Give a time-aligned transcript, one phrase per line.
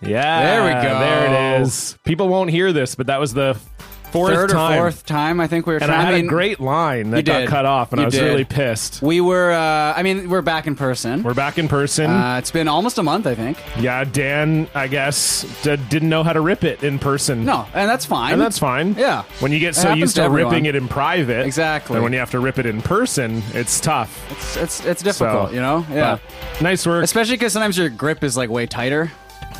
[0.00, 0.98] Yeah, There we go.
[0.98, 1.98] There it is.
[2.04, 3.58] People won't hear this, but that was the
[4.12, 4.78] fourth Third time.
[4.78, 7.18] or fourth time, I think we were And I had mean, a great line that
[7.18, 7.48] you got did.
[7.50, 8.22] cut off, and You I was did.
[8.24, 9.02] really pissed.
[9.02, 9.52] We were.
[9.52, 11.22] Uh, I mean, we're back in person.
[11.22, 12.10] We're back in person.
[12.10, 13.58] uh, it's been almost a month, I think.
[13.78, 17.44] yeah, Dan, I guess, d- didn't know how to rip it in person.
[17.44, 18.32] No, and that's fine.
[18.32, 18.94] And that's fine.
[18.96, 19.24] Yeah.
[19.40, 20.52] When you get It so happens used to to everyone.
[20.54, 21.44] ripping it in private.
[21.44, 21.96] Exactly.
[21.96, 24.24] And when you have to rip it in person, it's tough.
[24.30, 25.84] It's it's, it's difficult, So, you know.
[25.92, 26.16] Yeah.
[26.54, 27.04] But nice work.
[27.04, 29.10] Especially because sometimes your grip is like way tighter.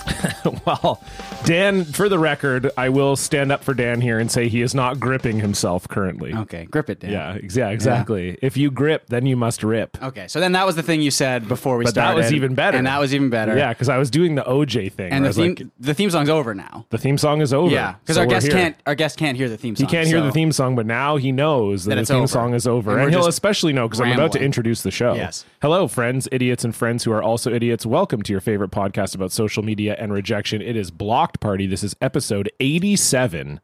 [0.66, 1.02] well,
[1.44, 4.74] Dan, for the record, I will stand up for Dan here and say he is
[4.74, 6.34] not gripping himself currently.
[6.34, 7.10] Okay, grip it, Dan.
[7.12, 8.38] Yeah, ex- yeah, exactly.
[8.42, 10.02] If you grip, then you must rip.
[10.02, 12.00] Okay, so then that was the thing you said before we started.
[12.00, 12.76] But that was even better.
[12.78, 13.56] And that was even better.
[13.56, 15.12] Yeah, because I was doing the OJ thing.
[15.12, 16.86] And the I was theme like, the theme song's over now.
[16.90, 17.72] the theme song is over.
[17.72, 18.54] Yeah, because so our we're guest here.
[18.56, 19.86] can't our guest can't hear the theme song.
[19.86, 22.16] He can't hear so- the theme song, but now he knows that, That the theme
[22.18, 22.26] over.
[22.26, 22.92] song is over.
[22.92, 25.14] And And, he'll especially know because I'm about to introduce the show.
[25.14, 25.44] Yes.
[25.62, 27.86] Hello, friends, idiots, and friends who are also idiots.
[27.86, 30.60] Welcome to your favorite podcast about social media and rejection.
[30.62, 31.66] It is Blocked Party.
[31.66, 33.60] This is episode 87,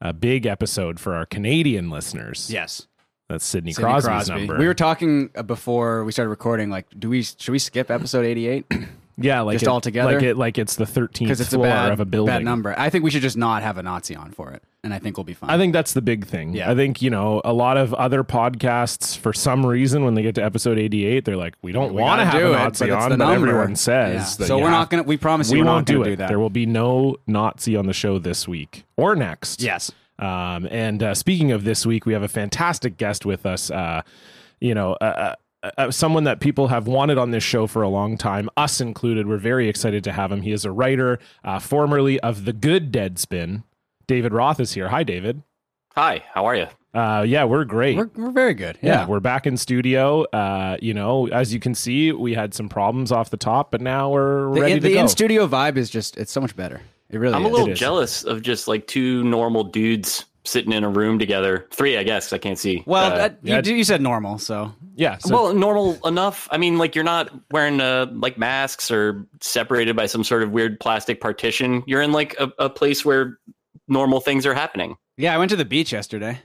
[0.00, 2.50] a big episode for our Canadian listeners.
[2.50, 2.86] Yes.
[3.28, 4.34] That's Sidney, Sidney Crosby's Crosby.
[4.34, 4.58] number.
[4.58, 6.70] We were talking uh, before we started recording.
[6.70, 8.64] Like, do we should we skip episode eighty eight
[9.18, 10.12] yeah, like just it, all together?
[10.14, 12.32] like it, like it's the 13th because it's a floor bad of a building.
[12.34, 12.74] bad number?
[12.78, 15.16] I think we should just not have a Nazi on for it, and I think
[15.16, 15.50] we'll be fine.
[15.50, 16.54] I think that's the big thing.
[16.54, 16.70] Yeah.
[16.70, 20.34] I think, you know, a lot of other podcasts, for some reason, when they get
[20.36, 22.92] to episode 88, they're like, we don't want to have do a it, Nazi but
[22.94, 23.48] on, but number.
[23.48, 24.36] everyone says Yeah.
[24.38, 25.02] that So we're have- not gonna.
[25.02, 26.10] We promise we won't do it.
[26.10, 26.28] do that.
[26.28, 29.62] There will be no Nazi on the show this week or next.
[29.62, 29.90] yes.
[30.20, 33.70] Um, and uh, speaking of this week, we have a fantastic guest with us.
[33.70, 34.02] Uh,
[34.60, 37.88] you know, uh, uh, uh, someone that people have wanted on this show for a
[37.88, 39.26] long time, us included.
[39.26, 40.42] We're very excited to have him.
[40.42, 43.62] He is a writer, uh, formerly of The Good Deadspin.
[44.06, 44.88] David Roth is here.
[44.88, 45.42] Hi, David.
[45.94, 46.66] Hi, how are you?
[46.94, 47.96] Uh, yeah, we're great.
[47.96, 48.78] We're, we're very good.
[48.82, 49.06] yeah, Yeah.
[49.06, 50.22] we're back in studio.
[50.32, 53.80] Uh, you know, as you can see, we had some problems off the top, but
[53.80, 55.00] now we're the ready in, to the go.
[55.00, 56.80] in studio vibe is just it's so much better.
[57.10, 57.78] It really I'm a little is.
[57.78, 61.66] jealous of just like two normal dudes sitting in a room together.
[61.70, 62.32] Three, I guess.
[62.32, 62.82] I can't see.
[62.86, 65.18] well, Uh, that, you, you said normal, so yeah.
[65.18, 66.48] So, well, normal enough.
[66.50, 70.50] I mean, like you're not wearing uh, like masks or separated by some sort of
[70.50, 71.82] weird plastic partition.
[71.86, 73.38] You're in like a, a place where
[73.86, 74.96] normal things are happening.
[75.16, 75.34] yeah.
[75.34, 76.40] I went to the beach yesterday,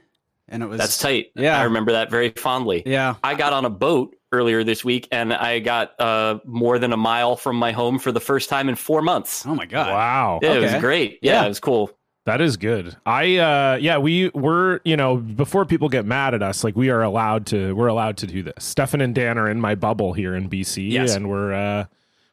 [0.47, 1.27] and it was That's tight.
[1.35, 1.59] Yeah.
[1.59, 2.83] I remember that very fondly.
[2.85, 3.15] Yeah.
[3.23, 6.97] I got on a boat earlier this week, and I got uh, more than a
[6.97, 9.45] mile from my home for the first time in four months.
[9.45, 9.89] Oh my god.
[9.91, 10.39] wow.
[10.41, 11.19] Yeah, it was great.
[11.21, 11.45] Yeah, Yeah.
[11.45, 11.91] it was cool.
[12.25, 12.95] That is good.
[13.05, 16.89] I uh yeah, we were, you know, before people get mad at us, like we
[16.89, 18.63] are allowed to we're allowed to do this.
[18.63, 21.15] Stefan and Dan are in my bubble here in BC Yes.
[21.15, 21.85] and we're uh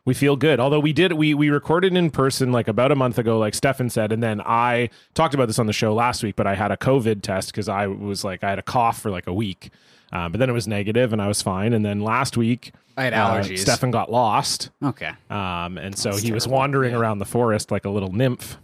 [0.04, 0.60] we feel good.
[0.60, 3.90] Although we did we we recorded in person like about a month ago like Stefan
[3.90, 6.70] said and then I talked about this on the show last week, but I had
[6.70, 9.70] a COVID test cuz I was like I had a cough for like a week.
[10.12, 13.04] Uh, but then it was negative and I was fine and then last week I
[13.04, 13.58] had uh, allergies.
[13.58, 14.70] Stefan got lost.
[14.84, 15.10] Okay.
[15.30, 18.56] Um and so he was wandering around the forest like a little nymph.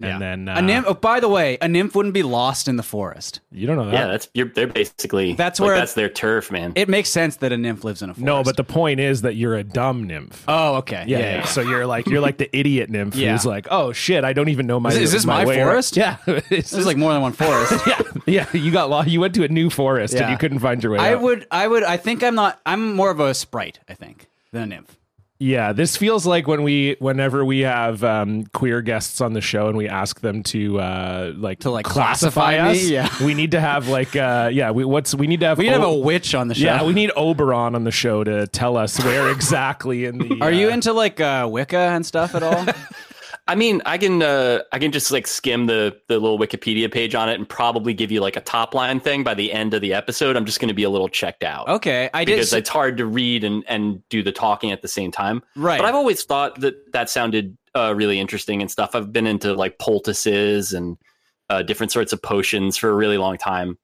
[0.00, 0.86] And then uh, a nymph.
[0.88, 3.40] Oh, by the way, a nymph wouldn't be lost in the forest.
[3.52, 3.92] you don't know that.
[3.94, 6.72] Yeah, that's you're, they're basically That's like, where- that's their turf, man.
[6.74, 8.24] It makes sense that a nymph lives in a forest.
[8.24, 10.44] No, but the point is that you're a dumb nymph.
[10.48, 11.04] oh, okay.
[11.06, 11.34] yeah, Yeah, yeah.
[11.36, 11.44] yeah.
[11.44, 13.32] So you're like you're like the idiot nymph Yeah.
[13.32, 14.90] who's like, oh shit, I don't even know my.
[14.90, 15.96] Is- is this my way around." forest?
[15.96, 17.72] Yeah, it's This is like more than one forest.
[17.86, 18.46] yeah, yeah.
[18.52, 19.08] You got lost.
[19.08, 20.98] You went to a new forest and you couldn't find your way.
[20.98, 21.22] I out.
[21.22, 21.46] would.
[21.50, 21.84] I would.
[21.84, 22.60] I think I'm not.
[22.66, 23.78] I'm more of a sprite.
[23.88, 24.98] I think than a nymph.
[25.44, 29.68] Yeah, this feels like when we, whenever we have um, queer guests on the show
[29.68, 32.78] and we ask them to uh, like To, like, classify, classify me?
[32.80, 32.88] us.
[32.88, 33.24] Yeah.
[33.26, 35.70] we need to have like uh, yeah, we what's we need to have We need
[35.74, 36.64] to have O- a witch on the show.
[36.64, 40.38] yeah, we need Oberon on the show to tell us where exactly in the.
[40.40, 42.64] Are you uh, into like uh, Wicca and stuff at all?
[43.46, 47.14] I mean, I can uh, I can just like skim the the little Wikipedia page
[47.14, 49.82] on it and probably give you like a top line thing by the end of
[49.82, 50.36] the episode.
[50.36, 52.36] I'm just going to be a little checked out okay, I did.
[52.36, 55.42] because it's hard to read and and do the talking at the same time.
[55.56, 55.78] right.
[55.78, 58.94] But I've always thought that that sounded uh, really interesting and stuff.
[58.94, 60.96] I've been into like poultices and
[61.50, 63.78] uh, different sorts of potions for a really long time.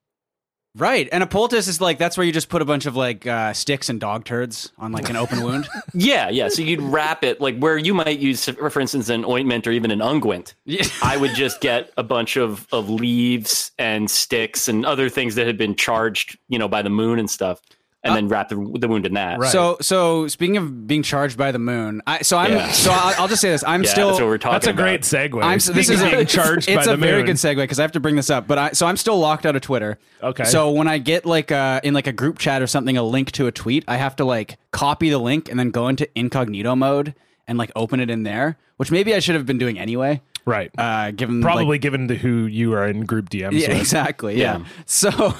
[0.77, 1.09] Right.
[1.11, 3.53] And a poultice is like that's where you just put a bunch of like uh,
[3.53, 5.69] sticks and dog turds on like an open wound.
[5.95, 6.49] Yeah, yeah.
[6.49, 9.91] So you'd wrap it like where you might use, for instance, an ointment or even
[9.91, 10.55] an unguent.
[10.65, 10.85] Yeah.
[11.03, 15.47] I would just get a bunch of, of leaves and sticks and other things that
[15.47, 17.61] had been charged, you know, by the moon and stuff,
[18.03, 19.39] and then wrap the, the wound in that.
[19.39, 19.51] Right.
[19.53, 22.71] So so speaking of being charged by the moon, I so I'm Yeah.
[22.73, 23.63] so I'll, I'll just say this.
[23.67, 24.83] I'm Yeah, still that's what we're talking That's a about.
[24.83, 25.43] great segue.
[25.45, 27.27] I'm so this is Speaking a, of being charged it's by a the very moon.
[27.27, 28.47] good segue because I have to bring this up.
[28.47, 29.99] But I so I'm still locked out of Twitter.
[30.23, 30.45] Okay.
[30.45, 33.33] So when I get like uh in like a group chat or something a link
[33.33, 36.75] to a tweet, I have to like copy the link and then go into incognito
[36.75, 37.15] mode
[37.47, 40.23] and like open it in there, which maybe I should have been doing anyway.
[40.47, 40.71] right.
[40.79, 43.79] Uh, given Probably like, given to who you are in group DMs yeah, with.
[43.81, 44.39] exactly.
[44.39, 44.59] Yeah.
[44.59, 44.65] Yeah.
[44.87, 45.35] So,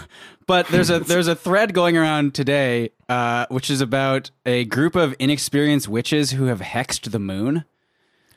[0.51, 4.97] but there's a there's a thread going around today, uh, which is about a group
[4.97, 7.65] of inexperienced witches who have hexed the moon.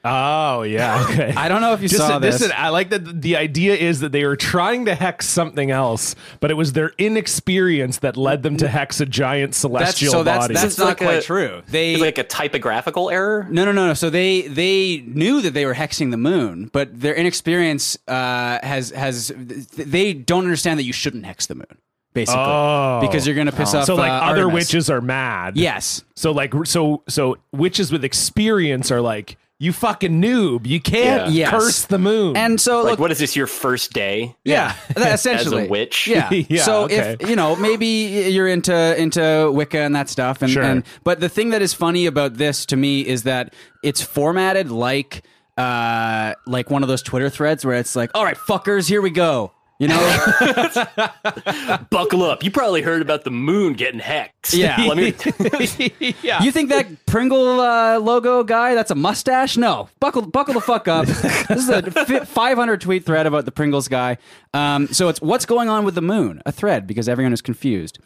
[0.05, 1.33] Oh yeah, okay.
[1.35, 2.39] I don't know if you Just saw this.
[2.39, 2.51] this.
[2.55, 6.51] I like that the idea is that they were trying to hex something else, but
[6.51, 10.43] it was their inexperience that led them to hex a giant that's celestial so that's
[10.43, 10.53] body.
[10.55, 11.61] that's It's not like quite a- true.
[11.69, 13.47] They It's like a typographical error.
[13.49, 13.93] No, no, no, no.
[13.93, 18.91] So they they knew that they were hexing the moon, but their inexperience uh, has
[18.91, 19.31] has
[19.77, 21.77] they don't understand that you shouldn't hex the moon,
[22.13, 22.99] basically, Oh.
[23.01, 23.85] because you're going to piss off.
[23.85, 24.53] so like uh, other Artemis.
[24.53, 25.57] witches are mad.
[25.57, 26.03] Yes.
[26.15, 30.65] So like so so witches with experience are like you fucking noob.
[30.67, 31.41] You can't Yeah.
[31.41, 31.51] Yes.
[31.51, 32.35] curse the moon.
[32.35, 33.35] And so Like, look, what is this?
[33.35, 34.35] Your first day?
[34.43, 36.05] yeah, that- essentially, witch?
[36.07, 36.29] Yeah.
[36.31, 37.15] Yeah, so okay.
[37.19, 40.63] if you know, maybe you're into into Wicca and that stuff, and, Sure.
[40.63, 44.69] and but the thing that is funny about this to me is that it's formatted
[44.69, 45.23] like
[45.57, 49.11] uh like one of those Twitter threads where it's like, all right, fuckers, here we
[49.11, 49.51] go.
[49.79, 49.97] You know,
[51.89, 52.43] Buckle up.
[52.43, 54.53] You probably heard about the moon getting hexed.
[54.53, 54.77] Yeah.
[54.87, 56.15] Let me.
[56.21, 56.43] yeah.
[56.43, 59.57] You think that Pringle uh, logo guy that's a mustache?
[59.57, 61.05] No, buckle buckle the fuck up.
[61.05, 64.17] this is a 500 tweet thread about the Pringles guy.
[64.53, 66.41] Um, so it's what's going on with the moon?
[66.45, 67.99] A thread because everyone is confused.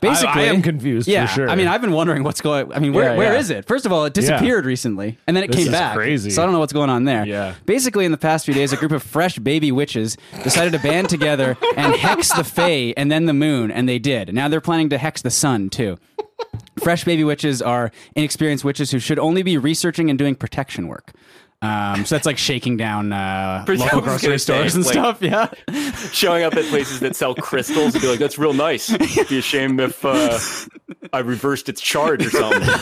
[0.00, 1.50] Basically, I am confused for Yeah, sure.
[1.50, 2.72] I mean, I've been wondering what's going.
[2.72, 3.38] I mean, where Yeah, where yeah.
[3.38, 3.66] is it?
[3.66, 5.94] First of all, it disappeared recently, and then it This came is back.
[5.94, 6.30] crazy.
[6.30, 7.26] So I don't know what's going on there.
[7.26, 7.54] Yeah.
[7.66, 11.56] Basically, in the past few days, a group of fresh baby witches decided to together
[11.76, 14.34] and hex the Fae and then the moon, and they did.
[14.34, 15.98] Now they're planning to hex the sun too.
[16.78, 21.12] Fresh baby witches are inexperienced witches who should only be researching and doing protection work.
[21.60, 25.20] Um, so that's like shaking down uh, local grocery say, stores and like- stuff.
[25.20, 25.50] Yeah,
[26.12, 29.38] showing up at places that sell crystals and be like, "That's real nice." It'd Be
[29.38, 30.38] ashamed if uh,
[31.12, 32.62] I reversed its charge or something.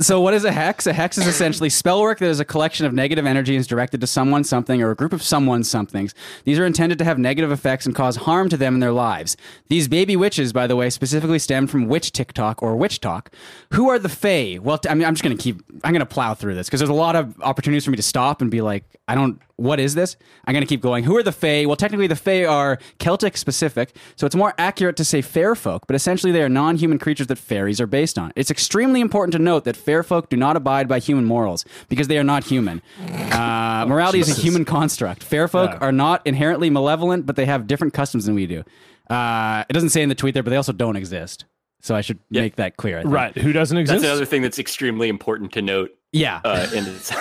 [0.00, 0.86] So, what is a hex?
[0.86, 4.06] A hex is essentially spell work that is a collection of negative energies directed to
[4.06, 6.14] someone, something, or a group of someone, somethings.
[6.44, 9.36] These are intended to have negative effects and cause harm to them in their lives.
[9.68, 13.30] These baby witches, by the way, specifically stem from witch TikTok or witch talk.
[13.72, 14.58] Who are the Fae?
[14.62, 16.80] Well, I mean, I'm just going to keep, I'm going to plow through this because
[16.80, 19.80] there's a lot of opportunities for me to stop and be like, I don't, what
[19.80, 20.16] is this?
[20.44, 21.04] I'm going to keep going.
[21.04, 21.64] Who are the Fae?
[21.66, 25.86] Well, technically, the Fae are Celtic specific, so it's more accurate to say fair folk,
[25.86, 28.32] but essentially they are non human creatures that fairies are based on.
[28.36, 32.08] It's extremely important to note that fair folk do not abide by human morals because
[32.08, 32.82] they are not human.
[33.32, 35.22] Uh, morality is a human construct.
[35.22, 35.78] Fair folk Yeah.
[35.78, 38.64] are not inherently malevolent, but they have different customs than we do.
[39.08, 41.44] Uh, it doesn't say in the tweet there, but they also don't exist.
[41.80, 42.98] So I should make that clear.
[42.98, 43.14] I think.
[43.14, 43.36] right.
[43.38, 44.00] Who doesn't exist?
[44.00, 45.90] That's another thing that's extremely important to note.
[46.12, 46.40] Yeah.
[46.44, 47.12] Uh, in this.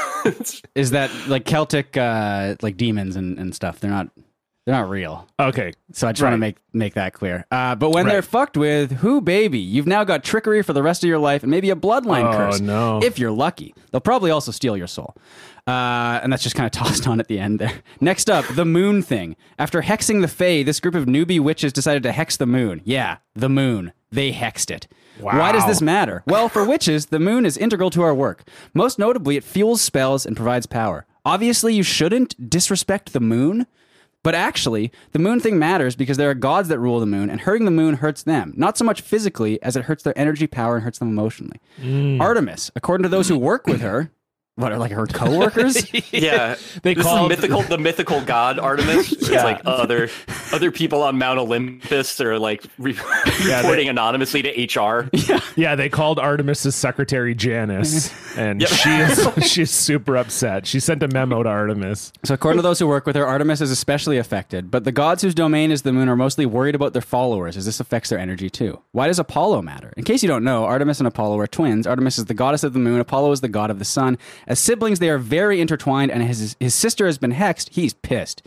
[0.76, 3.80] is that like Celtic uh, like demons and, and stuff?
[3.80, 4.08] They're not
[4.66, 5.28] they're not real.
[5.40, 5.72] okay.
[5.94, 7.46] So I just want to make make that clear.
[7.52, 8.14] Uh, but when Right.
[8.14, 9.60] they're fucked with, who baby?
[9.60, 12.38] You've now got trickery for the rest of your life and maybe a bloodline Oh,
[12.38, 12.60] curse.
[12.60, 13.00] no.
[13.04, 15.16] If you're lucky, they'll probably also steal your soul.
[15.68, 17.74] Uh, and that's just kind of tossed on at the end there.
[18.02, 19.36] Next up, the moon thing.
[19.60, 22.82] After hexing the Fae, this group of newbie witches decided to hex the moon.
[22.86, 23.92] Yeah, the moon.
[24.12, 24.88] They hexed it.
[25.20, 26.24] Why does this matter?
[26.28, 28.48] Well, for witches, the moon is integral to our work.
[28.74, 31.06] Most notably, it fuels spells and provides power.
[31.26, 33.66] Obviously, you shouldn't disrespect the moon,
[34.24, 37.42] but actually, the moon thing matters because there are gods that rule the moon, and
[37.42, 38.54] hurting the moon hurts them.
[38.56, 41.60] Not so much physically as it hurts their energy power and hurts them emotionally.
[41.82, 42.22] Mm.
[42.22, 44.12] Artemis, according to those who work with her,
[44.58, 45.88] what are like her coworkers?
[46.14, 49.12] yeah, They this called- is the mythical, the mythical god Artemis.
[49.18, 49.44] It's Yeah.
[49.44, 50.10] like other
[50.52, 52.98] other people on Mount Olympus are like re-
[53.46, 54.50] yeah, reporting anonymously to
[54.80, 55.10] HR.
[55.56, 58.70] Yeah, they called Artemis's secretary Janice, and Yep.
[58.70, 60.66] she is she's super upset.
[60.66, 62.12] She sent a memo to Artemis.
[62.24, 64.72] So, according to those who work with her, Artemis is especially affected.
[64.72, 67.66] But the gods whose domain is the moon are mostly worried about their followers, as
[67.66, 68.82] this affects their energy too.
[68.92, 69.94] Why does Apollo matter?
[69.98, 71.86] In case you don't know, Artemis and Apollo are twins.
[71.86, 74.18] Artemis is the goddess of the moon, Apollo is the god of the sun.
[74.48, 77.70] As siblings, they are very intertwined, and his, his sister has been hexed.
[77.74, 78.42] He's pissed.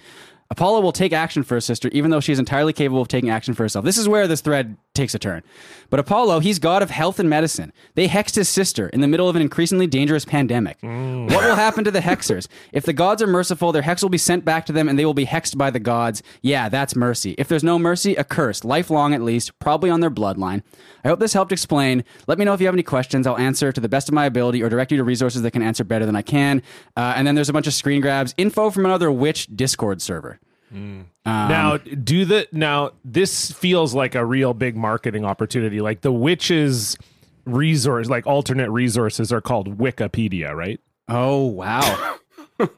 [0.50, 3.30] Apollo will take action for his sister, even though she is entirely capable of taking
[3.30, 3.84] action for herself.
[3.84, 5.42] This is where this thread takes a turn.
[5.88, 7.72] But Apollo, he's god of health and medicine.
[7.94, 10.78] They hexed his sister in the middle of an increasingly dangerous pandemic.
[10.82, 12.46] What will happen to the hexers?
[12.72, 15.04] If the gods are merciful, their hex will be sent back to them and they
[15.04, 16.22] will be hexed by the gods.
[16.42, 17.34] Yeah, that's mercy.
[17.38, 20.62] If there's no mercy, a curse, lifelong at least, probably on their bloodline.
[21.02, 22.04] I hope this helped explain.
[22.26, 23.26] Let me know if you have any questions.
[23.26, 25.62] I'll answer to the best of my ability or direct you to resources that can
[25.62, 26.62] answer better than I can.
[26.96, 30.38] Uh, and then there's a bunch of screen grabs, info from another witch Discord server.
[30.72, 35.80] Now, do the now this feels like a real big marketing opportunity.
[35.80, 36.96] Like the witches
[37.44, 40.80] resource, like alternate resources, are called Wikipedia, right?
[41.08, 42.16] Oh, wow.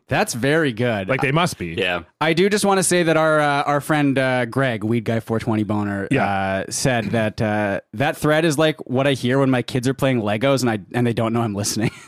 [0.07, 1.09] That's very good.
[1.09, 1.75] Like they must be.
[1.77, 5.03] Yeah, I do just want to say that our uh, our friend uh, Greg, Weed
[5.05, 6.25] Guy 420 Boner, Yeah.
[6.25, 9.95] uh, said that uh, that thread is like what I hear when my kids are
[9.95, 11.91] playing Legos and I and they don't know I'm listening.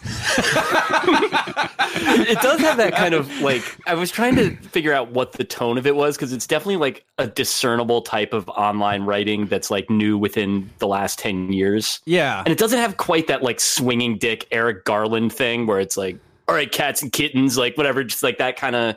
[1.78, 5.44] it does have that kind of like I was trying to figure out what the
[5.44, 9.70] tone of it was because it's definitely like a discernible type of online writing that's
[9.70, 12.00] like new within the last 10 years.
[12.06, 12.38] Yeah.
[12.40, 16.18] And it doesn't have quite that like swinging dick Eric Garland thing where it's like
[16.48, 18.96] all right cats and kittens like whatever just like that kind of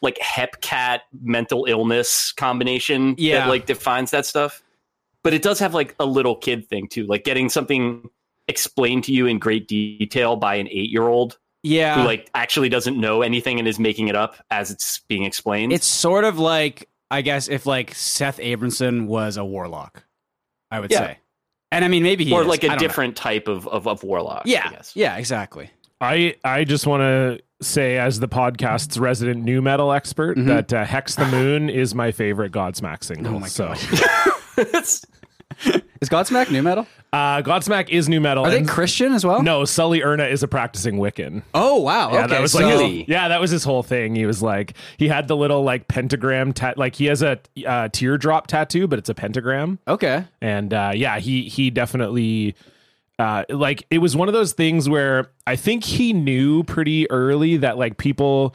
[0.00, 3.40] like hep cat mental illness combination Yeah.
[3.40, 4.62] that like defines that stuff.
[5.24, 8.08] But it does have like a little kid thing too, like getting something
[8.46, 11.96] explained to you in great detail by an 8-year-old Yeah.
[12.00, 15.72] who like actually doesn't know anything and is making it up as it's being explained.
[15.72, 20.04] It's sort of like I guess if like Seth Abramson was a warlock,
[20.70, 20.98] I would Yeah.
[20.98, 21.18] say.
[21.72, 22.46] And I mean maybe he or is.
[22.48, 22.78] like a don't know.
[22.80, 24.42] different type of, of, of warlock.
[24.46, 24.70] I Yeah.
[24.70, 24.92] guess.
[24.94, 25.70] Yeah, exactly.
[26.00, 30.46] I I just want to say, as the podcast's resident nu metal expert, Mm-hmm.
[30.48, 33.34] that uh, Hex the Moon is my favorite Godsmack single.
[33.34, 33.72] Oh my so,
[34.56, 35.04] It's-
[36.00, 36.86] Is Godsmack nu metal?
[37.12, 38.44] uh, Godsmack is nu metal.
[38.44, 39.42] Are they and- Christian as well?
[39.42, 41.42] no, Sully Erna is a practicing Wiccan.
[41.54, 42.12] Oh wow.
[42.12, 42.28] Yeah, okay.
[42.28, 44.14] that was so, like his- yeah, that was his whole thing.
[44.14, 47.88] He was like he had the little like pentagram tat like he has a uh,
[47.88, 49.78] teardrop tattoo, but it's a pentagram.
[49.88, 50.24] Okay.
[50.40, 52.54] and uh, yeah, he he definitely
[53.18, 57.56] uh, like it was one of those things where I think he knew pretty early
[57.56, 58.54] that like people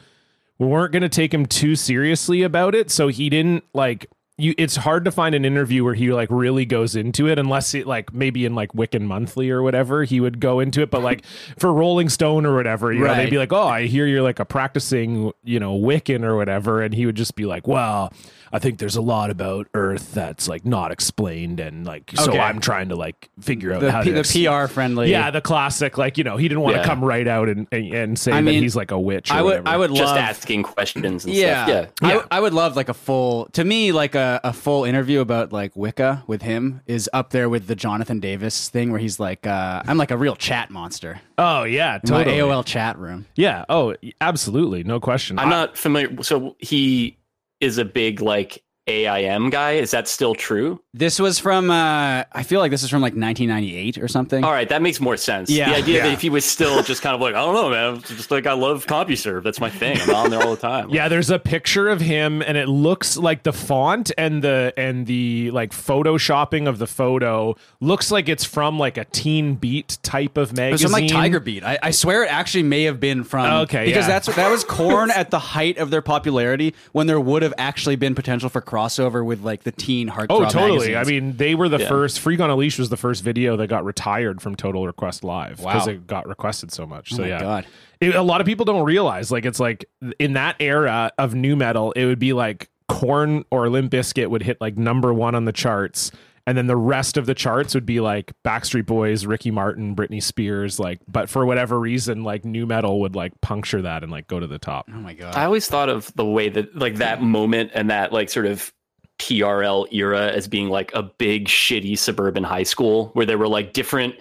[0.59, 4.05] weren't going to take him too seriously about it, so he didn't like.
[4.39, 7.75] You, it's hard to find an interview where he like really goes into it unless
[7.75, 11.03] it like maybe in like Wiccan Monthly or whatever he would go into it but
[11.03, 11.23] like
[11.59, 14.39] for Rolling Stone or whatever you know they'd be like oh I hear you're like
[14.39, 18.11] a practicing you know Wiccan or whatever and he would just be like well
[18.51, 22.39] I think there's a lot about Earth that's like not explained and like so Okay.
[22.39, 25.11] I'm trying to like figure out The, how P- to the PR friendly.
[25.11, 26.87] yeah the classic like you know he didn't want to Yeah.
[26.87, 29.35] come right out and and, and say I that mean, he's like a witch or
[29.35, 29.67] I would whatever.
[29.69, 31.89] I would just love asking questions and yeah, stuff.
[32.01, 32.07] Yeah.
[32.07, 32.25] I, Yeah.
[32.31, 35.75] I would love like a full to me like a, a full interview about like
[35.75, 39.83] Wicca with him is up there with the Jonathan Davis thing where he's like uh,
[39.85, 43.25] I'm like a real chat monster oh yeah in my AOL chat room.
[43.35, 46.23] yeah oh absolutely no question I'm I- not familiar.
[46.23, 47.17] So he
[47.59, 49.71] is a big like AIM guy.
[49.73, 50.81] Is that still true?
[50.95, 54.43] This was from uh, I feel like this is from like 1998 or something.
[54.43, 55.49] All right, that makes more sense.
[55.49, 55.69] Yeah.
[55.71, 56.03] the idea Yeah.
[56.03, 58.45] that if he was still just kind of like, I don't know, man, just like
[58.45, 59.41] I love CompuServe.
[59.41, 59.97] That's my thing.
[60.01, 60.91] I'm on there all the time.
[60.91, 65.07] Yeah, there's a picture of him, and it looks like the font and the and
[65.07, 70.37] the like photoshopping of the photo looks like it's from like a Teen Beat type
[70.37, 70.85] of It was magazine.
[70.89, 71.63] from like Tiger Beat.
[71.63, 74.19] I, I swear it actually may have been from Okay, because yeah.
[74.19, 77.95] that's that was Korn at the height of their popularity when there would have actually
[77.95, 80.27] been potential for crossover with like the teen heartthrob.
[80.29, 80.82] Oh, totally.
[80.91, 81.07] Magazines.
[81.07, 81.87] I mean, they were the Yeah.
[81.87, 82.19] first.
[82.19, 85.57] Freak on a Leash was the first video that got retired from Total Request Live
[85.57, 85.93] because Wow.
[85.93, 87.13] it got requested so much.
[87.13, 87.65] Oh so my yeah, God.
[88.01, 89.85] It- a lot of people don't realize like it's like
[90.19, 94.43] in that era of nu metal, it would be like Korn or Limp Bizkit would
[94.43, 96.11] hit like number one on the charts.
[96.45, 100.21] And then the rest of the charts would be like Backstreet Boys, Ricky Martin, Britney
[100.21, 104.27] Spears, like, but for whatever reason, like nu metal would like puncture that and like
[104.27, 104.89] go to the top.
[104.93, 105.35] oh my god.
[105.37, 108.73] I always thought of the way that like that moment and that like sort of
[109.19, 113.73] TRL era as being like a big shitty suburban high school where there were like
[113.73, 114.15] different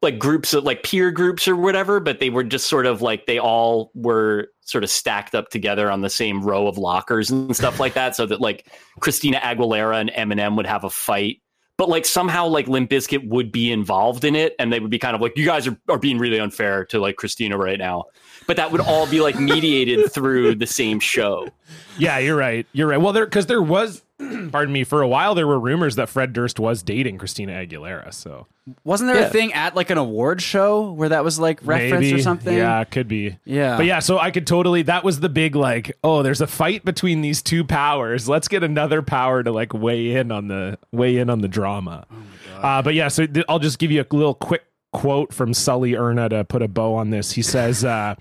[0.00, 3.26] like groups of like peer groups or whatever, but they were just sort of like
[3.26, 7.56] they all were sort of stacked up together on the same row of lockers and
[7.56, 8.14] stuff like that.
[8.14, 8.66] So that like
[9.00, 11.40] Christina Aguilera and Eminem would have a fight.
[11.76, 14.98] But like somehow like Limp Bizkit would be involved in it and they would be
[14.98, 18.04] kind of like, you guys are, are being really unfair to like Christina right now.
[18.48, 21.48] But that would all be like mediated through the same show.
[21.96, 22.66] Yeah, you're right.
[22.72, 23.00] You're right.
[23.00, 24.02] Well, there because there was,
[24.50, 28.12] pardon me, for a while there were rumors that Fred Durst was dating Christina Aguilera.
[28.12, 28.46] So
[28.84, 29.26] Wasn't there Yeah.
[29.28, 32.56] a thing at like an award show where that was like referenced maybe or something?
[32.56, 33.38] Yeah, it could be.
[33.44, 33.76] Yeah.
[33.76, 34.82] But yeah, so I could totally.
[34.82, 38.28] That was the big like, oh, there's a fight between these two powers.
[38.28, 42.06] Let's get another power to like weigh in on the weigh in on the drama.
[42.10, 42.60] Oh.
[42.60, 45.94] Uh, but yeah, so th- I'll just give you a little quick quote from Sully
[45.94, 47.32] Erna to put a bow on this.
[47.32, 47.84] He says.
[47.84, 48.16] uh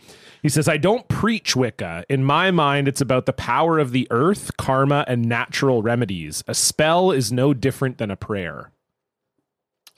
[0.47, 2.05] he says, I don't preach Wicca.
[2.09, 6.41] In my mind, it's about the power of the earth, karma, and natural remedies.
[6.47, 8.71] A spell is no different than a prayer.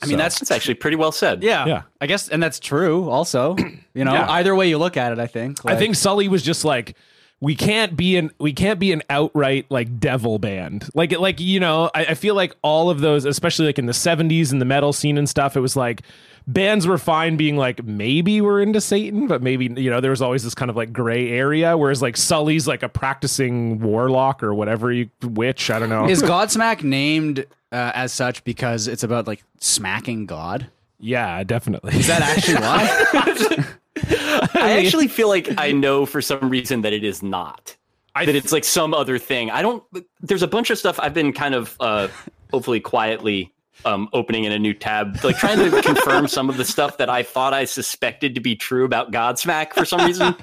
[0.01, 1.43] I mean So- that's That's actually pretty well said.
[1.43, 1.81] yeah, Yeah.
[2.01, 3.09] I guess, and that's true.
[3.09, 3.55] Also,
[3.93, 4.31] you know, Yeah.
[4.31, 5.59] either way you look at it, I think.
[5.65, 6.95] I think Sully was just like,
[7.41, 10.89] we can't be an we can't be an outright like devil band.
[10.93, 13.93] Like like you know, I, I feel like all of those, especially like in the
[13.93, 16.01] '70s and the metal scene and stuff, it was like
[16.49, 20.21] bands were fine being like maybe we're into Satan, but maybe you know there was
[20.21, 21.77] always this kind of like gray area.
[21.77, 25.69] Whereas like Sully's like a practicing warlock or whatever you witch.
[25.69, 26.09] I don't know.
[26.09, 30.67] is Godsmack named uh, as such because it's about like smacking God?
[30.99, 31.95] yeah, definitely.
[31.97, 33.65] Is that actually why?
[34.61, 37.75] I actually feel like I know for some reason that it is not.
[38.15, 39.49] I that it's like some other thing.
[39.51, 39.83] I don't.
[40.19, 42.09] There's a bunch of stuff I've been kind of, uh,
[42.51, 43.53] hopefully, quietly
[43.85, 47.09] um, opening in a new tab, like trying to confirm some of the stuff that
[47.09, 50.35] I thought I suspected to be true about Godsmack for some reason.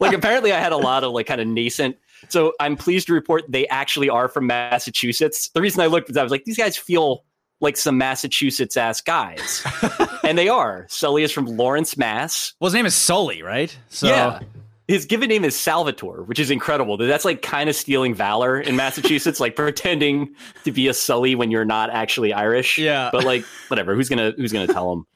[0.00, 1.96] like apparently I had a lot of like kind of nascent.
[2.28, 5.48] So I'm pleased to report they actually are from Massachusetts.
[5.54, 7.24] The reason I looked was I was like, these guys feel
[7.60, 9.64] like some Massachusetts ass guys,
[10.24, 10.86] and they are.
[10.90, 12.54] Sully is from Lawrence, Mass.
[12.60, 13.76] Well, his name is Sully, right?
[13.88, 14.40] So yeah.
[14.88, 16.96] His given name is Salvatore, which is incredible.
[16.96, 20.34] That's like kind of stealing valor in Massachusetts, like pretending
[20.64, 22.78] to be a Sully when you're not actually Irish.
[22.78, 23.10] Yeah.
[23.12, 23.94] But like, whatever.
[23.94, 25.06] Who's gonna Who's gonna tell him?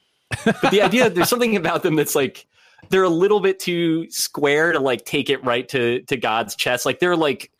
[0.44, 2.46] But the idea there's something about them that's like
[2.90, 6.86] they're a little bit too square to like take it right to to God's chest.
[6.86, 7.50] Like they're like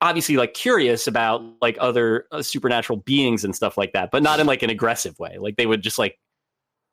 [0.00, 4.40] obviously like curious about like other uh, supernatural beings and stuff like that, but not
[4.40, 5.38] in like an aggressive way.
[5.38, 6.18] Like they would just like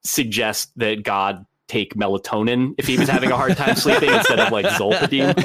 [0.04, 4.52] suggest that God take melatonin if he was having a hard time sleeping instead of
[4.52, 5.36] like Zolpidem.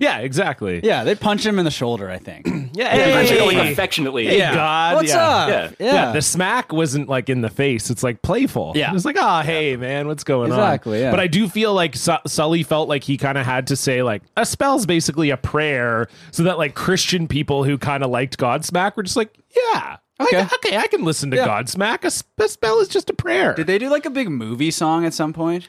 [0.00, 0.80] Yeah, exactly.
[0.82, 2.08] yeah, they punch him in the shoulder.
[2.08, 2.48] I think.
[2.74, 4.26] Yeah, Yeah, hey, like, like affectionately.
[4.26, 4.54] Hey, Yeah.
[4.54, 4.94] God.
[4.94, 5.26] What's yeah.
[5.28, 5.48] up?
[5.50, 5.70] Yeah.
[5.78, 6.12] Yeah.
[6.12, 7.90] the smack wasn't like in the face.
[7.90, 8.72] It's like playful.
[8.74, 8.94] Yeah.
[8.94, 10.58] It's like, oh, hey, man, what's going on?
[10.58, 11.10] Exactly, yeah.
[11.10, 14.02] But I do feel like Su- Sully felt like he kind of had to say,
[14.02, 18.38] like, a spell's basically a prayer so that, like, Christian people who kind of liked
[18.38, 19.96] Godsmack were just like, yeah.
[20.26, 20.40] Okay.
[20.40, 21.46] I, okay, I can listen to Yeah.
[21.48, 22.04] Godsmack.
[22.04, 23.54] A spell is just a prayer.
[23.54, 25.68] Did they do like a big movie song at some point?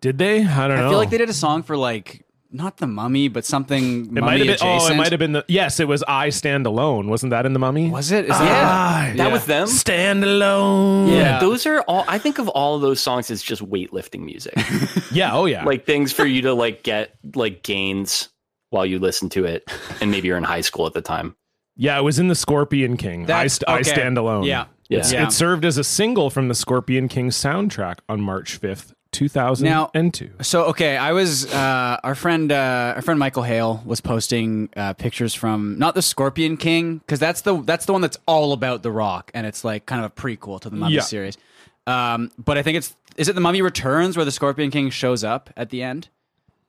[0.00, 0.44] Did they?
[0.44, 0.86] I don't know.
[0.86, 2.24] I feel like they did a song for like
[2.54, 4.06] not the Mummy, but something.
[4.14, 4.56] It might have been.
[4.60, 5.44] Oh, it might have been the.
[5.48, 7.88] Yes, it was "I Stand Alone." Wasn't that in the Mummy?
[7.88, 8.24] Was it?
[8.24, 8.38] Is Yeah.
[8.40, 9.16] that?
[9.16, 9.32] That Yeah.
[9.32, 9.66] was them.
[9.68, 11.08] Stand alone.
[11.08, 11.38] Yeah.
[11.40, 14.54] Those are all I think of all of those songs as just weightlifting music.
[15.12, 15.34] Yeah.
[15.34, 15.64] Oh yeah.
[15.64, 18.28] like things for you to like get like gains
[18.70, 19.70] while you listen to it.
[20.00, 21.36] And maybe you're in high school at the time.
[21.76, 21.98] Yeah.
[21.98, 23.22] It was in the Scorpion King.
[23.24, 23.82] I, That's- st- I.
[23.82, 24.44] Stand Alone.
[24.44, 24.66] Yeah.
[24.88, 25.02] Yeah.
[25.10, 25.26] Yeah.
[25.26, 29.68] It served as a single from the Scorpion King soundtrack on March fifth, two thousand
[29.94, 30.30] and two.
[30.42, 34.92] So okay, I was uh, our friend uh, our friend Michael Hale was posting uh,
[34.92, 38.82] pictures from not the Scorpion King because that's the that's the one that's all about
[38.82, 41.00] the Rock and it's like kind of a prequel to the Mummy Yeah.
[41.02, 41.38] series.
[41.86, 45.24] Um, but I think it's is it the Mummy Returns where the Scorpion King shows
[45.24, 46.08] up at the end,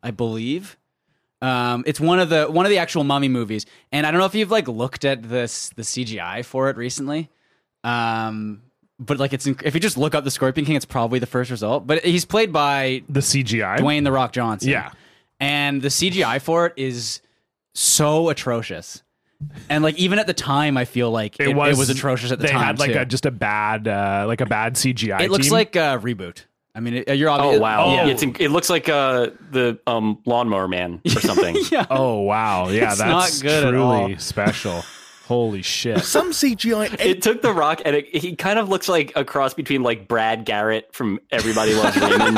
[0.02, 0.78] I believe.
[1.44, 4.26] Um, it's one of the one of the actual Mummy movies, and I don't know
[4.26, 7.30] if you've like looked at this the CGI for it recently.
[7.84, 8.62] Um,
[8.98, 11.52] but like it's if you just look up the Scorpion King, it's probably the first
[11.52, 11.86] result.
[11.86, 13.78] But he's played by The CGI.
[13.80, 14.70] Dwayne the Rock Johnson.
[14.70, 14.92] Yeah.
[15.40, 17.20] And the CGI for it is
[17.74, 19.04] so atrocious.
[19.70, 22.48] And like even at the time, I feel like it, it was, atrocious at the
[22.48, 22.64] they time.
[22.64, 23.00] had like too.
[23.00, 25.20] a just a bad uh like a bad CGI.
[25.20, 26.46] it looks like a reboot.
[26.76, 27.60] I mean, it, you're obviously.
[27.60, 27.94] Oh obviously.
[27.94, 27.94] wow!
[27.94, 28.08] Yeah.
[28.08, 31.56] It's it looks like uh, the um, lawnmower man or something.
[31.72, 31.86] yeah.
[31.90, 32.70] Oh wow.
[32.70, 34.84] Yeah, It's that's not good at truly special.
[35.28, 36.00] Holy shit.
[36.04, 37.00] Some CGI.
[37.00, 40.08] It took The Rock, and it, he kind of looks like a cross between like
[40.08, 42.36] Brad Garrett from Everybody Loves Raymond.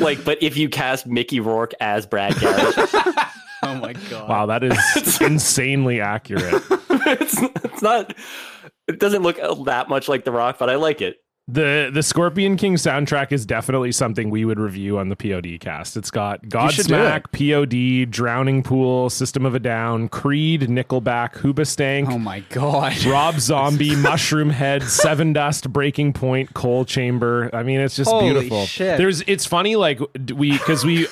[0.00, 2.74] like, but if you cast Mickey Rourke as Brad Garrett,
[3.64, 4.28] Oh my god.
[4.28, 6.62] Wow, that is insanely accurate.
[6.70, 8.14] it's, it's not.
[8.88, 11.16] It doesn't look that much like The Rock, but I like it.
[11.52, 15.98] The the Scorpion King soundtrack is definitely something we would review on the POD cast.
[15.98, 22.40] It's got Godsmack, POD, Drowning Pool, System of a Down, Creed, Nickelback, Hoobastank, Oh my
[22.48, 23.04] god.
[23.04, 27.50] Rob Zombie, Mushroom Head, Sevendust, Breaking Point, Coal Chamber.
[27.52, 28.64] I mean, it's just Holy beautiful.
[28.64, 28.96] shit.
[28.96, 30.00] There's it's funny like
[30.34, 31.06] we because we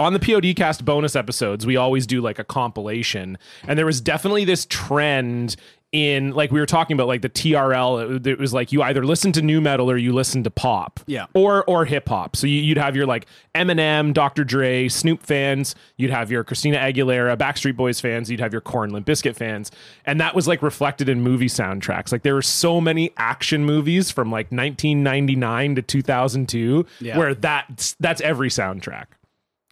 [0.00, 4.00] on the POD cast bonus episodes, we always do like a compilation, and there was
[4.00, 5.54] definitely this trend
[5.94, 8.26] in like we were talking about like the TRL.
[8.26, 11.26] It, was like you either listen to nu metal or you listen to pop, Yeah.
[11.34, 12.34] or or hip hop.
[12.34, 14.42] So you, you'd have your like Eminem, Dr.
[14.42, 15.76] Dre, Snoop fans.
[15.96, 18.28] You'd have your Christina Aguilera, Backstreet Boys fans.
[18.28, 19.70] You'd have your Korn Limp Bizkit fans,
[20.04, 22.10] and that was like reflected in movie soundtracks.
[22.10, 27.16] Like there were so many action movies from like 1999 to 2002 Yeah.
[27.18, 29.06] where that's that's every soundtrack.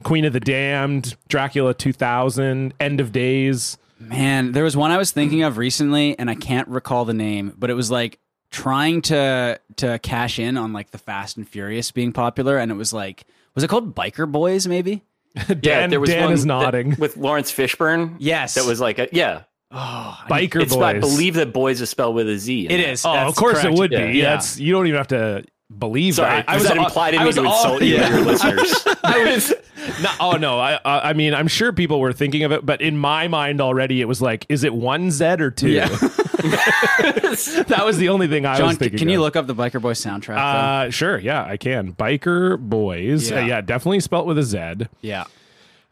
[0.04, 3.76] Queen of the Damned, Dracula 2000, End of Days.
[4.08, 7.54] Man, there was one I was thinking of recently, and I can't recall the name,
[7.58, 8.18] but it was like
[8.50, 12.74] trying to to cash in on like the Fast and Furious being popular, and it
[12.74, 14.66] was like, was it called Biker Boys?
[14.66, 15.02] Maybe.
[15.48, 16.96] Yeah, Dan, there was Dan one is that- nodding.
[16.98, 18.16] with Laurence Fishburne.
[18.18, 18.54] Yes.
[18.54, 19.44] that was like a yeah.
[19.70, 20.82] Oh, Biker It's Boys.
[20.82, 22.66] I believe that boys is spelled with a Z.
[22.66, 22.90] in it that.
[22.90, 23.06] is.
[23.06, 23.74] Oh, That's of course correct.
[23.74, 24.06] it would Yeah.
[24.08, 24.18] be.
[24.18, 24.30] Yeah.
[24.32, 25.44] That's you don't even have to
[25.78, 26.48] believe Sorry, that.
[26.48, 28.06] I was that implied in I me was to all- insult you yeah.
[28.06, 28.86] and your listeners.
[29.04, 29.52] I was
[30.02, 30.58] no, oh no.
[30.60, 34.00] I I mean, I'm sure people were thinking of it, but in my mind already,
[34.00, 35.70] it was like, is it one Z or two?
[35.70, 35.88] Yeah.
[36.42, 38.98] that was the only thing I John, was thinking.
[38.98, 39.22] can you of.
[39.22, 40.36] look up the Biker Boys soundtrack?
[40.36, 41.18] Uh, sure.
[41.18, 41.92] Yeah, I can.
[41.94, 43.30] Biker Boys.
[43.30, 43.38] Yeah.
[43.38, 44.86] Uh, yeah, definitely spelt with a Z.
[45.00, 45.24] yeah.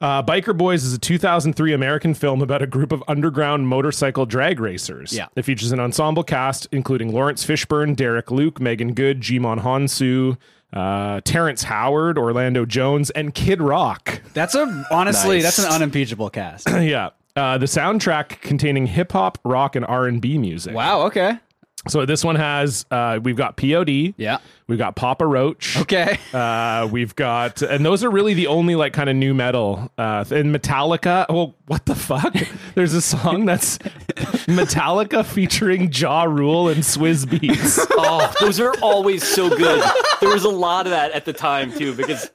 [0.00, 4.58] Uh, Biker Boys is a 2003 American film about a group of underground motorcycle drag
[4.58, 5.12] racers.
[5.12, 5.26] Yeah.
[5.36, 10.38] It features an ensemble cast including Laurence Fishburne, Derek Luke, Meagan Good, Djimon Hounsou,
[10.72, 14.22] uh, Terrence Howard, Orlando Jones, and Kid Rock.
[14.32, 15.56] That's a honestly, Nice.
[15.56, 16.70] that's an unimpeachable cast.
[16.80, 17.10] yeah.
[17.36, 20.74] Uh, the soundtrack containing hip hop, rock, and R and B music.
[20.74, 21.02] Wow.
[21.02, 21.38] Okay.
[21.88, 24.38] So this one has uh, we've got POD, Yeah.
[24.68, 26.18] we've got Papa Roach, Okay.
[26.34, 29.90] uh, we've got, and those are really the only like kind of nu metal.
[29.96, 31.26] Uh, and Metallica.
[31.30, 32.34] well, what the fuck?
[32.74, 33.78] There's a song that's
[34.46, 37.86] Metallica featuring Ja Rule and Swizz Beatz.
[38.02, 39.82] Oh, those are always so good.
[40.20, 42.30] There was a lot of that at the time too, because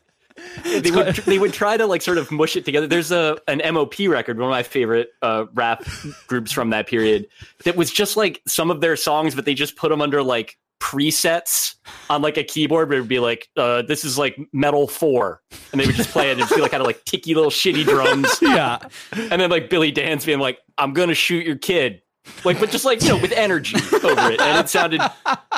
[0.63, 2.87] they would they would try to like sort of mush it together.
[2.87, 5.83] There's a an MOP record, one of my favorite uh, rap
[6.27, 7.27] groups from that period,
[7.63, 10.57] that was just like some of their songs, but they just put them under like
[10.81, 11.75] presets
[12.09, 15.41] on like a keyboard where it would be like uh, this is like metal four.
[15.71, 16.31] And they would just play it.
[16.31, 18.39] And just be like kind of like ticky little shitty drums.
[18.41, 18.79] Yeah,
[19.13, 22.01] and then like Billy Danze being like i'm gonna shoot your kid.
[22.43, 24.41] Like but just like you know with energy over it.
[24.41, 25.01] And it sounded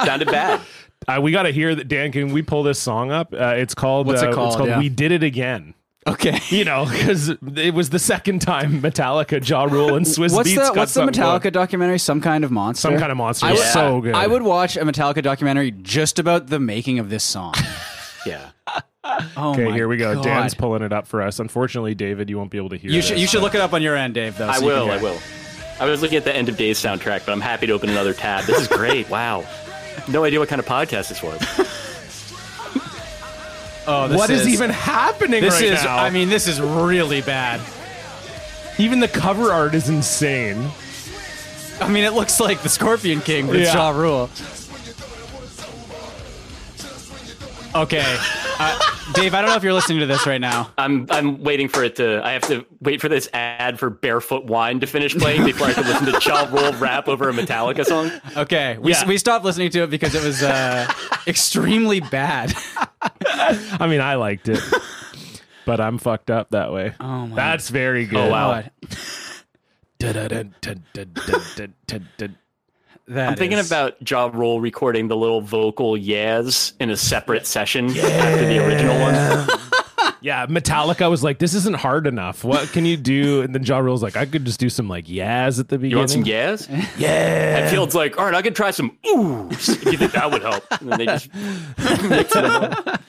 [0.03, 0.61] sounded bad
[1.07, 1.87] uh, we got to hear that.
[1.87, 3.33] Dan, can we pull this song up?
[3.33, 4.07] Uh, it's called.
[4.07, 4.47] What's it uh, called?
[4.49, 4.79] It's called Yeah.
[4.79, 5.73] "We Did It Again."
[6.07, 6.39] Okay.
[6.49, 10.61] You know, because it was the second time Metallica, Ja Rule, and Swiss What's Beats
[10.61, 11.51] the got What's the Metallica going.
[11.53, 11.99] documentary?
[11.99, 12.87] Some kind of monster.
[12.87, 13.45] Some kind of monster.
[13.45, 14.15] I It's would, so good.
[14.15, 17.53] I would watch a Metallica documentary just about the making of this song.
[18.25, 18.51] yeah
[19.35, 20.15] Oh Okay, here we go.
[20.15, 20.23] God.
[20.23, 21.39] Dan's pulling it up for us.
[21.39, 22.91] Unfortunately, David, you won't be able to hear.
[22.91, 23.21] You should this.
[23.21, 24.37] you should look it up on your end, Dave.
[24.37, 24.47] Though.
[24.47, 24.91] I so you can will.
[24.91, 25.19] I will.
[25.79, 28.13] I was looking at the end of days soundtrack, but I'm happy to open another
[28.13, 28.45] tab.
[28.45, 29.09] This is great.
[29.09, 29.45] Wow.
[30.07, 31.41] No idea what kind of podcast this was.
[33.89, 35.81] Oh, this What is, even happening This right is.
[35.81, 35.95] now?
[35.95, 37.61] I mean, this is really bad.
[38.77, 40.69] even the cover art is insane.
[41.79, 43.91] I mean, it looks like the Scorpion King, but it's Yeah.
[43.91, 44.29] Ja Rule.
[47.75, 48.17] Okay,
[48.59, 48.79] uh,
[49.13, 49.33] Dave.
[49.35, 50.71] I don't know if you're listening to this right now.
[50.77, 52.21] I'm I'm waiting for it to.
[52.25, 55.73] I have to wait for this ad for Barefoot Wine to finish playing before I
[55.73, 58.11] can listen to Child Roll rap over a Metallica song.
[58.35, 59.07] Okay, we, Yeah.
[59.07, 60.91] we stopped listening to it because it was uh,
[61.27, 62.53] extremely bad.
[63.27, 64.59] I mean, I liked it,
[65.65, 66.93] but I'm fucked up that way.
[66.99, 68.17] Oh my That's very good.
[68.17, 68.63] Oh, wow.
[73.09, 77.47] That I'm thinking is- about Ja Rule recording the little vocal yes in a separate
[77.47, 79.47] session after the original one.
[80.19, 82.43] Yeah, Metallica was like, "This isn't hard enough.
[82.43, 85.07] What can you do?" And then Ja Rule's like, "I could just do some like
[85.07, 86.67] yas at the beginning." You want some yes?
[86.97, 87.57] Yeah.
[87.59, 89.69] And Field's like, all right, I could try some oohs.
[89.69, 90.63] If you think that would help?
[90.81, 91.33] And then they just
[92.09, 93.01] mix it up.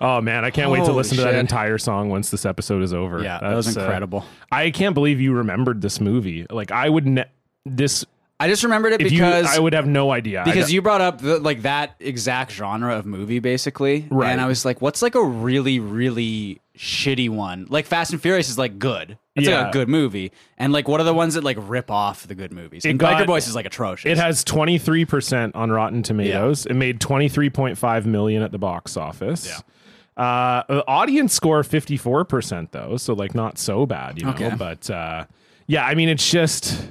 [0.00, 2.82] Oh man, I can't wait to Holy listen to that entire song once this episode
[2.82, 3.22] is over.
[3.22, 4.24] Yeah, that was That's, uh, incredible.
[4.50, 6.44] I can't believe you remembered this movie.
[6.50, 7.30] Like I would ne-
[7.66, 8.04] this
[8.40, 10.42] I just remembered it if because you I would have no idea.
[10.42, 14.30] I because don't- you brought up the, like that exact genre of movie basically Right.
[14.30, 18.48] and i was like what's like a really really shitty one like fast and furious
[18.48, 19.62] is like good it's Yeah.
[19.62, 22.36] like a good movie and like what are the ones that like rip off the
[22.36, 26.64] good movies and got- biker boys is like atrocious It has 23% on Rotten Tomatoes.
[26.66, 29.48] It made 23.5 million at the box office.
[29.48, 30.22] Yeah.
[30.24, 34.30] Uh, the audience score 54% though, so like not so bad, you know.
[34.32, 34.52] Okay.
[34.56, 35.24] But uh,
[35.66, 36.88] yeah, I mean, it's just.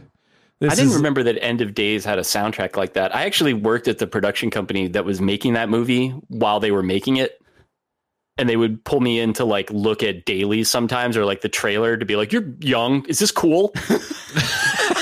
[0.60, 3.16] This I didn't is- remember that End of Days had a soundtrack like that.
[3.16, 6.84] I actually worked at the production company that was making that movie while they were
[6.84, 7.40] making it.
[8.40, 11.50] And they would pull me in to like look at dailies sometimes or like the
[11.50, 13.04] trailer to be like, You're young.
[13.08, 13.74] Is this cool?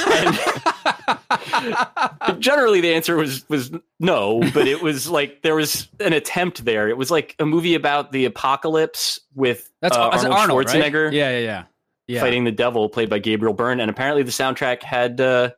[0.07, 0.39] and
[2.39, 6.87] generally the answer was was no, but it was like there was an attempt there.
[6.89, 11.13] It was like a movie about the apocalypse with that's, uh, Arnold, arnold, Schwarzenegger right?
[11.13, 11.63] yeah yeah yeah
[12.07, 15.51] yeah fighting the devil, played by Gabriel Byrne, and apparently the soundtrack had uh,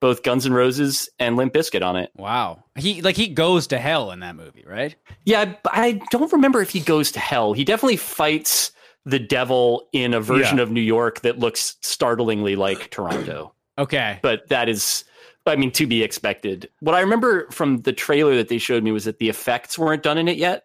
[0.00, 2.10] both Guns N' Roses and Limp Bizkit on it.
[2.16, 6.32] wow he like he goes to hell in that movie right Yeah, I, I don't
[6.32, 7.52] remember if he goes to hell.
[7.52, 8.72] He definitely fights
[9.06, 10.62] the devil in a version Yeah.
[10.64, 13.54] of New York that looks startlingly like Toronto.
[13.78, 15.04] okay But that is,
[15.46, 16.68] I mean, to be expected.
[16.80, 20.02] What I remember from the trailer that they showed me was that the effects weren't
[20.02, 20.64] done in it yet.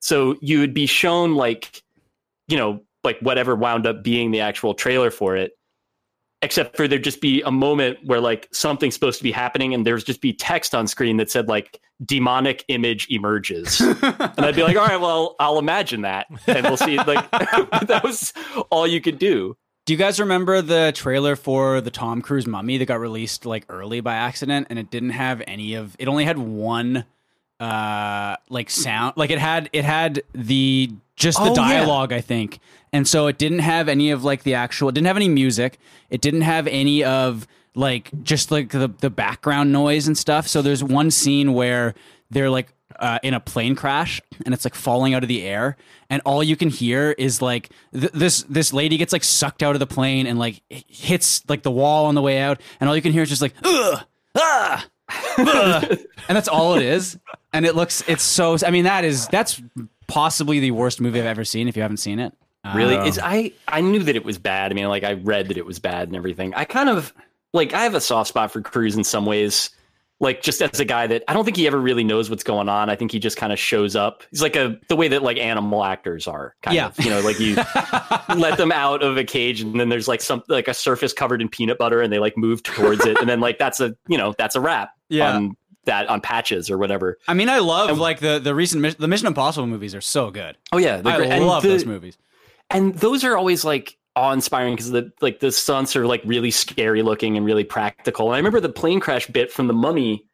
[0.00, 1.82] So you would be shown like,
[2.46, 5.52] you know, like whatever wound up being the actual trailer for it.
[6.42, 9.86] Except for there'd just be a moment where like something's supposed to be happening and
[9.86, 13.80] there's just be text on screen that said like demonic image emerges.
[13.80, 13.96] and
[14.38, 16.26] I'd be like, all right, well, I'll imagine that.
[16.46, 16.96] And we'll see.
[16.98, 18.32] Like that was
[18.70, 19.56] all you could do.
[19.86, 23.64] Do you guys remember the trailer for the Tom Cruise Mummy that got released like
[23.70, 27.06] early by accident and it didn't have any of it only had one
[27.58, 31.54] uh like sound like it had it had the just the Oh, yeah.
[31.54, 32.58] dialogue I think.
[32.92, 35.78] And so it didn't have any of like the actual it didn't have any music.
[36.10, 40.48] It didn't have any of like just like the the background noise and stuff.
[40.48, 41.94] So there's one scene where
[42.30, 45.76] they're like uh, in a plane crash and it's like falling out of the air
[46.10, 49.76] and all you can hear is like th- this this lady gets like sucked out
[49.76, 52.96] of the plane and like hits like the wall on the way out and all
[52.96, 54.02] you can hear is just like ugh
[54.34, 54.86] ah
[55.38, 55.84] ugh,"
[56.28, 57.16] and that's all it is
[57.52, 59.62] and it looks it's so i mean that is that's
[60.08, 62.32] possibly the worst movie i've ever seen if you haven't seen it
[62.74, 62.96] Really?
[62.96, 64.72] Um, it's I I knew that it was bad.
[64.72, 66.52] I mean, like I read that it was bad and everything.
[66.54, 67.14] I kind of
[67.54, 69.70] like I have a soft spot for Cruise in some ways.
[70.20, 72.68] Like just as a guy that I don't think he ever really knows what's going
[72.68, 72.90] on.
[72.90, 74.24] I think he just kind of shows up.
[74.32, 76.88] He's like a the way that like animal actors are kind Yeah.
[76.88, 77.00] of.
[77.02, 77.54] You know, like you
[78.36, 81.40] let them out of a cage and then there's like some like a surface covered
[81.40, 84.18] in peanut butter and they like move towards it and then like that's a you
[84.18, 85.36] know that's a wrap Yeah.
[85.36, 85.56] on
[85.88, 87.18] that on patches or whatever.
[87.28, 90.30] I mean, I love And- like the the recent the Mission Impossible movies are so
[90.30, 90.56] good.
[90.72, 91.40] Oh yeah, I great.
[91.42, 92.16] Love the- those movies.
[92.70, 97.02] and those are always like awe-inspiring because the like the stunts are like really scary
[97.02, 98.26] looking and really practical.
[98.28, 100.24] And I remember the plane crash bit from the Mummy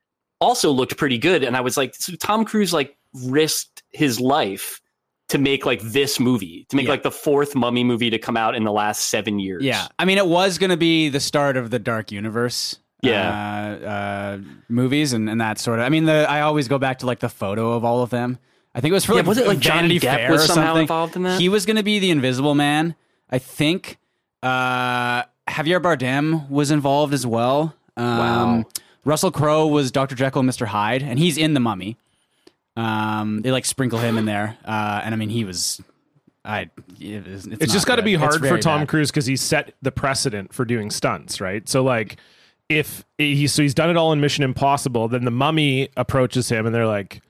[0.40, 4.80] also looked pretty good, and I was like, so Tom Cruise like risked his life
[5.28, 6.90] to make like this movie, to make Yeah.
[6.92, 9.62] like the fourth Mummy movie to come out in the last seven years.
[9.62, 12.78] Yeah, I mean, it was going to be the start of the Dark Universe.
[13.04, 13.78] Yeah.
[13.82, 14.38] uh, uh,
[14.68, 15.84] movies and, and that sort of.
[15.84, 18.38] I mean, the I always go back to like the photo of all of them.
[18.74, 20.44] I think it was for Yeah, like, was it, like, Johnny Vanity Depp Fair was
[20.44, 20.82] or somehow something.
[20.82, 21.40] involved in that?
[21.40, 22.96] He was going to be the Invisible Man.
[23.30, 23.98] I think
[24.42, 27.74] uh, Javier Bardem was involved as well.
[27.96, 28.64] Um, Wow.
[29.04, 30.14] Russell Crowe was Dr.
[30.14, 30.66] Jekyll and Mr.
[30.66, 31.98] Hyde, and he's in the Mummy.
[32.76, 35.80] Um, they like sprinkle him in there, uh, and I mean, he was.
[36.44, 36.70] I.
[36.98, 39.74] It is, it's it's just got to be hard for Tom Cruise because he set
[39.82, 41.68] the precedent for doing stunts, right?
[41.68, 42.16] So like,
[42.68, 46.66] if he so he's done it all in Mission Impossible, then the Mummy approaches him
[46.66, 47.20] and they're like,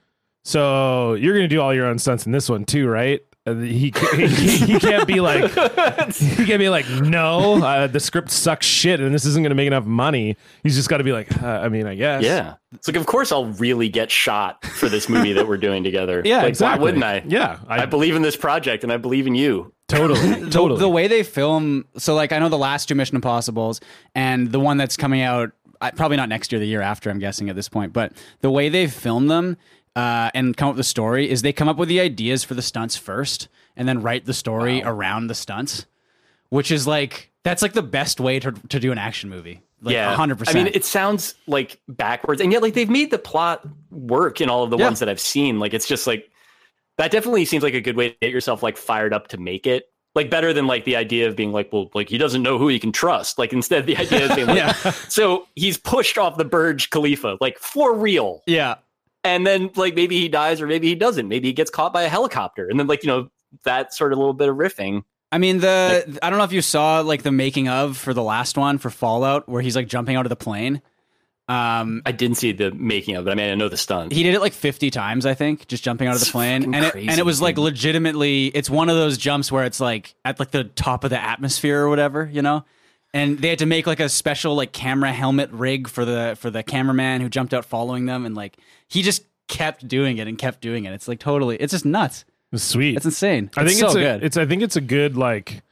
[0.44, 3.92] "So you're gonna do all your own stunts in this one too, right?" And he
[4.16, 4.26] he,
[4.57, 5.50] he can't be like
[6.14, 9.54] he can't be like no uh, the script sucks shit and this isn't going to
[9.54, 12.54] make enough money he's just got to be like uh, i mean i guess Yeah.
[12.72, 16.22] It's like, of course, I'll really get shot for this movie that we're doing together.
[16.24, 17.22] yeah like, exactly Why wouldn't I?
[17.26, 19.72] yeah I, i, believe in this project and I believe in you.
[19.88, 23.80] totally totally the way they film so like i know the last two mission impossibles
[24.14, 25.52] and the one that's coming out
[25.96, 28.70] probably not next year the year after i'm guessing at this point but the way
[28.70, 29.57] they film them
[29.96, 32.54] uh, and come up with the story is they come up with the ideas for
[32.54, 35.87] the stunts first and then write the story around the stunts
[36.50, 39.92] which is like that's like the best way to, to do an action movie like
[39.92, 43.66] yeah, 100% I mean, it sounds like backwards, and yet like they've made the plot
[43.90, 44.87] work in all of the Yeah.
[44.87, 45.59] ones that I've seen.
[45.61, 46.30] Like it's just like
[46.96, 47.11] that.
[47.11, 49.90] Definitely seems like a good way to get yourself like fired up to make it.
[50.14, 52.68] Like better than like the idea of being like, well, like he doesn't know who
[52.68, 53.37] he can trust.
[53.38, 54.72] Like instead, the idea is being like, Yeah.
[55.11, 58.76] so he's pushed off the Burj Khalifa, like for real, yeah
[59.24, 61.26] and then like maybe he dies or maybe he doesn't.
[61.26, 63.28] Maybe he gets caught by a helicopter, and then like you know
[63.64, 65.02] that sort of little bit of riffing.
[65.32, 68.22] I mean the I don't know if you saw like the making of for the
[68.22, 70.80] last one for Fallout where he's like jumping out of the plane.
[71.46, 73.30] Um, I didn't see the making of it.
[73.30, 74.12] I mean, I know the stunt.
[74.12, 76.87] he did it like 50 times i think just jumping out of the plane and
[76.87, 80.38] it, and it was like legitimately it's one of those jumps where it's like at
[80.40, 82.64] like the top of the atmosphere or whatever you know
[83.14, 86.50] and they had to make like a special like camera helmet rig for the for
[86.50, 90.37] the cameraman who jumped out following them and like he just kept doing it and
[90.37, 92.24] kept doing it it's like totally it's just nuts
[92.55, 94.77] it's sweet it's insane I think it's it's, so a, good It's I think it's
[94.77, 95.62] a good like.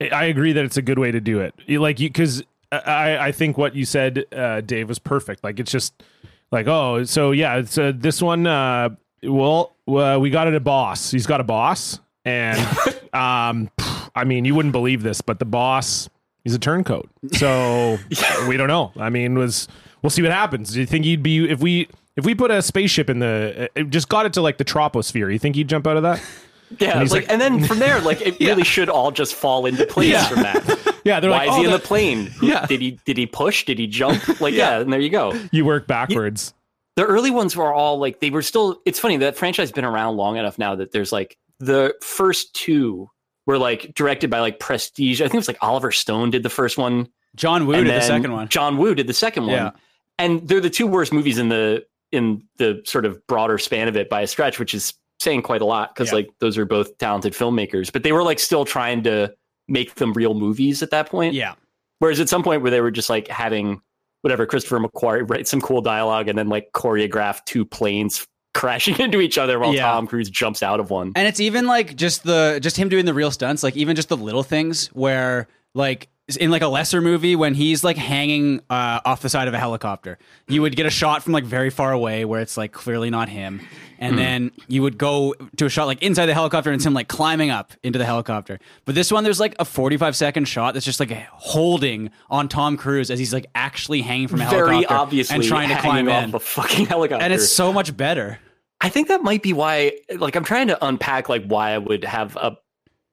[0.00, 1.54] I agree that it's a good way to do it.
[1.68, 5.44] Like you because I I think what you said, uh, Dave, was perfect.
[5.44, 6.02] Like it's just
[6.50, 8.46] like oh so yeah it's uh, this one.
[8.46, 8.90] Uh,
[9.22, 11.10] well, uh, we got it a boss.
[11.10, 12.58] He's got a boss, and
[13.12, 13.70] um,
[14.14, 16.08] I mean you wouldn't believe this, but the boss
[16.44, 17.08] he's a turncoat.
[17.32, 17.98] So
[18.48, 18.92] we don't know.
[18.98, 19.68] I mean was
[20.02, 20.72] we'll see what happens.
[20.72, 23.82] Do you think he'd be if we if we put a spaceship in the uh,
[23.84, 25.32] just got it to like the troposphere?
[25.32, 26.22] You think he'd jump out of that?
[26.78, 29.66] Yeah, And like, like- and then from there, like it really should all just fall
[29.66, 30.28] into place Yeah.
[30.28, 31.00] from that.
[31.04, 32.26] Yeah, they're Why like, is oh, he in the- plane?
[32.26, 32.64] Who- Yeah.
[32.66, 33.64] Did he did he push?
[33.64, 34.40] Did he jump?
[34.40, 35.36] Like yeah, and there you go.
[35.50, 36.54] you work backwards.
[36.94, 38.80] The early ones were all like they were still.
[38.86, 42.54] It's funny that franchise has been around long enough now that there's like the first
[42.54, 43.10] two
[43.46, 45.20] were like directed by like Prestige.
[45.20, 47.08] I think it was like Oliver Stone did the first one.
[47.36, 49.54] john woo did the second one John Woo did the second one.
[49.54, 49.70] Yeah.
[50.18, 53.96] And they're the two worst movies in the in the sort of broader span of
[53.96, 56.16] it by a stretch, which is saying quite a lot because Yeah.
[56.16, 59.32] like those are both talented filmmakers, but they were like still trying to
[59.68, 61.34] make them real movies at that point.
[61.34, 61.54] yeah
[62.00, 63.80] Whereas at some point where they were just like having
[64.22, 69.20] whatever Christopher McQuarrie write some cool dialogue and then like choreograph two planes crashing into
[69.20, 69.82] each other while Yeah.
[69.82, 71.12] Tom Cruise jumps out of one.
[71.16, 74.08] And it's even like just the just him doing the real stunts, like even just
[74.08, 79.00] the little things where like in like a lesser movie when he's like hanging uh,
[79.04, 81.92] off the side of a helicopter, you would get a shot from like very far
[81.92, 83.60] away where it's like clearly not him,
[83.98, 86.94] and then you would go to a shot like inside the helicopter and it's him
[86.94, 88.58] like climbing up into the helicopter.
[88.84, 92.76] But this one, there's like a 45 second shot that's just like holding on Tom
[92.76, 96.08] Cruise as he's like actually hanging from a Very helicopter obviously and trying to climb
[96.08, 97.22] off in, a fucking helicopter.
[97.22, 98.38] and it's so much better.
[98.80, 102.04] I think that might be why like I'm trying to unpack like why I would
[102.04, 102.56] have a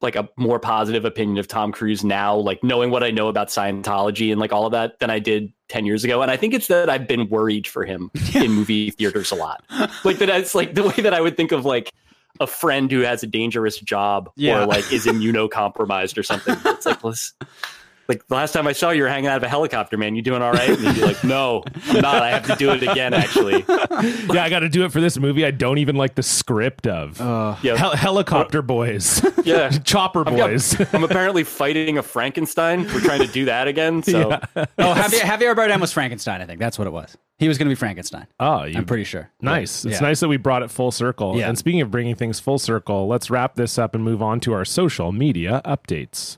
[0.01, 3.47] like a more positive opinion of Tom Cruise now, like knowing what I know about
[3.47, 6.21] Scientology and like all of that than I did 10 years ago.
[6.21, 9.63] And I think it's that I've been worried for him in movie theaters a lot.
[10.03, 11.91] Like that it's like the way that I would think of like
[12.39, 14.61] a friend who has a dangerous job Yeah.
[14.61, 16.55] or like is immunocompromised or something.
[16.65, 17.33] It's like, let's,
[18.07, 20.15] like the last time I saw you you were hanging out of a helicopter, man.
[20.15, 20.69] You doing all right?
[20.69, 22.23] And you'd be like, no, I'm not.
[22.23, 23.63] I have to do it again, actually.
[23.69, 25.45] yeah, I got to do it for this movie.
[25.45, 27.77] I don't even like the script of uh, Yeah.
[27.77, 29.69] Hel- helicopter boys, yeah.
[29.83, 30.75] chopper I've got- boys.
[30.93, 32.85] I'm apparently fighting a Frankenstein.
[32.85, 34.01] We're trying to do that again.
[34.07, 36.41] So Oh, Javier, Javier Bardem was Frankenstein.
[36.41, 37.15] I think that's what it was.
[37.37, 38.25] He was going to be Frankenstein.
[38.39, 39.29] oh, you I'm pretty sure.
[39.41, 39.85] Nice.
[39.85, 40.07] It's Yeah.
[40.07, 41.37] nice that we brought it full circle.
[41.37, 41.49] Yeah.
[41.49, 44.53] And speaking of bringing things full circle, let's wrap this up and move on to
[44.53, 46.37] our social media updates.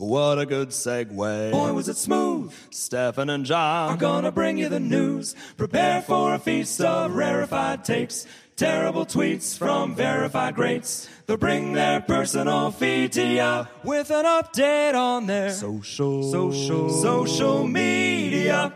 [0.00, 1.50] What a good segue.
[1.50, 2.54] Boy, was it smooth.
[2.70, 5.34] Stefan and John are gonna bring you the news.
[5.56, 8.24] Prepare for a feast of rarefied takes.
[8.54, 11.08] Terrible tweets from verified greats.
[11.26, 17.66] They'll bring their personal feed to ya with an update on their social, social, social
[17.66, 18.72] media.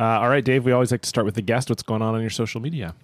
[0.00, 1.68] Uh, all right, Dave, we always like to start with the guest.
[1.68, 2.96] What's going on on your social media?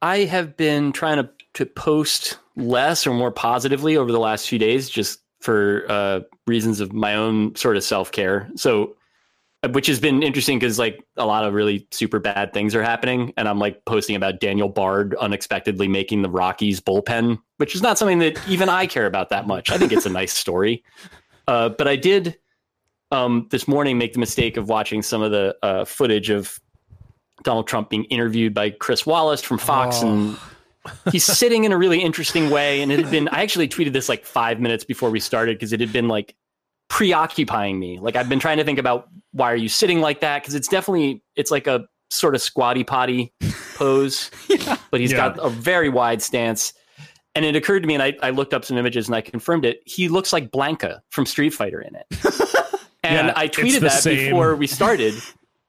[0.00, 4.58] I have been trying to, to post less or more positively over the last few
[4.58, 8.50] days, just for uh, reasons of my own sort of self care.
[8.56, 8.96] So,
[9.62, 12.82] uh, which has been interesting because like a lot of really super bad things are
[12.82, 17.82] happening, and I'm like posting about Daniel Bard unexpectedly making the Rockies bullpen, which is
[17.82, 19.70] not something that even I care about that much.
[19.70, 20.84] I think it's a nice story,
[21.48, 22.38] uh, but I did
[23.10, 26.60] um, this morning make the mistake of watching some of the uh, footage of
[27.42, 30.36] Donald Trump being interviewed by Chris Wallace from Fox, and
[31.12, 32.80] he's sitting in a really interesting way.
[32.82, 35.72] And it had been, I actually tweeted this like five minutes before we started because
[35.72, 36.34] it had been like
[36.88, 37.98] preoccupying me.
[37.98, 40.42] Like I've been trying to think about why are you sitting like that?
[40.42, 43.32] Because it's definitely, it's like a sort of squatty potty
[43.76, 44.30] pose,
[44.90, 45.16] but he's Yeah.
[45.34, 46.72] got a very wide stance.
[47.34, 49.64] And it occurred to me, and I, I looked up some images and I confirmed
[49.64, 49.80] it.
[49.86, 52.06] He looks like Blanka from Street Fighter in it.
[53.04, 54.16] And Yeah, I tweeted that same.
[54.32, 55.14] before we started.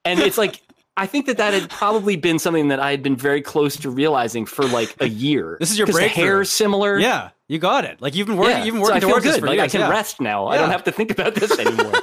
[0.04, 0.60] And it's like,
[1.00, 3.90] I think that that had probably been something that I had been very close to
[3.90, 5.56] realizing for like a year.
[5.60, 6.24] This is your 'Cause the breakthrough.
[6.24, 6.98] hair is similar.
[6.98, 8.00] Yeah, you got it.
[8.02, 8.64] Like you've been working, Yeah.
[8.64, 9.40] you've been working I feel towards this good.
[9.40, 9.74] for Like years.
[9.74, 9.90] I can yeah.
[9.90, 10.46] rest now.
[10.48, 11.92] I don't have to think about this anymore.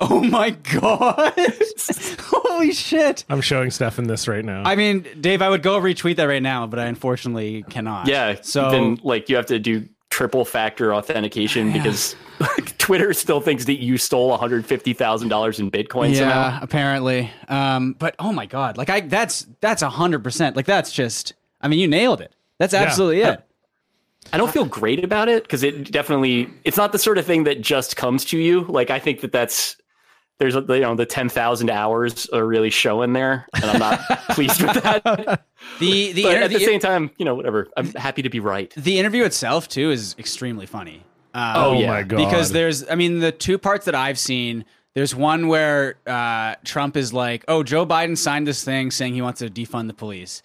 [0.00, 1.32] Oh my god!
[2.18, 3.24] Holy shit!
[3.30, 4.64] I'm showing Stefan this right now.
[4.64, 8.08] I mean, Dave, I would go retweet that right now, but I unfortunately cannot.
[8.08, 8.34] Yeah.
[8.42, 13.64] So then like you have to do triple factor authentication because like, Twitter still thinks
[13.64, 16.58] that you stole $150,000 in Bitcoin yeah, somehow.
[16.62, 17.32] apparently.
[17.48, 20.54] Um, but oh my god, like I that's that's a hundred percent.
[20.54, 21.34] Like that's just.
[21.60, 22.32] I mean, you nailed it.
[22.58, 23.42] That's absolutely it.
[24.32, 27.44] I don't feel great about it because it definitely it's not the sort of thing
[27.44, 28.62] that just comes to you.
[28.68, 29.76] Like I think that that's
[30.38, 34.60] there's you know the ten thousand hours are really showing there, and I'm not pleased
[34.62, 35.02] with that.
[35.04, 35.44] But
[35.80, 37.68] The the at the interview, same time, you know, whatever.
[37.76, 38.72] I'm happy to be right.
[38.76, 41.02] the interview itself too is extremely funny.
[41.34, 41.86] Um, Oh, oh yeah.
[41.88, 42.18] my god!
[42.18, 46.96] because there's i mean the two parts that i've seen there's one where uh, trump
[46.96, 50.42] is like oh joe biden signed this thing saying he wants to defund the police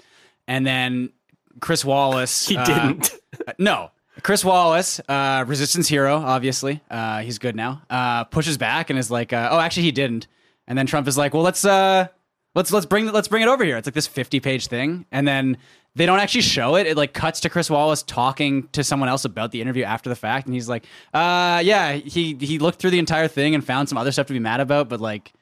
[0.47, 1.11] and then
[1.59, 3.13] chris wallace He uh, didn't.
[3.59, 3.91] no
[4.23, 6.81] chris wallace uh, resistance hero obviously.
[6.89, 7.81] Uh, he's good now.
[7.89, 10.27] Uh, pushes back and is like uh, oh actually he didn't.
[10.67, 12.07] And then trump is like well let's uh
[12.55, 13.77] let's let's bring let's bring it over here.
[13.77, 15.05] It's like this 50 page thing.
[15.11, 15.57] And then
[15.95, 16.87] they don't actually show it.
[16.87, 20.15] It like cuts to chris wallace talking to someone else about the interview after the
[20.15, 20.45] fact.
[20.45, 23.97] And he's like uh yeah he he looked through the entire thing and found some
[23.97, 25.33] other stuff to be mad about but like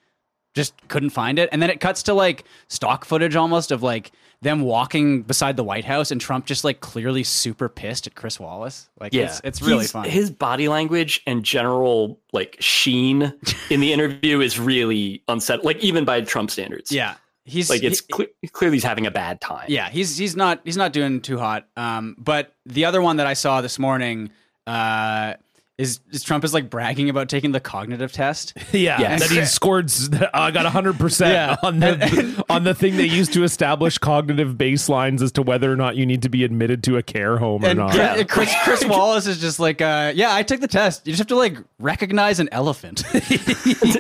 [0.56, 1.50] just couldn't find it.
[1.52, 4.12] And then it cuts to like stock footage almost of like
[4.42, 8.40] them walking beside the white house and trump just like clearly super pissed at chris
[8.40, 13.34] wallace like Yeah, it's, it's really He's- fun His body language and general like sheen
[13.70, 15.66] in the interview is really unsettling.
[15.66, 16.92] Like even by Trump standards.
[16.92, 19.66] yeah he's like it's he- cle clearly he's having a bad time.
[19.70, 21.66] Yeah, he's he's not he's not doing too hot.
[21.78, 24.30] Um, but the other one that I saw this morning,
[24.68, 25.36] uh,
[25.78, 28.54] is is Trump is like bragging about taking the cognitive test.
[28.72, 29.20] yeah, Yes.
[29.22, 29.86] that he scored.
[29.86, 31.56] s- I got 100 percent Yeah.
[31.62, 35.76] on the on the thing they used to establish cognitive baselines as to whether or
[35.76, 37.92] not you need to be admitted to a care home or And not.
[37.92, 41.06] Chris, Chris, Chris Wallace is just like, uh, yeah, I took the test.
[41.06, 43.04] You just have to like recognize an elephant.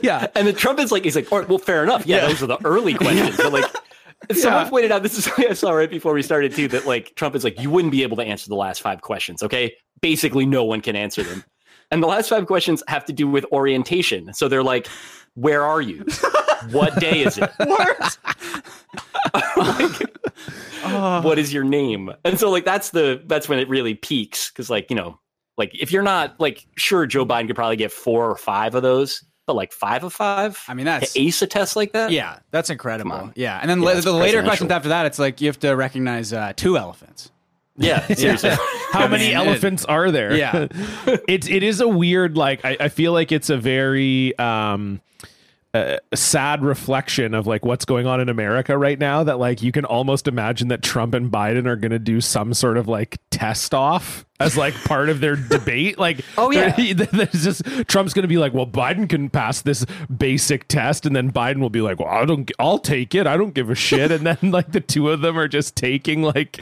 [0.02, 2.06] yeah, And then Trump is like, he's like, all right, well, fair enough.
[2.08, 3.38] Yeah, those are the early questions.
[3.38, 3.66] But like,
[4.34, 4.70] someone Yeah.
[4.70, 7.36] pointed out, this is something I saw right before we started too, that like Trump
[7.36, 9.44] is like, you wouldn't be able to answer the last five questions.
[9.44, 9.76] Okay.
[10.02, 11.44] Basically, no one can answer them.
[11.92, 14.34] And the last five questions have to do with orientation.
[14.34, 14.88] So they're like,
[15.36, 16.06] where are you?
[16.72, 17.50] What day is it?
[20.84, 22.12] Like, what is your name?
[22.24, 25.20] And so like that's the that's when it really peaks because like you know
[25.58, 28.84] like if you're not like sure Joe Biden could probably get four or five of
[28.84, 30.62] those, but like five of five.
[30.68, 32.12] I mean, that's to ace a test like that.
[32.12, 33.32] yeah, that's incredible.
[33.36, 35.72] Yeah, and then Yeah, la- the later questions after that, it's like you have to
[35.72, 37.32] recognize uh, two elephants.
[37.86, 38.06] yeah.
[38.08, 38.52] Seriously.
[38.92, 40.36] How many mean, it- elephants are there?
[40.36, 40.68] Yeah.
[41.28, 45.02] it's it is a weird like I, I feel like it's a very um
[45.74, 49.72] a sad reflection of like what's going on in America right now that like you
[49.72, 53.18] can almost imagine that Trump and Biden are going to do some sort of like
[53.32, 56.74] test off as like part of their debate like Oh, yeah.
[56.94, 61.16] there's just Trump's going to be like well Biden can pass this basic test and
[61.16, 63.76] then Biden will be like well I don't I'll take it I don't give a
[63.76, 66.60] shit and then like the two of them are just taking like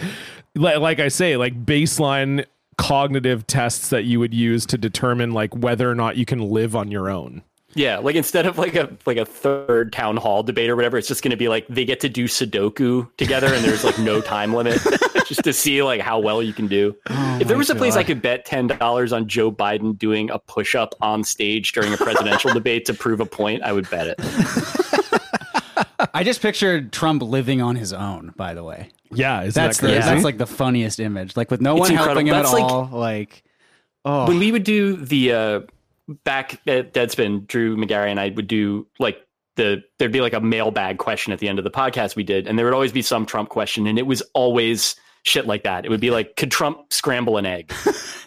[0.55, 2.45] like, like I say like baseline
[2.77, 6.75] cognitive tests that you would use to determine like whether or not you can live
[6.75, 7.41] on your own
[7.73, 11.07] Yeah, like instead of like a like a third town hall debate or whatever, it's
[11.07, 14.21] just going to be like they get to do Sudoku together, and there's like no
[14.35, 14.79] time limit,
[15.27, 16.95] just to see like how well you can do.
[17.09, 20.29] Oh if there was a place I could bet ten dollars on Joe Biden doing
[20.29, 23.89] a push up on stage during a presidential debate to prove a point, I would
[23.89, 24.19] bet it.
[26.13, 28.33] I just pictured Trump living on his own.
[28.37, 31.35] By the way, yeah is that's that the, that's like the funniest image.
[31.37, 32.13] Like with no It's one incredible.
[32.15, 32.89] helping him at like- all.
[32.91, 33.43] Like,
[34.05, 35.61] oh, when we would do the uh
[36.23, 39.19] back at Deadspin, Drew Magary and I would do like
[39.55, 42.47] the there'd be like a mailbag question at the end of the podcast we did,
[42.47, 45.85] and there would always be some Trump question, and it was always shit like that.
[45.85, 47.73] It would be like, could Trump scramble an egg?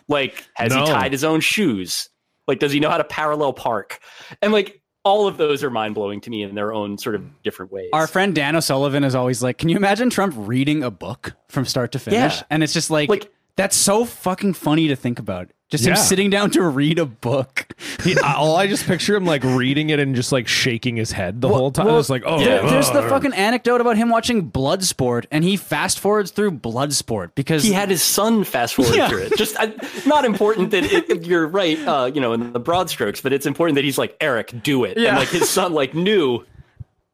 [0.08, 0.84] like, has No.
[0.84, 2.08] he tied his own shoes?
[2.48, 4.00] Like, does he know how to parallel park?
[4.42, 7.42] And like all of those are mind blowing to me in their own sort of
[7.42, 7.90] different ways.
[7.92, 11.64] Our friend Dan O'Sullivan is always like, "Can you imagine Trump reading a book from
[11.64, 12.42] start to finish?" Yeah.
[12.50, 15.50] And it's just like, Like- that's so fucking funny to think about.
[15.70, 17.66] Just him sitting down to read a book.
[18.02, 21.42] He, all I just picture him like reading it and just like shaking his head
[21.42, 21.86] the whole time.
[21.86, 25.44] well, it's like, oh, There- uh, there's the fucking anecdote about him watching Bloodsport, and
[25.44, 29.08] he fast forwards through Bloodsport because he had his son fast forward Yeah.
[29.08, 29.36] through it.
[29.36, 29.72] Just I,
[30.06, 33.44] not important that it, you're right, uh, you know, in the broad strokes, but it's
[33.44, 35.10] important that he's like Eric, do it, Yeah.
[35.10, 36.38] and like his son like knew.
[36.38, 36.46] Like,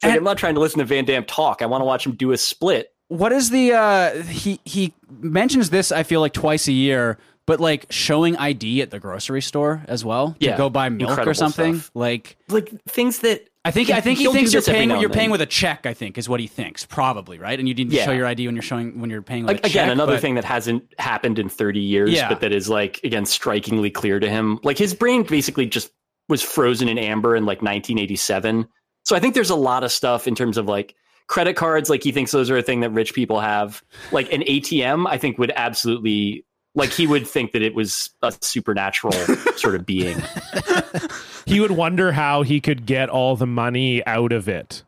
[0.03, 1.61] And- I'm not trying to listen to Van Damme talk.
[1.61, 2.93] I want to watch him do a split.
[3.09, 7.61] what is the uh he he mentions this I feel like twice a year, but
[7.61, 11.35] like showing ID at the grocery store as well to Yeah, go buy milk or
[11.35, 11.77] something.
[11.77, 11.91] stuff.
[11.95, 15.31] Like Like things that I think I think he thinks you're paying you're and paying
[15.31, 15.87] with a check.
[15.87, 18.05] I think is what he thinks probably right, and you need to Yeah.
[18.05, 20.15] show your ID when you're showing when you're paying with Like, a again check, another
[20.15, 22.29] but- thing that hasn't happened in 30 years Yeah.
[22.29, 25.91] but that is like again strikingly clear to him like his brain basically just
[26.29, 28.67] was frozen in amber in like 1987
[29.05, 30.95] so i think there's a lot of stuff in terms of like
[31.27, 33.83] credit cards like he thinks those are a thing that rich people have
[34.13, 36.45] like an atm i think would absolutely
[36.75, 39.13] like he would think that it was a supernatural
[39.57, 40.21] sort of being
[41.47, 44.83] he would wonder how he could get all the money out of it.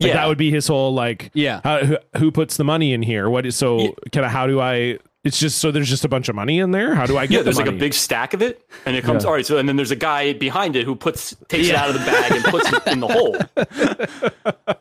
[0.00, 0.14] Like Yeah.
[0.14, 1.60] that would be his whole like, Yeah.
[1.64, 3.28] How, who, who puts the money in here?
[3.30, 3.78] What is so?
[3.78, 3.90] Yeah.
[4.12, 4.28] Can I?
[4.28, 4.98] How do I?
[5.24, 6.96] It's just so there's just a bunch of money in there.
[6.96, 7.32] How do I get?
[7.32, 9.28] yeah the there's like a big stack of it and it comes Yeah.
[9.28, 11.88] all right so and then there's a guy behind it who puts takes it out
[11.90, 13.36] of the bag and puts it in the hole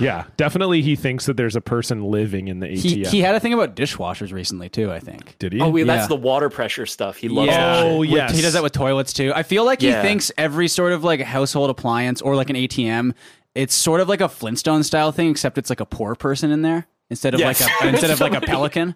[0.00, 0.82] Yeah, definitely.
[0.82, 2.78] He thinks that there's a person living in the ATM.
[2.78, 4.90] he he had a thing about dishwashers recently too.
[4.90, 5.36] I think.
[5.38, 5.60] Did he?
[5.60, 5.96] oh wait, Yeah.
[5.96, 7.58] that's the water pressure stuff he loves Yeah.
[7.82, 7.86] that.
[7.86, 8.34] Oh, With- yes.
[8.34, 9.32] he does that with toilets too.
[9.34, 13.14] I feel like he thinks every sort of like household appliance or like an ATM,
[13.54, 16.62] it's sort of like a Flintstone style thing, except it's like a poor person in
[16.62, 17.60] there instead of Yes.
[17.60, 18.94] like a instead of like a pelican.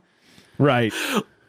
[0.59, 0.93] Right.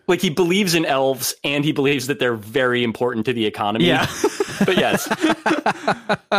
[0.08, 3.86] like he believes in elves and he believes that they're very important to the economy.
[3.86, 4.06] Yeah.
[4.66, 5.03] but yes,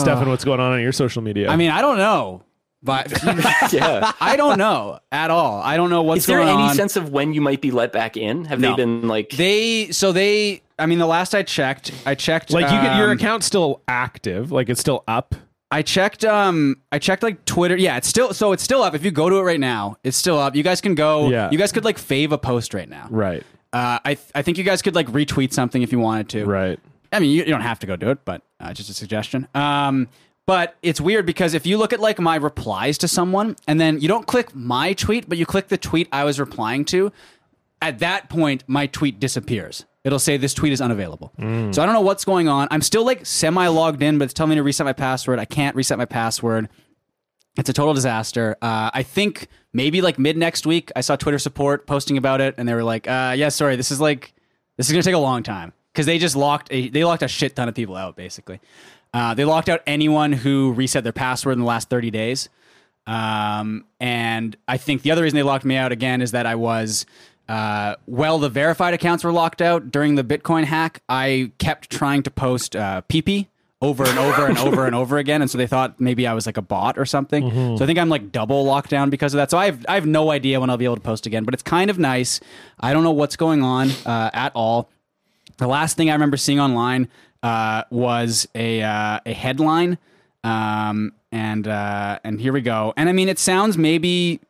[0.00, 1.48] Stefan, what's going on on your social media?
[1.48, 2.42] I mean, I don't know,
[2.82, 3.10] but
[3.72, 4.12] yeah.
[4.20, 5.60] I don't know at all.
[5.60, 6.48] I don't know what's going on.
[6.48, 6.74] Is there any on.
[6.76, 8.44] sense of when you might be let back in?
[8.46, 8.70] Have No.
[8.70, 9.30] they been like?
[9.30, 10.62] They so they.
[10.78, 13.80] I mean, the last I checked, I checked like you get your um, account's still
[13.88, 15.34] active, like it's still up.
[15.70, 17.76] I checked um I checked like Twitter.
[17.76, 18.94] Yeah, it's still so it's still up.
[18.94, 20.54] If you go to it right now, it's still up.
[20.54, 21.50] You guys can go Yeah.
[21.50, 23.08] you guys could like fave a post right now.
[23.10, 23.42] Right.
[23.72, 26.44] Uh I th- I think you guys could like retweet something if you wanted to.
[26.44, 26.78] Right.
[27.12, 29.48] I mean, you, you don't have to go do it, but uh, just a suggestion.
[29.54, 30.08] Um
[30.46, 34.00] but it's weird because if you look at like my replies to someone and then
[34.00, 37.10] you don't click my tweet, but you click the tweet I was replying to,
[37.82, 39.84] at that point my tweet disappears.
[40.06, 41.32] It'll say this tweet is unavailable.
[41.72, 42.68] So I don't know what's going on.
[42.70, 45.40] I'm still like semi logged in, but it's telling me to reset my password.
[45.40, 46.68] I can't reset my password.
[47.58, 48.56] It's a total disaster.
[48.62, 52.54] Uh, I think maybe like mid next week, I saw Twitter support posting about it,
[52.56, 54.32] and they were like, uh, "Yeah, sorry, this is like
[54.76, 57.28] this is gonna take a long time because they just locked a they locked a
[57.28, 58.14] shit ton of people out.
[58.14, 58.60] Basically,
[59.12, 62.48] uh, they locked out anyone who reset their password in the last thirty days.
[63.08, 66.56] Um, and I think the other reason they locked me out again is that I
[66.56, 67.06] was,
[67.48, 71.02] uh, well, the verified accounts were locked out during the Bitcoin hack.
[71.08, 73.46] I kept trying to post uh, PP
[73.82, 76.46] over and over and over and over again, and so they thought maybe I was
[76.46, 77.76] like a bot or something.
[77.76, 79.50] So I think I'm like double locked down because of that.
[79.50, 81.54] So I have I have no idea when I'll be able to post again, but
[81.54, 82.40] it's kind of nice.
[82.80, 84.88] I don't know what's going on uh, at all.
[85.58, 87.08] The last thing I remember seeing online
[87.42, 89.98] uh, was a uh, a headline,
[90.42, 92.92] um, and uh, and here we go.
[92.96, 94.40] And I mean, it sounds maybe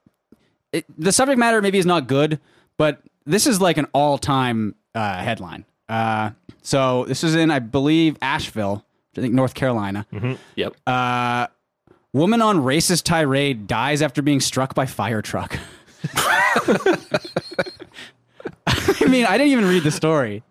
[0.72, 2.40] it, the subject matter maybe is not good,
[2.76, 5.64] but this is like an all time uh, headline.
[5.88, 6.30] Uh,
[6.62, 8.84] so this is in, I believe, Asheville,
[9.16, 10.06] I think North Carolina.
[10.56, 10.76] Yep.
[10.86, 11.46] Uh,
[12.12, 15.58] woman on racist tirade dies after being struck by fire truck.
[18.66, 20.42] I mean, I didn't even read the story.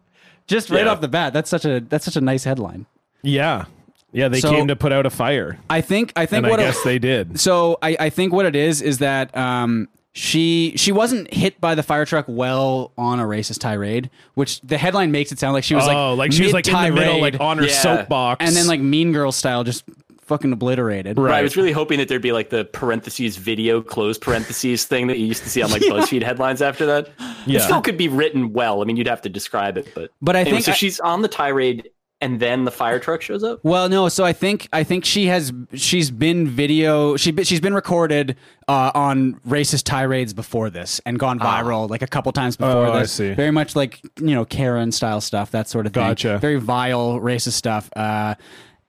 [0.48, 0.92] Just right Yeah.
[0.92, 2.86] off the bat, that's such a that's such a nice headline.
[3.24, 3.66] Yeah.
[4.12, 5.58] Yeah, they So- came to put out a fire.
[5.70, 7.40] I think I think And I what guess they did.
[7.40, 11.76] So I, I think what it is is that um, she she wasn't hit by
[11.76, 15.66] the fire truck well on a racist tirade, which the headline makes it sound like
[15.66, 17.66] she was like oh, like she was like in the middle, mid-tirade, like on her
[17.66, 17.74] Yeah.
[17.74, 18.46] soapbox.
[18.46, 19.84] and then like Mean Girl style, just
[20.22, 21.18] fucking obliterated.
[21.18, 25.08] But I was really hoping that there'd be like the parentheses video close parentheses thing
[25.08, 27.10] that you used to see on like BuzzFeed headlines after that.
[27.46, 27.60] Yeah.
[27.60, 28.82] It still could be written well.
[28.82, 31.00] I mean, you'd have to describe it, but But I Anyway, think so I- she's
[31.02, 31.90] on the tirade,
[32.26, 33.60] and then the fire truck shows up.
[33.64, 34.10] Well, no.
[34.10, 38.36] So I think I think she has she's been video she she's been recorded
[38.68, 42.94] uh, on racist tirades before this and gone viral like a couple times before Oh,
[42.94, 43.12] I this.
[43.12, 43.34] see.
[43.34, 46.02] Very much like you know Karen style stuff, that sort of thing.
[46.04, 46.40] Gotcha.
[46.40, 47.90] Very vile racist stuff.
[47.96, 48.34] Uh,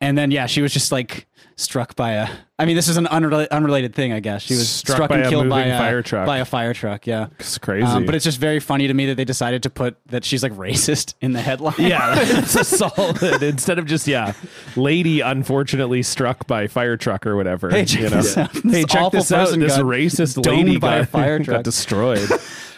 [0.00, 1.26] and then yeah, she was just like
[1.56, 2.28] struck by a.
[2.58, 4.42] I mean, this is an unrelated, unrelated thing, I guess.
[4.42, 6.26] She was Struck struck, and a killed by a fire truck.
[6.26, 7.26] By a fire truck, yeah.
[7.38, 7.86] it's crazy.
[7.86, 10.42] Um, but it's just very funny to me that they decided to put that she's
[10.42, 11.74] like racist in the headline.
[11.78, 14.32] yeah, it's a solid instead of just yeah,
[14.74, 17.70] lady unfortunately struck by fire truck or whatever.
[17.70, 18.16] Hey, check you know?
[18.22, 18.52] this out.
[18.54, 19.58] Hey, This check this out.
[19.58, 21.62] This racist lady by a got, fire got truck.
[21.64, 22.28] destroyed.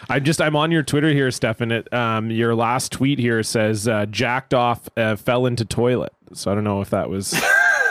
[0.09, 1.71] I just I'm on your Twitter here, Stefan.
[1.71, 6.11] It um your last tweet here says uh, jacked off uh, fell into toilet.
[6.33, 7.39] So I don't know if that was.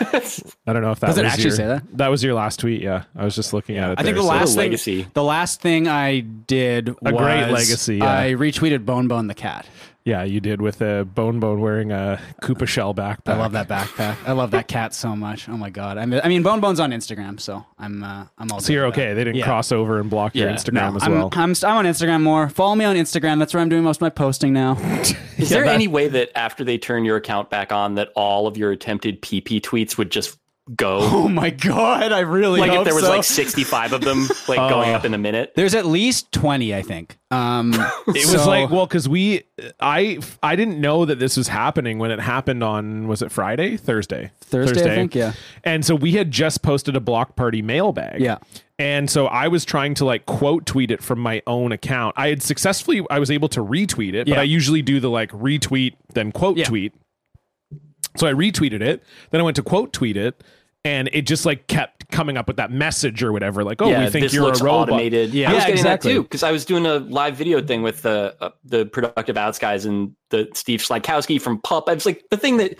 [0.00, 1.82] I don't know if that Does it was actually your- say that?
[1.98, 2.80] That was your last tweet.
[2.82, 3.98] Yeah, I was just looking at it.
[3.98, 5.06] I think there, the so- last thing, legacy.
[5.14, 8.18] the last thing I did A was great legacy, yeah.
[8.18, 9.66] I retweeted Bone Bone the cat.
[10.08, 13.28] Yeah, you did with a bone bone wearing a Koopa shell backpack.
[13.28, 14.16] I love that backpack.
[14.26, 15.50] I love that cat so much.
[15.50, 15.98] Oh my god.
[15.98, 18.58] I mean, I mean Bone Bone's on Instagram, so I'm uh, I'm all.
[18.60, 19.12] So you're okay.
[19.12, 20.54] They didn't cross over and block your Yeah.
[20.54, 21.28] Instagram as I'm, well.
[21.32, 22.48] I'm, I'm on Instagram more.
[22.48, 23.38] Follow me on Instagram.
[23.38, 24.78] That's where I'm doing most of my posting now.
[25.36, 28.46] Is there that- any way that after they turn your account back on, that all
[28.46, 30.38] of your attempted PP tweets would just
[30.76, 30.98] go?
[31.02, 33.10] oh my god, I really like if there was so.
[33.10, 35.52] like 65 of them like going up in a minute.
[35.54, 37.18] There's at least 20, I think.
[37.30, 37.72] Um,
[38.08, 39.42] It was like well, because we,
[39.80, 43.76] I, I didn't know that this was happening when it happened on was it Friday,
[43.76, 45.32] Thursday, Thursday, I think, yeah.
[45.64, 48.38] And so we had just posted a block party mailbag, Yeah.
[48.80, 52.14] And so I was trying to like quote tweet it from my own account.
[52.16, 55.32] I had successfully, I was able to retweet it, but I usually do the like
[55.32, 56.66] retweet then quote Yeah.
[56.66, 56.94] tweet.
[58.16, 59.02] So I retweeted it.
[59.30, 60.42] Then I went to quote tweet it.
[60.84, 64.04] And it just like kept coming up with that message or whatever, like, "Oh, yeah,
[64.04, 65.34] we think this you're looks a robot." automated.
[65.34, 65.50] Yeah.
[65.50, 66.12] I was Yeah, getting exactly.
[66.12, 69.36] that too because I was doing a live video thing with the uh, the productive
[69.36, 71.88] outs guys and the Steve Sladkowski from Pup.
[71.88, 72.78] I was like the thing that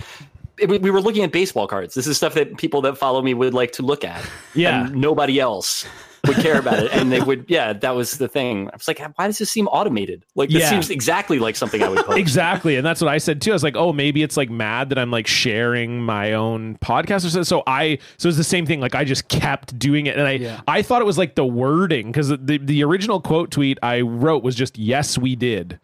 [0.58, 1.94] it, we were looking at baseball cards.
[1.94, 4.24] This is stuff that people that follow me would like to look at.
[4.54, 4.86] Yeah.
[4.86, 5.84] and nobody else
[6.28, 7.46] would care about it, and they would.
[7.48, 8.68] Yeah, that was the thing.
[8.68, 10.24] I was like, why does this seem automated?
[10.34, 10.70] Like this Yeah.
[10.70, 12.18] seems exactly like something I would post.
[12.18, 14.88] exactly and that's what i said too i was like oh maybe it's like mad
[14.90, 18.66] that i'm like sharing my own podcast or something so i so it's the same
[18.66, 20.60] thing like i just kept doing it and i Yeah.
[20.68, 24.42] i thought it was like the wording because the, the original quote tweet i wrote
[24.42, 25.78] was just yes we did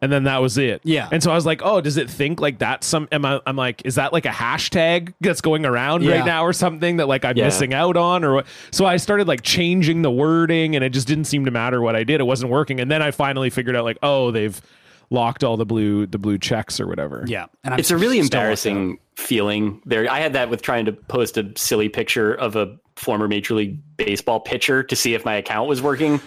[0.00, 0.80] and then that was it.
[0.84, 1.08] Yeah.
[1.10, 3.08] And so I was like, oh, does it think like that's some?
[3.10, 3.40] Am I?
[3.46, 6.18] I'm like, is that like a hashtag that's going around Yeah.
[6.18, 7.44] right now or something that like I'm Yeah.
[7.46, 8.46] missing out on or what?
[8.70, 11.96] So I started like changing the wording, and it just didn't seem to matter what
[11.96, 12.20] I did.
[12.20, 12.80] It wasn't working.
[12.80, 14.60] And then I finally figured out like, oh, they've
[15.10, 17.24] locked all the blue the blue checks or whatever.
[17.26, 17.46] yeah.
[17.64, 20.08] And I'm it's a really embarrassing feeling there.
[20.10, 23.78] I had that with trying to post a silly picture of a former Major League
[23.96, 26.20] Baseball pitcher to see if my account was working.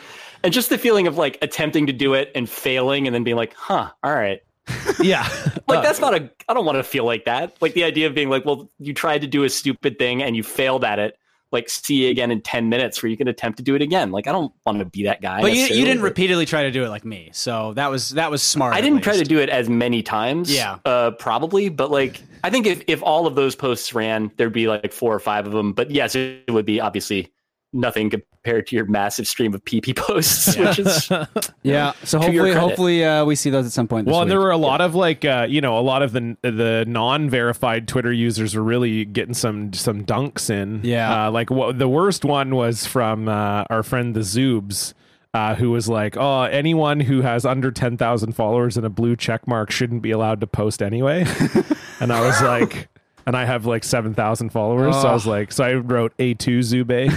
[0.44, 3.38] And just the feeling of like attempting to do it and failing and then being
[3.38, 4.42] like, huh, all right.
[5.02, 5.28] Yeah.
[5.68, 7.56] Like that's not a I don't want to feel like that.
[7.62, 10.36] Like the idea of being like, well, you tried to do a stupid thing and
[10.36, 11.18] you failed at it.
[11.54, 14.12] Like see you again in 10 minutes where you can attempt to do it again.
[14.12, 15.40] Like I don't want to be that guy.
[15.40, 18.30] But you, you didn't repeatedly try to do it like me, so that was that
[18.32, 18.74] was smart.
[18.76, 20.54] I didn't try to do it as many times.
[20.54, 20.80] Yeah.
[20.84, 24.68] Uh, probably, but like I think if if all of those posts ran, there'd be
[24.68, 25.72] like four or five of them.
[25.72, 27.32] But yes, it would be obviously
[27.72, 28.12] nothing
[28.44, 31.10] compared to your massive stream of PP posts, which is
[31.64, 31.94] Yeah.
[32.04, 34.06] So hopefully, hopefully uh, we see those at some point.
[34.06, 34.30] This Well, week.
[34.30, 37.88] there were a lot of like, uh, you know, a lot of the the non-verified
[37.88, 40.82] Twitter users were really getting some some dunks in.
[40.84, 41.28] Yeah.
[41.28, 44.94] uh, like what the worst one was from uh, our friend the Zoobs.
[45.34, 49.16] Uh, who was like, "Oh, anyone who has under ten thousand followers and a blue
[49.16, 51.24] check mark shouldn't be allowed to post anyway."
[52.02, 52.90] and I was like,
[53.26, 56.34] and I have like seven thousand followers, so I was like, so I wrote a
[56.34, 57.08] two Zube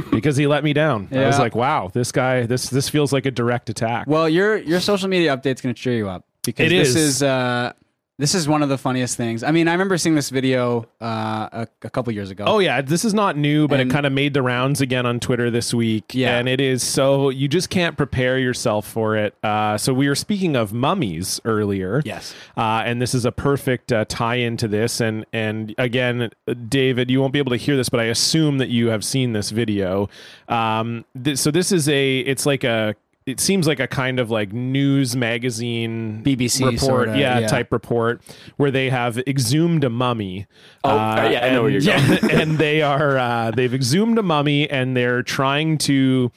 [0.10, 1.08] because he let me down.
[1.12, 4.56] I was like, "Wow, this guy, this this feels like a direct attack." Well, your
[4.56, 6.96] your social media update's going to cheer you up because It this is.
[6.96, 7.72] is uh,
[8.20, 9.44] This is one of the funniest things.
[9.44, 12.42] I mean, I remember seeing this video uh, a, a couple years ago.
[12.48, 15.06] Oh yeah, this is not new, but And- it kind of made the rounds again
[15.06, 16.12] on Twitter this week.
[16.14, 16.36] Yeah.
[16.36, 19.34] and it is so you just can't prepare yourself for it.
[19.44, 22.02] Uh, so we were speaking of mummies earlier.
[22.04, 22.34] Yes.
[22.56, 25.00] uh, and this is a perfect uh, tie into this.
[25.00, 26.30] And and again,
[26.68, 29.32] David, you won't be able to hear this, but I assume that you have seen
[29.32, 30.08] this video.
[30.48, 32.96] Um, th- so this is a it's like a
[33.28, 37.46] it seems like a kind of like news magazine BBC report, sorta, yeah, yeah.
[37.46, 38.22] type report
[38.56, 40.46] where they have exhumed a mummy.
[40.82, 42.12] Oh, yeah, I know where and- you're going.
[42.22, 46.32] yeah, and they are uh, they've exhumed a mummy and they're trying to.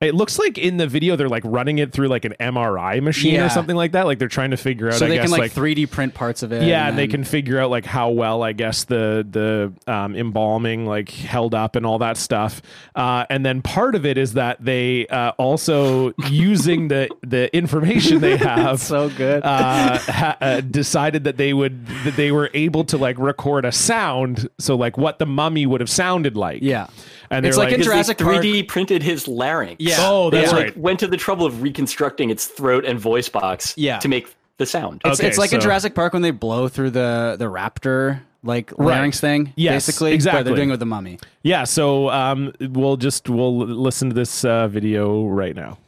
[0.00, 3.34] It looks like in the video they're like running it through like an MRI machine
[3.34, 3.44] Yeah.
[3.44, 4.06] or something like that.
[4.06, 4.94] Like they're trying to figure out.
[4.94, 6.62] so I they guess can like, like 3D print parts of it.
[6.62, 10.16] yeah, and they then- can figure out like how well I guess the the um,
[10.16, 12.62] embalming like held up and all that stuff.
[12.94, 18.20] Uh, and then part of it is that they uh, also using the the information
[18.20, 19.42] they have so good.
[19.44, 23.72] uh, ha- uh, decided that they would that they were able to like record a
[23.72, 26.62] sound, so like what the mummy would have sounded like.
[26.62, 26.86] Yeah.
[27.30, 29.76] and It's they're like in Jurassic Park- 3D printed his larynx.
[29.78, 29.89] Yeah.
[29.98, 30.66] Oh, that's They, right.
[30.66, 33.98] like, went to the trouble of reconstructing its throat and voice box Yeah.
[33.98, 35.00] to make the sound.
[35.04, 38.72] It's, Okay, it's like in Jurassic Park when they blow through the the raptor like
[38.76, 38.96] Right.
[38.96, 39.52] larynx thing.
[39.56, 40.10] Yes, basically.
[40.10, 40.42] But exactly.
[40.44, 41.18] they're doing it with the mummy.
[41.42, 41.64] yeah.
[41.64, 45.78] So um, we'll just we'll listen to this uh, video right now.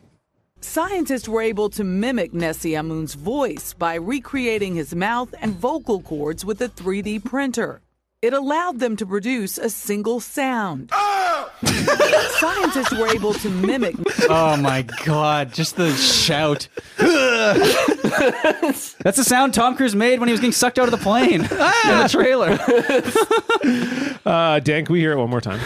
[0.60, 6.60] Scientists were able to mimic Nesyamun's voice by recreating his mouth and vocal cords with
[6.62, 7.80] a 3D printer.
[8.22, 10.90] It allowed them to produce a single sound.
[11.64, 13.94] Scientists were able to mimic
[14.28, 15.52] Oh my god!
[15.52, 16.68] Just the shout.
[19.02, 21.40] That's the sound Tom Cruise made when he was getting sucked out of the plane
[21.42, 22.58] in the trailer.
[24.24, 25.58] Uh, Dan, can we hear it one more time?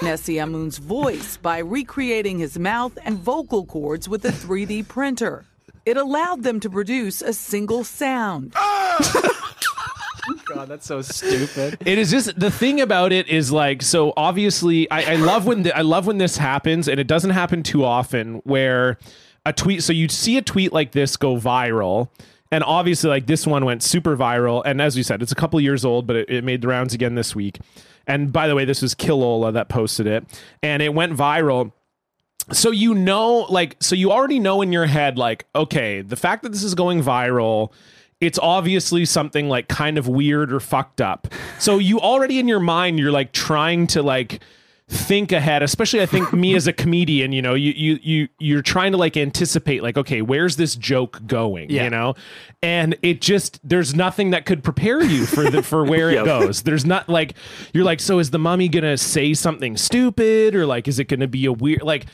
[0.00, 5.44] Nesyamun's voice by recreating his mouth and vocal cords with a 3D printer.
[5.84, 8.54] It allowed them to produce a single sound.
[10.46, 11.78] God, that's so stupid.
[11.86, 15.64] It is just the thing about it is like so obviously I, I love when
[15.64, 18.98] the, I love when this happens and it doesn't happen too often where
[19.44, 22.08] a tweet so you see a tweet like this go viral
[22.50, 25.60] and obviously like this one went super viral and as we said it's a couple
[25.60, 27.58] years old but it, it made the rounds again this week
[28.06, 30.24] and by the way this was Killola that posted it
[30.62, 31.72] and it went viral
[32.52, 36.42] so you know like so you already know in your head like okay the fact
[36.42, 37.72] that this is going viral
[38.20, 41.28] it's obviously something like kind of weird or fucked up.
[41.58, 44.40] So you already in your mind you're like trying to like
[44.88, 48.62] think ahead especially i think me as a comedian you know you you you you're
[48.62, 51.82] trying to like anticipate like okay where's this joke going Yeah.
[51.84, 52.14] you know?
[52.62, 56.62] And it just there's nothing that could prepare you for the for where it goes.
[56.62, 57.34] There's not like
[57.74, 61.26] you're like so is the mummy gonna say something stupid or like is it gonna
[61.28, 62.06] be a weird like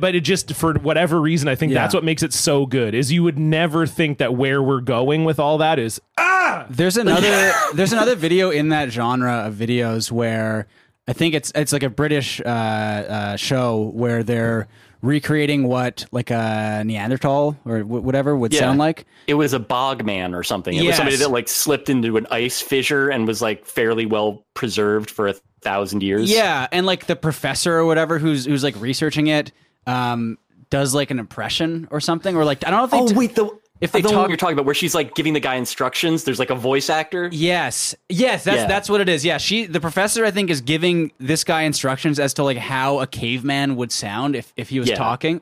[0.00, 1.82] but it just for whatever reason i think Yeah.
[1.82, 5.24] that's what makes it so good is you would never think that where we're going
[5.24, 6.66] with all that is ah.
[6.70, 10.66] There's another there's another video in that genre of videos where
[11.06, 14.66] I think it's it's like a British uh, uh, show where they're
[15.02, 18.60] recreating what like a Neanderthal or wh- whatever would Yeah.
[18.60, 19.06] sound like.
[19.26, 20.74] It was a bog man or something.
[20.76, 24.44] It was somebody that like slipped into an ice fissure and was like fairly well
[24.54, 26.30] preserved for a thousand years.
[26.30, 29.52] Yeah, and like the professor or whatever who's who's like researching it
[29.88, 30.38] um,
[30.70, 33.14] does like an impression or something, or like I don't know if they Oh t-
[33.14, 35.54] wait, the If they the talk- you're talking about where she's like giving the guy
[35.54, 36.24] instructions.
[36.24, 37.28] There's like a voice actor.
[37.32, 37.94] Yes.
[38.08, 38.66] Yes, that's Yeah.
[38.66, 39.24] that's what it is.
[39.24, 43.00] Yeah, she the professor I think is giving this guy instructions as to like how
[43.00, 44.96] a caveman would sound if if he was Yeah.
[44.96, 45.40] talking.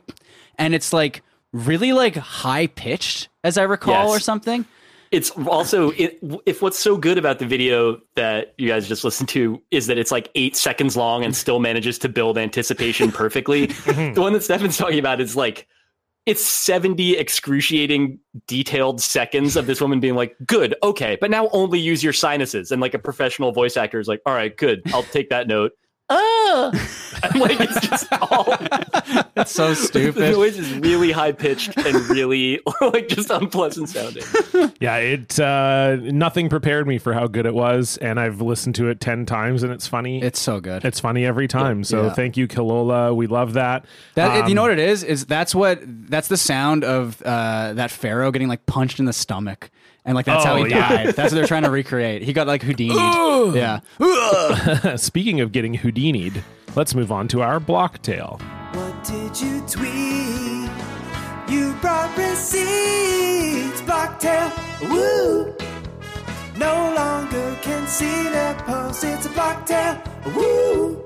[0.59, 1.23] And it's like
[1.53, 4.17] really like high pitched as I recall Yes.
[4.17, 4.65] or something.
[5.11, 9.29] It's also it, if what's so good about the video that you guys just listened
[9.31, 13.69] to is that it's like eight seconds long and still manages to build anticipation perfectly.
[13.87, 14.15] Mm-hmm.
[14.15, 15.69] the one that Stefan's talking about is like
[16.27, 21.79] it's 70 excruciating detailed seconds of this woman being like good okay but now only
[21.79, 25.05] use your sinuses and like a professional voice actor is like all right good i'll
[25.05, 25.73] take that note
[26.09, 26.71] uh,
[27.35, 28.45] like it's just all
[29.35, 30.33] That's so the stupid.
[30.33, 34.23] noise is really high pitched and really like just unpleasant sounding
[34.81, 38.89] yeah it uh nothing prepared me for how good it was and i've listened to
[38.89, 40.85] it 10 times and it's funny It's so good.
[40.85, 42.15] it's funny every time so Yeah.
[42.15, 43.85] thank you kilola we love that
[44.15, 45.03] That you Um, know what it is?
[45.03, 49.13] Is that's what that's the sound of uh, that pharaoh getting like punched in the
[49.13, 49.71] stomach,
[50.07, 50.89] and like that's how Oh, he yeah.
[50.89, 51.07] died.
[51.15, 52.23] That's what they're trying to recreate.
[52.23, 52.95] He got like Houdini.
[53.55, 53.81] yeah.
[54.97, 56.43] Speaking of getting Houdini'd,
[56.75, 58.41] let's move on to our block tale.
[58.73, 60.71] What did you tweet?
[61.49, 64.51] You brought receipts, Blocktail.
[64.91, 65.55] Woo!
[66.59, 69.05] No longer can see the post.
[69.05, 70.03] It's a Blocktail.
[70.35, 71.05] Woo!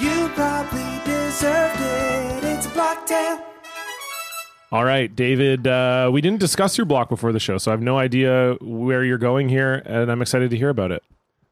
[0.00, 2.44] You probably deserved it.
[2.44, 3.44] It's a Blocktail.
[4.70, 5.66] All right, David.
[5.66, 9.02] Uh, we didn't discuss your block before the show, so I have no idea where
[9.02, 11.02] you're going here, and I'm excited to hear about it.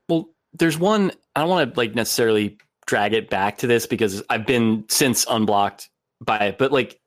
[0.09, 1.13] Well, there's one.
[1.35, 5.27] I don't want to like necessarily drag it back to this because I've been since
[5.29, 5.89] unblocked
[6.21, 7.01] by it, but like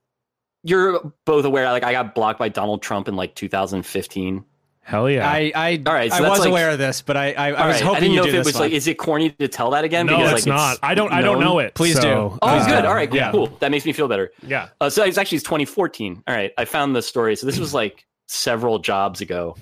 [0.63, 1.71] you're both aware.
[1.71, 4.45] Like I got blocked by Donald Trump in like 2015.
[4.89, 5.29] Hell yeah!
[5.29, 7.47] I I, All right, so I that's was like- aware of this, but I I,
[7.51, 8.63] I was right, hoping I didn't you know do if it this was one.
[8.63, 10.07] like, is it corny to tell that again?
[10.07, 10.79] no, because it's like not.
[10.81, 11.13] I don't.
[11.13, 11.43] I don't known.
[11.43, 11.75] know it.
[11.75, 12.09] Please so- do.
[12.09, 12.85] Oh, Please good.
[12.85, 13.31] All right, cool, Yeah.
[13.31, 13.47] cool.
[13.59, 14.31] That makes me feel better.
[14.41, 14.69] Yeah.
[14.81, 16.23] Uh, so it's actually it's 2014.
[16.27, 17.35] All right, I found the story.
[17.35, 19.55] So this was like several jobs ago,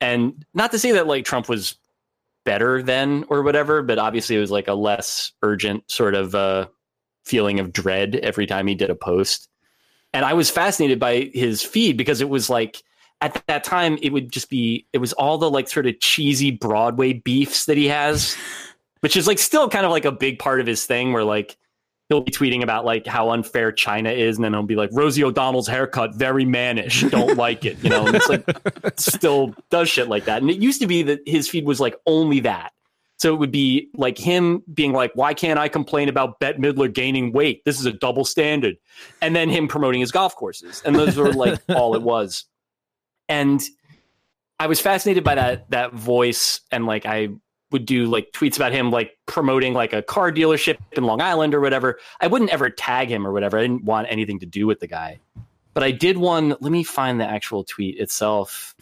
[0.00, 1.76] and not to say that like Trump was
[2.44, 6.66] better then or whatever, but obviously it was like a less urgent sort of uh,
[7.24, 9.48] feeling of dread every time he did a post.
[10.12, 12.82] And I was fascinated by his feed because it was like
[13.20, 16.50] at that time it would just be it was all the like sort of cheesy
[16.50, 18.36] Broadway beefs that he has,
[19.00, 21.56] which is like still kind of like a big part of his thing where like
[22.08, 25.24] he'll be tweeting about like how unfair China is, and then he'll be like, Rosie
[25.24, 27.82] O'Donnell's haircut, very mannish, don't like it.
[27.82, 28.44] You know, and it's like
[28.98, 30.42] still does shit like that.
[30.42, 32.72] And it used to be that his feed was like only that.
[33.18, 36.92] So it would be like him being like, why can't I complain about Bette Midler
[36.92, 37.62] gaining weight?
[37.66, 38.76] This is a double standard.
[39.20, 40.80] And then him promoting his golf courses.
[40.86, 42.46] And those were like all it was.
[43.30, 43.62] And
[44.58, 47.28] I was fascinated by that that voice and like I
[47.70, 51.54] would do like tweets about him like promoting like a car dealership in Long Island
[51.54, 51.98] or whatever.
[52.20, 53.58] I wouldn't ever tag him or whatever.
[53.58, 55.20] I didn't want anything to do with the guy.
[55.72, 56.50] But I did one.
[56.60, 58.74] Let me find the actual tweet itself.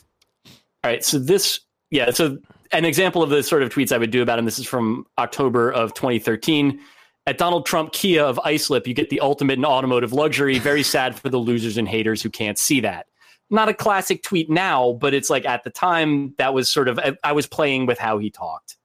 [0.46, 1.05] All right.
[1.05, 2.11] So this, yeah.
[2.11, 2.38] So
[2.72, 4.46] an example of the sort of tweets I would do about him.
[4.46, 6.80] This is from October of 2013.
[7.26, 10.59] At Donald Trump Kia of Islip, you get the ultimate in automotive luxury.
[10.59, 13.07] Very sad for the losers and haters who can't see that.
[13.51, 16.99] Not a classic tweet now, but it's like at the time that was sort of
[16.99, 18.76] I, I was playing with how he talked.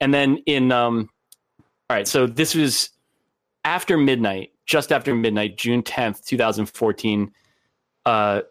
[0.00, 1.08] And then in um
[1.88, 2.90] all right, so this was
[3.64, 7.32] after midnight, just after midnight, June 10th, 2014.
[8.04, 8.42] Uh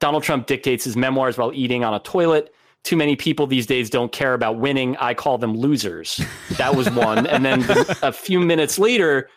[0.00, 2.54] Donald Trump dictates his memoirs while eating on a toilet.
[2.84, 4.96] Too many people these days don't care about winning.
[4.98, 6.20] I call them losers.
[6.56, 7.26] That was one.
[7.26, 7.64] and then
[8.02, 9.28] a few minutes later,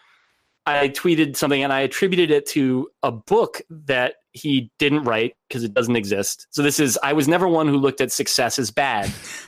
[0.66, 5.64] I tweeted something and I attributed it to a book that he didn't write because
[5.64, 6.48] it doesn't exist.
[6.52, 9.08] So this is I was never one who looked at success as bad.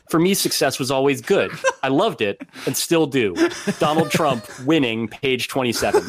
[0.09, 1.51] For me, success was always good.
[1.81, 3.35] I loved it and still do.
[3.79, 6.03] Donald Trump winning, page twenty-seven.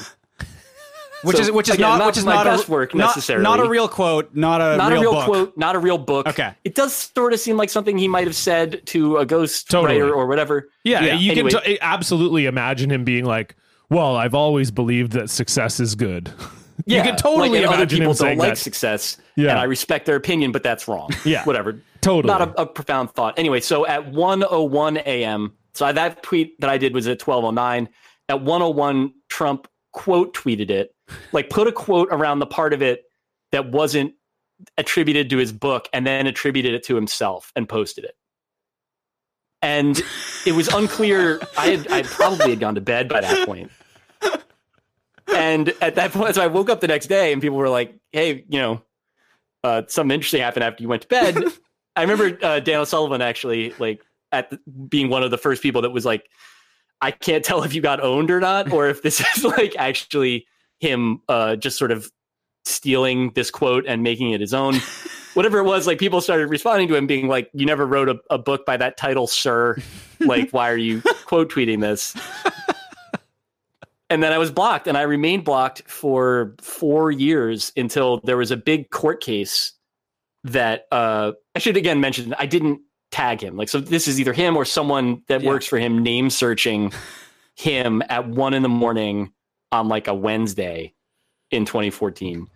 [1.22, 2.94] which So, is which is again, not, not which is my not best a, work
[2.94, 3.42] not- necessarily.
[3.44, 4.34] Not a real quote.
[4.34, 5.24] Not a Not real a real book.
[5.24, 6.26] quote, not a real book.
[6.26, 6.52] Okay.
[6.64, 10.00] It does sort of seem like something he might have said to a ghost Totally.
[10.00, 10.68] writer or whatever.
[10.82, 11.50] Yeah, you anyway.
[11.50, 13.54] can t- absolutely imagine him being like,
[13.88, 16.32] "Well, I've always believed that success is good."
[16.86, 18.58] you can totally like, other people don't like that.
[18.58, 19.50] success, Yeah.
[19.50, 21.10] and I respect their opinion, but that's wrong.
[21.24, 21.44] Yeah.
[21.44, 21.80] whatever.
[22.00, 22.32] Totally.
[22.32, 23.38] not a, a profound thought.
[23.38, 27.88] Anyway, so at 101 a.m., so that tweet that I did was at 12:09.
[28.28, 30.94] At 101, Trump quote tweeted it,
[31.32, 33.04] like put a quote around the part of it
[33.52, 34.14] that wasn't
[34.78, 38.14] attributed to his book, and then attributed it to himself and posted it.
[39.62, 40.00] And
[40.46, 41.40] it was unclear.
[41.56, 43.70] I had I probably had gone to bed by that point.
[45.32, 47.94] And at that point, so I woke up the next day and people were like,
[48.12, 48.82] hey, you know,
[49.62, 51.42] uh, something interesting happened after you went to bed.
[51.96, 54.02] I remember uh, Dan O'Sullivan actually, like,
[54.32, 54.58] at the,
[54.88, 56.28] being one of the first people that was like,
[57.00, 60.46] I can't tell if you got owned or not, or if this is like actually
[60.80, 62.10] him uh, just sort of
[62.64, 64.76] stealing this quote and making it his own.
[65.34, 68.20] Whatever it was, like people started responding to him, being like, "You never wrote a,
[68.30, 69.76] a book by that title, sir.
[70.20, 72.16] Like, why are you quote tweeting this?"
[74.14, 78.52] And then I was blocked, and I remained blocked for four years until there was
[78.52, 79.72] a big court case
[80.44, 82.32] that uh, I should again mention.
[82.38, 83.80] I didn't tag him, like so.
[83.80, 85.48] This is either him or someone that Yeah.
[85.48, 86.92] works for him, name searching
[87.56, 89.32] him at one in the morning
[89.72, 90.94] on like a Wednesday
[91.50, 92.46] in 2014,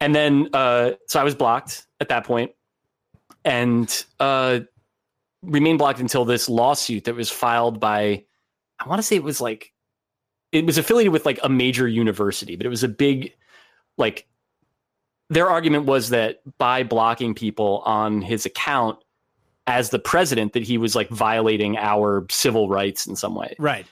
[0.00, 2.52] and then uh, so I was blocked at that point,
[3.44, 4.60] and uh,
[5.42, 8.22] remained blocked until this lawsuit that was filed by.
[8.78, 9.72] I want to say it was like
[10.56, 13.34] it was affiliated with like a major university, but it was a big
[13.98, 14.26] like
[15.28, 18.98] their argument was that by blocking people on his account
[19.66, 23.54] as the president that he was like violating our civil rights in some way.
[23.58, 23.84] Right.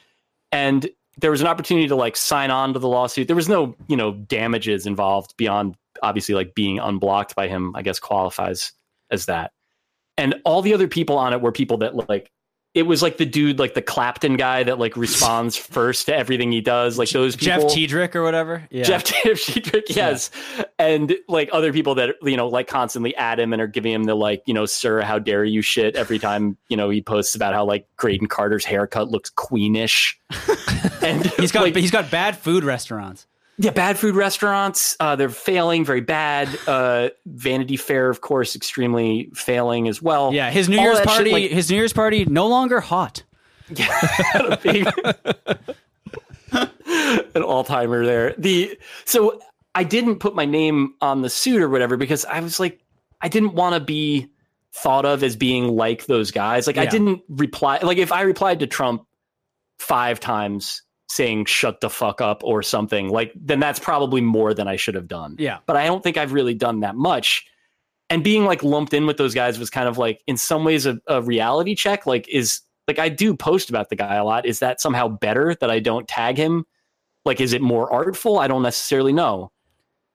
[0.53, 0.89] And
[1.19, 3.27] there was an opportunity to like sign on to the lawsuit.
[3.27, 7.83] There was no, you know, damages involved beyond obviously like being unblocked by him, I
[7.83, 8.73] guess qualifies
[9.11, 9.53] as that.
[10.17, 12.31] And all the other people on it were people that like
[12.75, 16.51] it was like the dude, like the Clapton guy that like responds first to everything
[16.51, 17.75] he does, like those Jeff people.
[17.75, 18.67] Tiedrich or whatever.
[18.71, 18.83] Yeah.
[18.83, 20.31] Jeff Jeff Sheetrick, yes,
[20.79, 24.05] and like other people that you know, like constantly at him and are giving him
[24.05, 27.35] the like, you know, sir, how dare you shit every time you know he posts
[27.35, 30.15] about how like Graydon Carter's haircut looks queenish,
[31.03, 33.27] and He's got like, he's got bad food restaurants.
[33.57, 34.97] Yeah, bad food restaurants.
[34.99, 36.49] Uh, they're failing very bad.
[36.67, 40.33] Uh, Vanity Fair, of course, extremely failing as well.
[40.33, 42.81] Yeah, his New All Year's that shit, party, like- his New Year's party, no longer
[42.81, 43.23] hot.
[43.71, 44.87] Yeah, big
[47.35, 48.35] an all timer there.
[48.37, 49.41] The so
[49.75, 52.81] I didn't put my name on the suit or whatever because I was like
[53.21, 54.29] I didn't want to be
[54.73, 56.67] thought of as being like those guys.
[56.67, 59.07] Like I didn't reply like if I replied to Trump
[59.79, 60.83] five times
[61.15, 64.97] saying shut the fuck up or something, like then that's probably more than I should
[64.97, 65.37] have done.
[65.39, 65.59] Yeah.
[65.67, 67.47] But I don't think I've really done that much.
[68.11, 70.87] And being like lumped in with those guys was kind of like in some ways
[70.87, 72.05] a, a reality check.
[72.05, 74.45] Like is like I do post about the guy a lot.
[74.45, 76.65] Is that somehow better that I don't tag him?
[77.25, 78.39] Like is it more artful?
[78.39, 79.53] I don't necessarily know.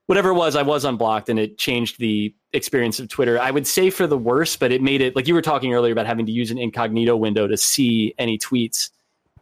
[0.06, 3.40] Whatever it was, I was unblocked and it changed the experience of Twitter.
[3.40, 5.92] I would say for the worse, but it made it like you were talking earlier
[5.92, 8.90] about having to use an incognito window to see any tweets.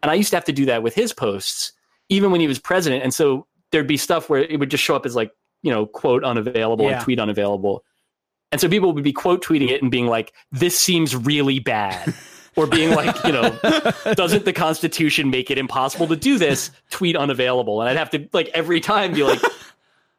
[0.03, 1.73] And I used to have to do that with his posts,
[2.09, 3.03] even when he was president.
[3.03, 5.31] And so there'd be stuff where it would just show up as like,
[5.63, 6.97] you know, quote unavailable Yeah.
[6.97, 7.85] and tweet unavailable.
[8.53, 12.15] And so people would be quote tweeting it and being like, this seems really bad.
[12.57, 13.57] or being like, you know,
[14.15, 16.71] doesn't the Constitution make it impossible to do this?
[16.91, 17.81] Tweet unavailable.
[17.81, 19.41] And I'd have to like every time be like,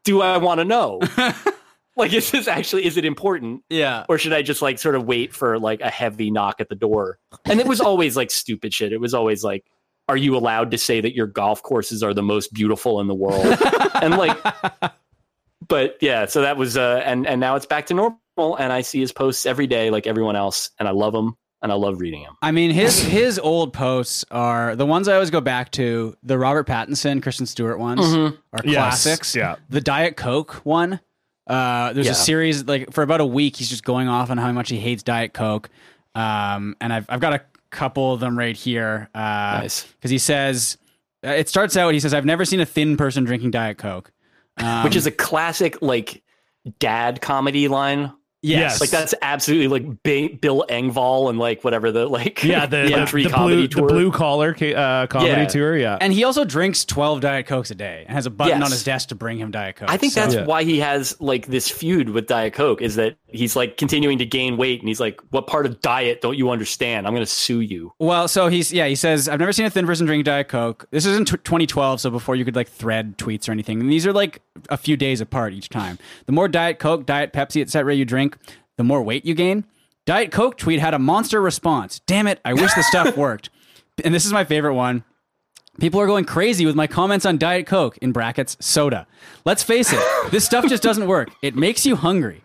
[0.05, 0.99] do I want to know?
[1.99, 3.63] like, is this actually, is it important?
[3.69, 4.05] Yeah.
[4.09, 6.75] or should I just like sort of wait for like a heavy knock at the
[6.75, 7.19] door?
[7.45, 8.91] And it was always like stupid shit.
[8.93, 9.65] It was always like,
[10.07, 13.13] are you allowed to say that your golf courses are the most beautiful in the
[13.13, 13.45] world?
[14.01, 14.35] and like,
[15.67, 18.81] but yeah, so that was, uh, and and now it's back to normal, and I
[18.81, 21.99] see his posts every day, like everyone else, and I love him, and I love
[21.99, 22.33] reading him.
[22.41, 26.15] I mean, his his old posts are the ones I always go back to.
[26.23, 28.35] The Robert Pattinson, Kristen Stewart ones Mm-hmm.
[28.53, 29.35] are Yes, classics.
[29.35, 29.57] yeah.
[29.69, 30.99] The Diet Coke one.
[31.49, 32.11] Uh, there's Yeah.
[32.13, 33.55] a series like for about a week.
[33.57, 35.69] He's just going off on how much he hates Diet Coke.
[36.15, 37.41] Um, and I've I've got a
[37.71, 39.09] couple of them right here.
[39.15, 39.83] Uh, Nice.
[39.83, 40.77] Because he says
[41.25, 41.93] uh, it starts out.
[41.93, 44.11] He says, "I've never seen a thin person drinking Diet Coke."
[44.57, 46.21] Um, Which is a classic like
[46.79, 48.11] dad comedy line.
[48.41, 48.79] Yes.
[48.79, 52.91] Like that's absolutely like ba- Bill Engvall and like whatever the like Yeah, the, the,
[52.91, 53.87] country the comedy blue, tour.
[53.87, 55.45] the blue collar uh, comedy Yeah.
[55.45, 55.77] tour.
[55.77, 55.97] Yeah.
[55.99, 58.65] and he also drinks 12 Diet Cokes a day and has a button Yes.
[58.65, 59.89] on his desk to bring him Diet Coke.
[59.91, 60.45] I think So- that's Yeah.
[60.45, 64.25] why he has like this feud with Diet Coke is that he's like continuing to
[64.25, 67.07] gain weight and he's like, What part of diet don't you understand?
[67.07, 67.93] I'm gonna sue you.
[67.99, 70.85] Well, so he's yeah, he says I've never seen a thin person drink Diet Coke.
[70.91, 73.81] This is in t- 2012, so before you could like thread tweets or anything.
[73.81, 75.97] And these are like a few days apart each time.
[76.25, 77.95] The more Diet Coke, Diet Pepsi, etc.
[77.95, 78.28] you drink,
[78.77, 79.65] the more weight you gain.
[80.05, 81.99] Diet Coke tweet had a monster response.
[82.07, 82.39] Damn it!
[82.43, 83.49] I wish the stuff worked.
[84.03, 85.03] And this is my favorite one.
[85.80, 89.07] People are going crazy with my comments on Diet Coke in brackets soda.
[89.45, 90.01] Let's face it,
[90.32, 91.30] this stuff just doesn't work.
[91.41, 92.41] It makes you hungry.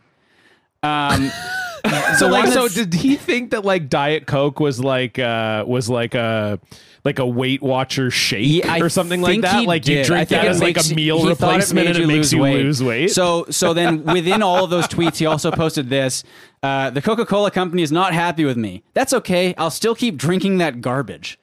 [0.83, 1.31] Um,
[2.19, 6.15] so like so did he think that like diet coke was like uh was like
[6.15, 6.59] a
[7.05, 10.05] like a weight watcher shake Yeah, or something like that like you did.
[10.07, 12.83] I drink that it as like makes- a meal replacement and it makes you lose
[12.83, 16.25] weight So, so then within all of those tweets, he also posted this:
[16.63, 18.83] uh, the Coca Cola company is not happy with me.
[18.95, 19.55] That's okay.
[19.59, 21.39] I'll still keep drinking that garbage.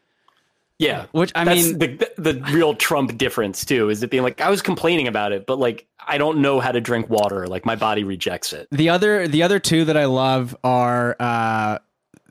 [0.82, 1.06] Yeah.
[1.12, 4.50] Which, I That's mean- the the real Trump difference too, is it being like I
[4.50, 7.48] was complaining about it, but like I don't know how to drink water.
[7.48, 8.68] Like my body rejects it.
[8.72, 11.16] The other, the other two that I love are.
[11.20, 11.78] Uh,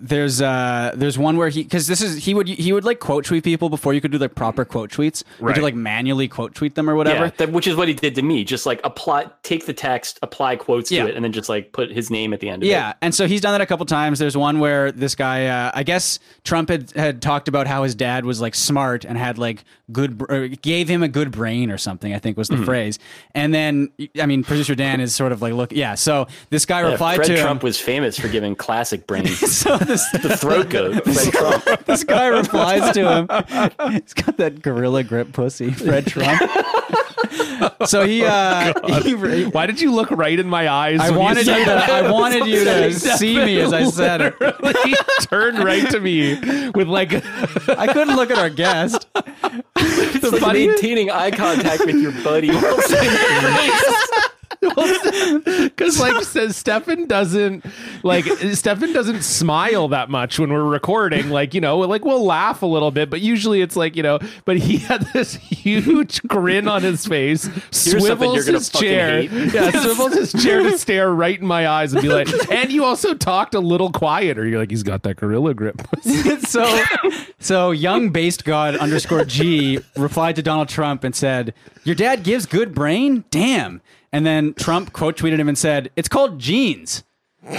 [0.01, 3.25] there's uh there's one where he because this is he would he would like quote
[3.25, 5.63] tweet people before you could do like proper quote tweets to Right.
[5.63, 8.23] like manually quote tweet them or whatever Yeah, that, which is what he did to
[8.23, 8.45] me.
[8.45, 11.05] Just like apply, take the text, apply quotes Yeah.
[11.05, 12.71] to it, and then just like put his name at the end of it.
[12.73, 14.19] Yeah, and so he's done that a couple times.
[14.19, 17.95] There's one where this guy, uh, I guess Trump had, had talked about how his
[17.95, 21.79] dad was like smart and had like good, or gave him a good brain or
[21.79, 22.15] something.
[22.15, 22.65] I think was the Mm-hmm.
[22.65, 22.99] phrase.
[23.35, 23.91] And then,
[24.21, 25.95] I mean, producer Dan is sort of like, look, yeah.
[25.95, 27.67] So this guy Yeah, replied Fred to Trump him.
[27.67, 29.39] was famous for giving classic brains.
[29.57, 31.85] so this the throat goat, Fred Trump.
[31.85, 33.93] this guy replies to him.
[33.93, 36.41] He's got that gorilla grip pussy, Fred Trump.
[37.85, 38.73] so he, uh,
[39.03, 41.73] he, why did you look right in my eyes I wanted said you to.
[41.73, 44.41] I wanted you to see me as I said it.
[44.41, 47.13] Literally turned right to me with like
[47.69, 49.07] I couldn't look at our guest.
[49.77, 53.11] It's like maintaining eye contact with your buddy while saying
[54.61, 57.65] because like says Stefan doesn't
[58.03, 61.31] like Stefan doesn't smile that much when we're recording.
[61.31, 64.19] Like you know, like we'll laugh a little bit, but usually it's like you know.
[64.45, 69.21] But he had this huge grin on his face, something you're swivels gonna his chair,
[69.53, 72.29] yeah, swivels his chair to stare right in my eyes and be like.
[72.51, 74.47] And you also talked a little quieter.
[74.47, 75.81] You're like, he's got that gorilla grip.
[76.41, 76.85] so,
[77.39, 82.47] so young based god underscore G replied to Donald Trump and said, "Your dad gives
[82.47, 83.81] good brain, damn."
[84.13, 87.05] And then Trump quote tweeted him and said, "It's called genes."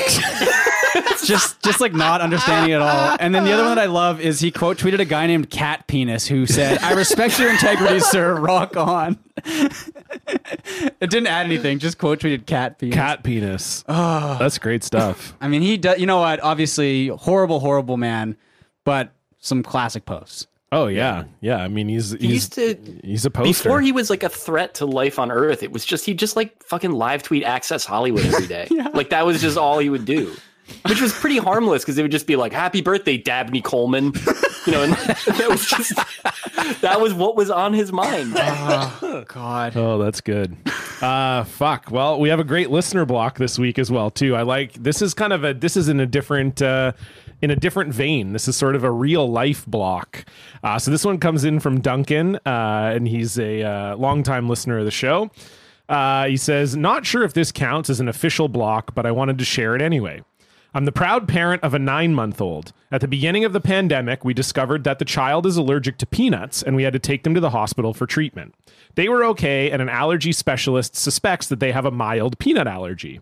[1.26, 3.18] just just like not understanding at all.
[3.20, 5.50] And then the other one that I love is he quote tweeted a guy named
[5.50, 8.36] Cat Penis who said, "I respect your integrity, sir.
[8.36, 11.80] Rock on." it didn't add anything.
[11.80, 12.96] Just quote tweeted Cat Penis.
[12.96, 13.84] Cat penis.
[13.88, 15.36] Oh, that's great stuff.
[15.42, 16.00] I mean, he does.
[16.00, 16.42] You know what?
[16.42, 18.36] Obviously, horrible, horrible man,
[18.84, 20.48] but some classic posts.
[20.74, 21.58] Oh yeah, yeah.
[21.58, 23.64] I mean, he's He he's used to he's a poster.
[23.64, 25.64] before he was like a threat to life on Earth.
[25.64, 28.68] It was just he just like fucking live tweet Access Hollywood every day.
[28.94, 30.34] Like that was just all he would do,
[30.88, 34.14] which was pretty harmless because it would just be like "Happy birthday, Dabney Coleman,"
[34.66, 34.94] you know, and
[35.28, 35.94] that was just
[36.82, 38.34] that was what was on his mind.
[39.28, 39.76] God.
[39.76, 40.56] Oh, that's good.
[41.02, 41.90] Uh fuck.
[41.92, 44.36] Well, we have a great listener block this week as well too.
[44.36, 46.92] I like this is kind of a this is in a different uh
[47.42, 48.34] in a different vein.
[48.34, 50.26] This is sort of a real life block.
[50.64, 54.78] Uh, so this one comes in from Duncan, uh, and he's a uh, longtime listener
[54.78, 55.32] of the show.
[55.90, 59.38] Uh, he says, "Not sure if this counts as an official block, but I wanted
[59.40, 60.24] to share it anyway."
[60.74, 62.72] I'm the proud parent of a nine month old.
[62.94, 66.64] At the beginning of the pandemic, we discovered that the child is allergic to peanuts
[66.64, 68.56] and we had to take them to the hospital for treatment.
[68.96, 73.20] They were okay, and an allergy specialist suspects that they have a mild peanut allergy.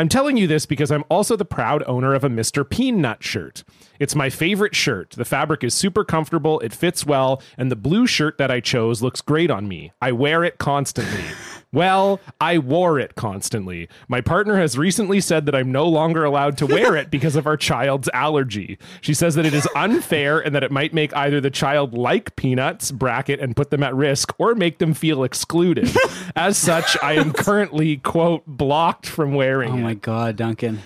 [0.00, 2.66] I'm telling you this because I'm also the proud owner of a Mr.
[2.66, 3.64] Peanut shirt.
[3.98, 5.10] It's my favorite shirt.
[5.10, 9.02] The fabric is super comfortable, it fits well, and the blue shirt that I chose
[9.02, 9.92] looks great on me.
[10.00, 11.20] I wear it constantly.
[11.72, 13.88] Well, I wore it constantly.
[14.08, 17.46] My partner has recently said that I'm no longer allowed to wear it because of
[17.46, 18.76] our child's allergy.
[19.00, 22.34] She says that it is unfair and that it might make either the child like
[22.34, 25.88] peanuts, bracket, and put them at risk, or make them feel excluded.
[26.34, 29.80] As such, I am currently, quote, blocked from wearing Oh it.
[29.82, 30.80] my God, Duncan.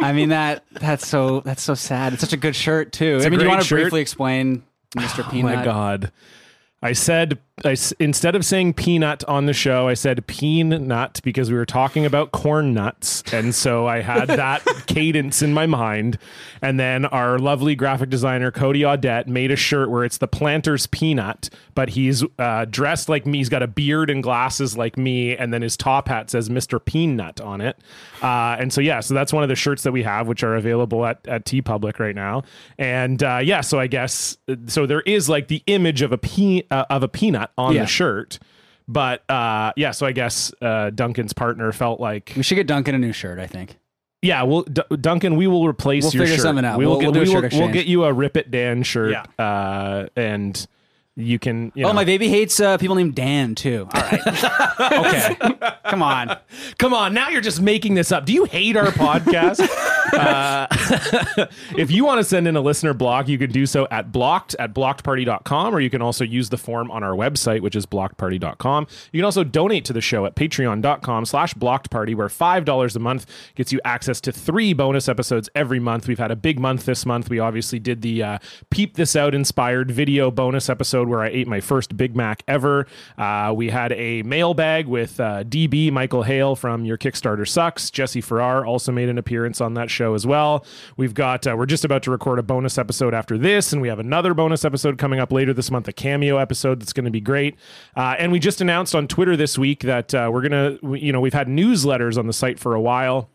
[0.00, 2.12] I mean that that's so that's so sad.
[2.14, 3.20] It's such a good shirt too.
[3.22, 4.62] I mean, do you want to briefly explain
[4.96, 5.26] Mr.
[5.26, 5.56] Oh Peanut?
[5.56, 6.12] my god.
[6.82, 11.50] I said I instead of saying peanut on the show, I said peen nut because
[11.50, 16.18] we were talking about corn nuts, and so I had that cadence in my mind.
[16.62, 20.86] And then our lovely graphic designer Cody Audette made a shirt where it's the planter's
[20.86, 23.38] peanut, but he's uh, dressed like me.
[23.38, 26.82] He's got a beard and glasses like me, and then his top hat says Mr.
[26.84, 27.78] Peanut on it.
[28.22, 30.56] Uh, and so yeah, so that's one of the shirts that we have, which are
[30.56, 32.42] available at at TeePublic right now.
[32.78, 34.36] And uh, yeah, so I guess
[34.66, 34.86] so.
[34.86, 37.82] There is like the image of a pe- uh, of a peanut on Yeah.
[37.82, 38.38] the shirt,
[38.88, 39.90] but uh, yeah.
[39.92, 43.38] So I guess uh, Duncan's partner felt like We should get Duncan a new shirt.
[43.38, 43.76] I think.
[44.22, 44.42] yeah.
[44.42, 46.42] Well, D- Duncan, we will replace We'll your figure shirt.
[46.42, 46.78] something out.
[46.78, 49.12] We will We'll- get, we'll we will, we'll get you a Rip It Dan shirt,
[49.12, 49.24] Yeah.
[49.44, 50.66] uh, and
[51.16, 51.70] you can.
[51.74, 51.94] You Oh, know.
[51.94, 53.88] my baby hates uh, people named Dan too.
[53.92, 54.20] All right.
[54.80, 55.36] okay.
[55.90, 56.36] Come on.
[56.78, 58.24] Come on, now you're just making this up.
[58.24, 59.60] Do you hate our podcast?
[60.14, 60.66] uh,
[61.76, 64.56] if you want to send in a listener blog, you can do so at blocked
[64.58, 68.86] at blockedparty.com, or you can also use the form on our website, which is blockedparty.com.
[69.12, 73.26] You can also donate to the show at patreon.com slash blockedparty, where $5 a month
[73.54, 76.08] gets you access to three bonus episodes every month.
[76.08, 77.30] We've had a big month this month.
[77.30, 78.38] We obviously did the uh,
[78.70, 82.86] Peep This Out inspired video bonus episode where I ate my first Big Mac ever.
[83.16, 87.90] Uh, we had a mailbag with uh, DB Michael Hale from Your Kickstarter Sucks.
[87.90, 90.64] Jesse Farrar also made an appearance on that show as well.
[90.96, 93.88] We've got, uh, we're just about to record a bonus episode after this, and we
[93.88, 97.10] have another bonus episode coming up later this month, a cameo episode that's going to
[97.10, 97.56] be great.
[97.96, 101.20] Uh, and we just announced on Twitter this week that uh, we're to, you know,
[101.20, 103.30] we've had newsletters on the site for a while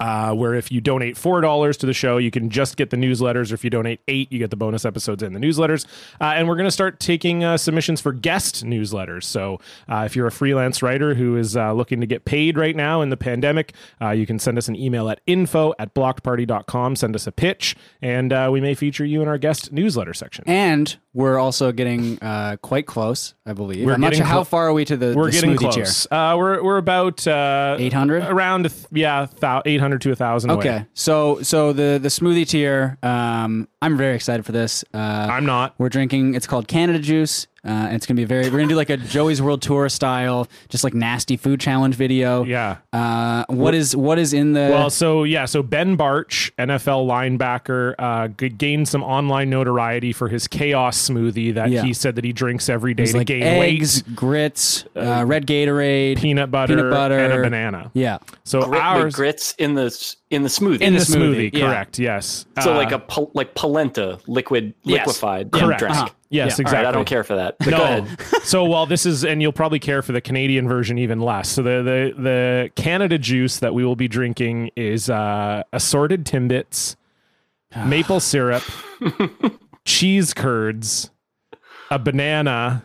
[0.00, 2.96] uh, where if you donate four dollars to the show, you can just get the
[2.96, 5.84] newsletters, or if you donate eight, you get the bonus episodes and the newsletters.
[6.20, 9.24] Uh, and we're going to start taking uh, submissions for guest newsletters.
[9.24, 12.74] So uh, if you're a freelance writer who is uh, looking to get paid right
[12.74, 16.96] now in the pandemic, uh, you can send us an email at info at blockparty.com.
[16.96, 20.44] Send us a pitch, and we may feature you in our guest newsletter section.
[20.46, 22.16] And we're also getting
[22.62, 23.84] quite close, I believe.
[23.84, 26.06] We're I'm not sure cl- how far are we to the we're the getting close.
[26.10, 29.26] we're we're about eight hundred around yeah.
[29.26, 30.86] Th- 800 to 1000 okay.
[30.94, 34.84] So so the the smoothie tier um i'm very excited for this.
[34.94, 34.98] Uh
[35.30, 35.74] i'm not.
[35.78, 37.46] we're drinking it's called canada juice.
[37.64, 38.44] Uh, and it's gonna be very.
[38.44, 42.44] We're gonna do like a Joey's World Tour style, just like nasty food challenge video.
[42.44, 42.76] Yeah.
[42.92, 44.68] Uh, what is what is in the?
[44.70, 48.26] Well, so yeah, so Ben Bartch, NFL linebacker, uh,
[48.58, 51.82] gained some online notoriety for his chaos smoothie that Yeah.
[51.82, 55.24] he said that he drinks every day It's to like gain eggs, weight, grits, uh,
[55.26, 57.90] red Gatorade, peanut butter, peanut butter, and a banana.
[57.94, 60.80] Yeah, So Grit, wait, ours grits in the s- in the smoothie.
[60.80, 61.66] in the, the smoothie, smoothie, yeah.
[61.68, 61.98] correct?
[61.98, 62.46] Yes.
[62.62, 65.06] so Uh, like a pol- like polenta, liquid Yes.
[65.06, 65.78] liquefied correct.
[65.80, 65.94] drink.
[65.96, 66.08] Uh-huh.
[66.30, 66.62] Yes, Yeah.
[66.62, 66.76] exactly.
[66.78, 67.56] All right, I don't care for that.
[67.58, 67.76] But no.
[67.78, 68.18] Go ahead.
[68.44, 71.48] so while this is, and you'll probably care for the Canadian version even less.
[71.48, 71.82] So the
[72.16, 76.96] the the Canada juice that we will be drinking is uh, assorted timbits,
[77.86, 78.62] maple syrup,
[79.84, 81.10] cheese curds,
[81.90, 82.82] a banana,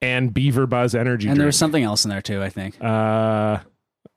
[0.00, 2.42] and Beaver Buzz energy and there was something else in there too.
[2.42, 2.82] I think.
[2.82, 3.58] uh,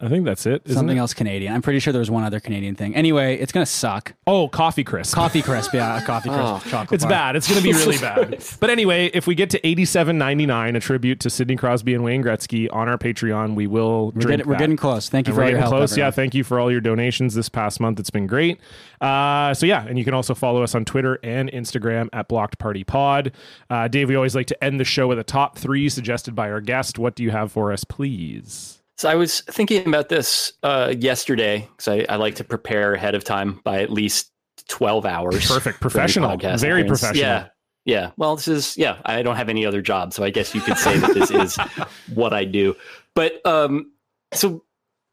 [0.01, 0.61] I think that's it.
[0.65, 0.99] Isn't Something it?
[0.99, 1.53] else Canadian.
[1.53, 2.93] I'm pretty sure there was one other Canadian thing.
[2.97, 4.13] Anyway, it's gonna suck.
[4.27, 5.15] Oh, coffee crisp.
[5.15, 6.61] Coffee crisp, yeah, a coffee crisp Oh.
[6.69, 6.91] chocolate.
[6.97, 7.11] It's bar.
[7.11, 7.35] bad.
[7.37, 8.43] It's going to be really bad.
[8.59, 12.21] But anyway, if we get to eighty-seven ninety-nine, a tribute to Sidney Crosby and Wayne
[12.23, 14.07] Gretzky on our Patreon, we will.
[14.07, 15.07] We're, drink getting, we're getting close.
[15.07, 15.79] Thank you And for we're all your getting help.
[15.87, 15.97] close.
[15.97, 17.97] Yeah, thank you for all your donations this past month.
[17.99, 18.59] It's been great.
[18.99, 22.57] Uh, so yeah, and you can also follow us on Twitter and Instagram at Blocked
[22.59, 23.31] Party Pod.
[23.69, 26.51] Uh, Dave, we always like to end the show with a top three suggested by
[26.51, 26.99] our guest.
[26.99, 28.81] What do you have for us, please?
[28.97, 33.13] So I was thinking about this uh, yesterday because I, I like to prepare ahead
[33.13, 34.31] of time by at least
[34.67, 35.47] twelve hours.
[35.47, 36.87] Perfect, professional, very appearance.
[36.87, 37.17] professional.
[37.17, 37.47] Yeah,
[37.83, 38.11] yeah.
[38.17, 38.97] Well, this is yeah.
[39.05, 41.57] I don't have any other job, so I guess you could say that this is
[42.13, 42.75] what I do.
[43.15, 43.91] But um,
[44.33, 44.63] so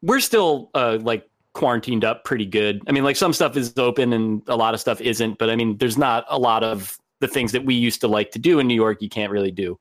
[0.01, 2.81] we're still uh, like quarantined up pretty good.
[2.87, 5.37] I mean, like some stuff is open and a lot of stuff isn't.
[5.37, 8.31] But I mean, there's not a lot of the things that we used to like
[8.31, 9.01] to do in New York.
[9.01, 9.79] You can't really do.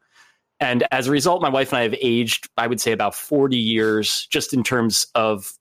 [0.63, 3.57] And as a result, my wife and I have aged, I would say, about 40
[3.57, 5.53] years just in terms of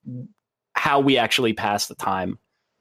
[0.73, 2.37] how we actually pass the time.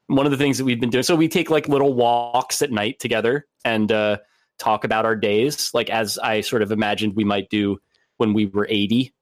[0.07, 2.71] One of the things that we've been doing, so we take like little walks at
[2.71, 4.19] night together and uh,
[4.59, 7.79] talk about our days, like as I sort of imagined we might do
[8.19, 9.15] when we were 80.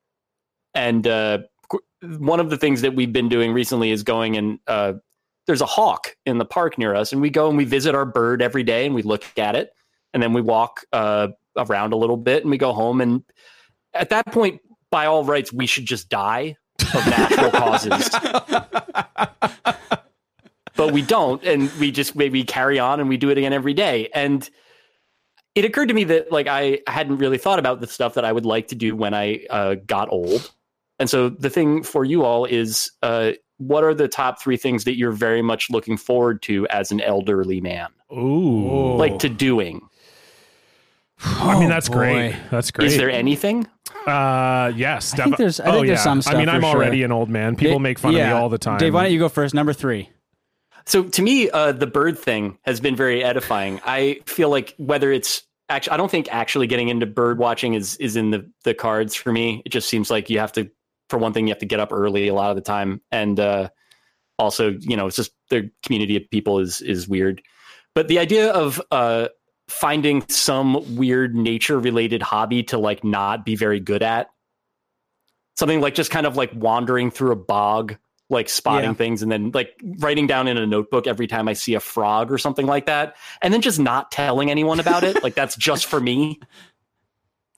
[0.75, 1.39] And uh,
[2.03, 4.95] one of the things that we've been doing recently is going and uh,
[5.47, 8.05] there's a hawk in the park near us, and we go and we visit our
[8.05, 9.71] bird every day and we look at it,
[10.13, 11.29] and then we walk uh,
[11.59, 13.01] around a little bit and we go home.
[13.01, 13.23] And
[13.95, 16.57] at that point, by all rights, we should just die
[16.95, 18.09] of natural causes.
[20.77, 23.75] but we don't, and we just maybe carry on and we do it again every
[23.75, 24.09] day.
[24.15, 24.49] And
[25.55, 28.33] it occurred to me that like I hadn't really thought about the stuff that I
[28.33, 30.51] would like to do when I uh, got old.
[31.01, 34.85] And so the thing for you all is uh, what are the top three things
[34.85, 37.89] that you're very much looking forward to as an elderly man?
[38.13, 39.81] Ooh, Like to doing.
[41.21, 41.95] I mean, that's boy.
[41.95, 42.37] great.
[42.51, 42.89] That's great.
[42.89, 43.67] Is there anything?
[44.07, 45.13] Uh, yes.
[45.15, 46.21] I think there's- I oh, think there's yeah.
[46.21, 47.05] some I mean, I'm already sure.
[47.07, 47.57] an old man.
[47.57, 48.79] People Dave- make fun of me all the time.
[48.79, 49.55] Dave, why don't you go first?
[49.55, 50.11] Number three.
[50.87, 53.81] So to me, uh, the bird thing has been very edifying.
[53.85, 57.97] I feel like whether it's actually, I don't think actually getting into bird watching is
[57.97, 59.61] is in the the cards for me.
[59.67, 60.71] It just seems like you have to,
[61.11, 63.39] for one thing, you have to get up early a lot of the time, and
[63.39, 63.69] uh,
[64.39, 67.43] also, you know, it's just the community of people is is weird.
[67.95, 69.29] But the idea of uh,
[69.69, 74.31] finding some weird nature related hobby to like not be very good at,
[75.57, 77.97] something like just kind of like wandering through a bog
[78.31, 78.95] like spotting Yeah.
[78.95, 82.31] things and then like writing down in a notebook every time I see a frog
[82.31, 85.23] or something like that, and then just not telling anyone about it.
[85.23, 86.39] like that's just for me.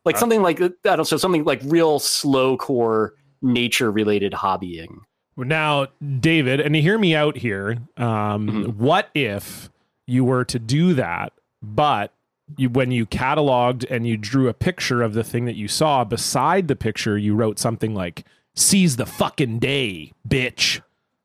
[0.03, 5.01] Like something like I don't so something like real slow core nature related hobbying.
[5.37, 5.89] Now,
[6.21, 7.77] David, and hear me out here.
[7.99, 8.75] Um, Mhm.
[8.77, 9.69] What if
[10.07, 12.13] you were to do that, but
[12.57, 16.05] you, when you cataloged and you drew a picture of the thing that you saw,
[16.05, 20.81] beside the picture, you wrote something like "Seize the fucking day, bitch."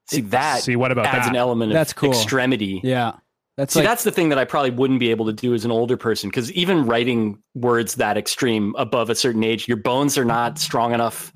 [0.07, 1.29] See that See, what about adds that?
[1.31, 2.11] an element That's of cool.
[2.11, 2.79] extremity.
[2.83, 3.13] Yeah,
[3.57, 5.65] that's See, like that's the thing that I probably wouldn't be able to do as
[5.65, 10.17] an older person because even writing words that extreme above a certain age, your bones
[10.19, 11.33] are not strong enough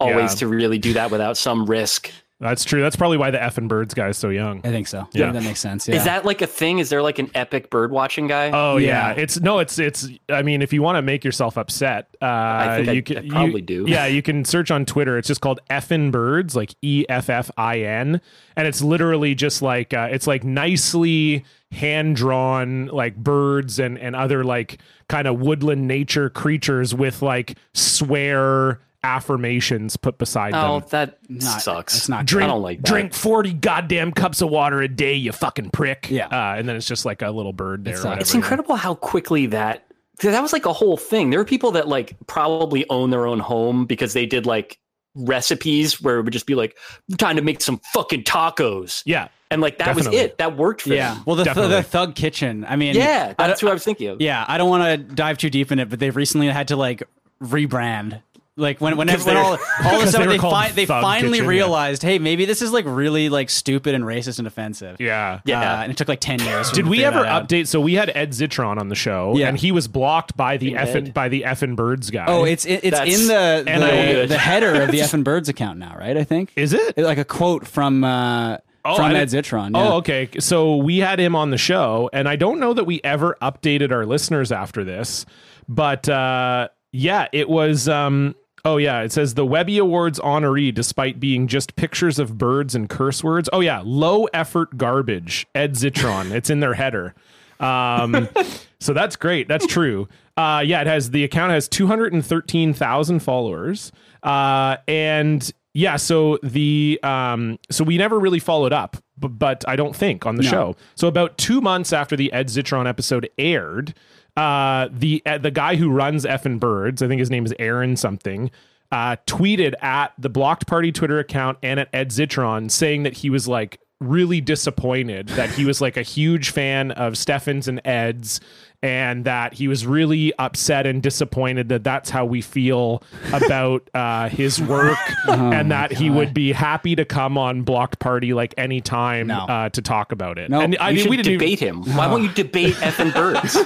[0.00, 0.38] always Yeah.
[0.40, 2.10] to really do that without some risk.
[2.40, 2.80] That's true.
[2.80, 4.58] That's probably why the effing birds guy is so young.
[4.62, 5.08] I think so.
[5.12, 5.26] Yeah.
[5.26, 5.88] Yeah, that makes sense.
[5.88, 5.96] Yeah.
[5.96, 6.78] Is that like a thing?
[6.78, 8.50] Is there like an epic bird watching guy?
[8.52, 9.08] Oh yeah.
[9.14, 9.20] Yeah.
[9.22, 10.08] it's no, it's it's.
[10.28, 13.16] I mean, if you want to make yourself upset, uh, I think I- you can
[13.18, 13.84] I probably you- do.
[13.88, 15.18] Yeah, you can search on Twitter.
[15.18, 18.20] It's just called effin birds, like E F F I N,
[18.54, 24.14] and it's literally just like uh, it's like nicely hand drawn like birds and and
[24.14, 24.78] other like
[25.08, 28.80] kind of woodland nature creatures with like swear
[29.16, 30.70] affirmations put beside Oh, them.
[30.70, 31.96] Oh, that Not- sucks.
[31.96, 32.86] it's not Drink, I don't like that.
[32.86, 36.08] drink forty goddamn cups of water a day, you fucking prick.
[36.10, 36.26] Yeah.
[36.26, 37.94] uh, and then it's just like a little bird there.
[38.06, 38.20] or It's.
[38.22, 39.84] It's incredible how quickly that
[40.20, 41.30] that was like a whole thing.
[41.30, 44.78] There were people that like probably own their own home because they did like
[45.14, 46.76] recipes where it would just be like
[47.18, 49.02] time to make some fucking tacos.
[49.06, 50.16] Yeah, And like that Definitely.
[50.18, 50.38] was it.
[50.38, 51.14] That worked for yeah.
[51.14, 51.22] them.
[51.26, 51.76] Well, the, Definitely.
[51.76, 52.64] the Thug Kitchen.
[52.68, 54.20] I mean, Yeah, that's don't- what I was thinking of.
[54.20, 56.76] Yeah, I don't want to dive too deep in it, but they've recently had to
[56.76, 57.02] like
[57.42, 58.22] rebrand.
[58.58, 60.70] Like when when, Because when they're- all, all of a Because they sudden they, fi-
[60.72, 61.48] they finally Kitchen, yeah.
[61.48, 64.96] realized, hey, maybe this is like really like stupid and racist and offensive.
[65.00, 65.60] yeah, Yeah.
[65.78, 66.70] Uh, and it took like ten years.
[66.72, 67.48] Did we ever that out.
[67.48, 67.68] update?
[67.68, 69.48] So we had Ed Zitron on the show, Yeah.
[69.48, 70.86] and he was blocked by the Ed.
[70.88, 72.26] effin by the effin birds guy.
[72.28, 75.24] Oh, it's it, it's That's- in the And I- the, the header of the effing
[75.24, 76.16] birds account now, right?
[76.16, 76.94] I think is it?
[76.96, 79.76] It's like a quote from uh, Oh, from Ed didn't- Zitron.
[79.76, 79.88] Yeah.
[79.88, 80.28] Oh, okay.
[80.40, 83.92] So we had him on the show, and I don't know that we ever updated
[83.92, 85.26] our listeners after this,
[85.68, 87.88] but uh, yeah, it was.
[87.88, 88.34] Um,
[88.64, 92.88] oh yeah, it says the Webby Awards honoree, despite being just pictures of birds and
[92.88, 93.48] curse words.
[93.52, 95.46] Oh yeah, low effort garbage.
[95.54, 96.30] Ed Zitron.
[96.34, 97.14] it's in their header.
[97.60, 98.28] Um,
[98.80, 99.48] so that's great.
[99.48, 100.08] That's true.
[100.36, 103.90] Uh, yeah, it has the account has two hundred and thirteen thousand followers,
[104.22, 109.76] uh, and yeah, so the um, so we never really followed up, but, but I
[109.76, 110.50] don't think on the No.
[110.50, 110.76] show.
[110.94, 113.94] So about two months after the Ed Zitron episode aired,
[114.38, 117.96] uh, the uh, the guy who runs Effin Birds, I think his name is Aaron
[117.96, 118.52] something,
[118.92, 123.30] uh, tweeted at the Blocked Party Twitter account and at Ed Zitron saying that he
[123.30, 128.40] was like really disappointed that he was like a huge fan of Stefan's and Ed's
[128.80, 133.02] and that he was really upset and disappointed that that's how we feel
[133.32, 134.96] about uh, his work
[135.28, 139.38] and that he would be happy to come on Blocked Party like anytime No.
[139.40, 140.48] uh, to talk about it.
[140.48, 140.60] No.
[140.60, 141.82] and I You mean, we didn't debate him.
[141.96, 143.56] Why won't you debate effing birds?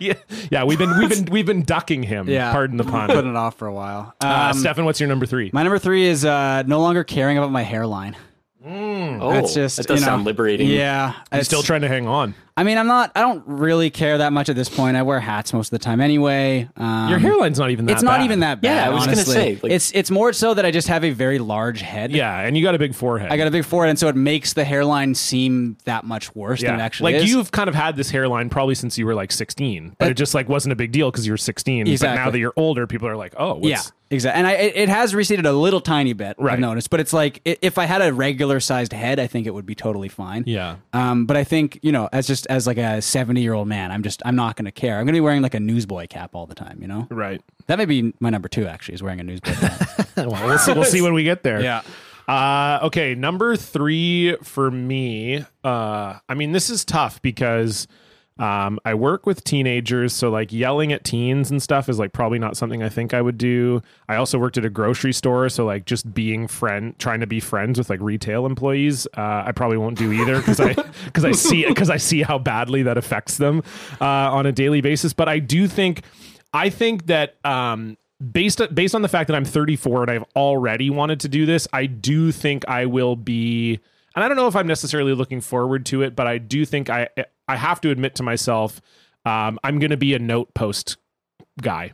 [0.00, 0.14] yeah,
[0.50, 2.26] yeah, we've been we've been we've been ducking him.
[2.26, 3.08] Yeah, pardon the pun.
[3.10, 4.14] Putting it off for a while.
[4.22, 5.50] uh, Um, Stefan, what's your number three?
[5.52, 8.16] my number three is uh, no longer caring about my hairline.
[8.66, 10.68] Oh, That's just that does you know, sound liberating.
[10.68, 12.34] Yeah, I'm still trying to hang on.
[12.56, 13.10] I mean, I'm not.
[13.16, 14.96] I don't really care that much at this point.
[14.96, 16.68] I wear hats most of the time anyway.
[16.76, 17.90] Um, Your hairline's not even that.
[17.90, 17.96] Bad.
[17.96, 18.24] It's not bad.
[18.24, 18.76] even that bad.
[18.76, 21.10] Yeah, I was gonna say, like- it's it's more so that I just have a
[21.10, 22.12] very large head.
[22.12, 23.32] Yeah, and you got a big forehead.
[23.32, 26.62] I got a big forehead, and so it makes the hairline seem that much worse
[26.62, 27.30] than it actually like is.
[27.30, 30.14] you've kind of had this hairline probably since you were like 16, but Uh, it
[30.14, 31.88] just like wasn't a big deal because you were 16.
[31.88, 32.16] Exactly.
[32.16, 33.80] But now that you're older, people are like, oh, what's, yeah,
[34.14, 34.38] exactly.
[34.38, 36.36] And I, it, it has receded a little tiny bit.
[36.38, 36.54] Right.
[36.54, 39.46] I've noticed, but it's like i- if I had a regular sized head, I think
[39.46, 40.44] it would be totally fine.
[40.46, 40.76] yeah.
[40.92, 43.90] Um, but I think you know, as just as like a seventy year old man,
[43.92, 44.94] I'm just I'm not going to care.
[44.98, 46.78] I'm going to be wearing like a newsboy cap all the time.
[46.80, 47.42] You know, Right.
[47.66, 48.66] that may be my number two.
[48.66, 50.08] Actually, is wearing a newsboy cap.
[50.16, 51.60] well, we'll see, we'll see when we get there.
[51.60, 51.82] yeah.
[52.26, 55.44] Uh, okay, number three for me.
[55.62, 57.86] Uh, I mean, this is tough because
[58.38, 62.40] um, I work with teenagers, so like yelling at teens and stuff is like probably
[62.40, 63.80] not something I think I would do.
[64.08, 67.38] I also worked at a grocery store, so like just being friend, trying to be
[67.38, 70.72] friends with like retail employees, uh, I probably won't do either because I
[71.04, 73.62] because I see because I see how badly that affects them
[74.00, 75.12] uh, on a daily basis.
[75.12, 76.02] But I do think,
[76.52, 77.96] I think that um,
[78.32, 81.68] based based on the fact that I'm 34 and I've already wanted to do this,
[81.72, 83.78] I do think I will be
[84.16, 86.88] and I don't know if I'm necessarily looking forward to it, but I do think
[86.88, 87.08] I
[87.48, 88.80] I have to admit to myself
[89.26, 90.96] um, I'm going to be a note post
[91.60, 91.92] guy.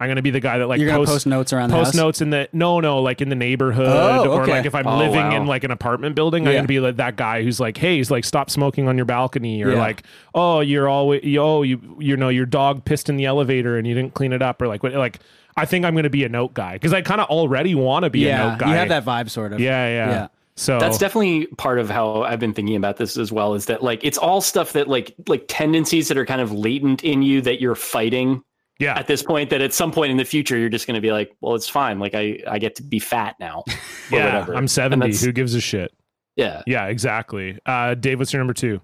[0.00, 1.76] I'm going to be the guy that like You're gonna posts post notes around the
[1.76, 1.94] post house?
[1.94, 4.98] notes in the no no like in the neighborhood Oh, or like if I'm Oh,
[4.98, 5.36] living wow.
[5.36, 8.10] in like an apartment building I'm gonna be like that guy who's like hey he's
[8.10, 9.78] like stop smoking on your balcony or Yeah.
[9.78, 10.02] like
[10.34, 13.94] oh you're always oh you you know your dog pissed in the elevator and you
[13.94, 15.20] didn't clean it up or like what like
[15.56, 18.10] I think I'm gonna be a note guy because I kind of already want to
[18.10, 19.60] be a note guy you have that vibe sort of.
[19.60, 20.28] yeah yeah, Yeah.
[20.56, 23.54] So That's definitely part of how I've been thinking about this as well.
[23.54, 27.02] Is that like it's all stuff that like like tendencies that are kind of latent
[27.02, 28.42] in you that you're fighting
[28.78, 29.50] yeah at this point.
[29.50, 31.68] That at some point in the future you're just going to be like, well, it's
[31.68, 31.98] fine.
[31.98, 33.64] Like I I get to be fat now.
[33.68, 33.74] or
[34.10, 34.54] yeah whatever.
[34.54, 35.92] I'm 70 who gives a shit
[36.36, 38.80] Yeah, yeah exactly uh Dave what's your number two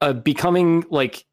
[0.00, 1.24] uh, becoming like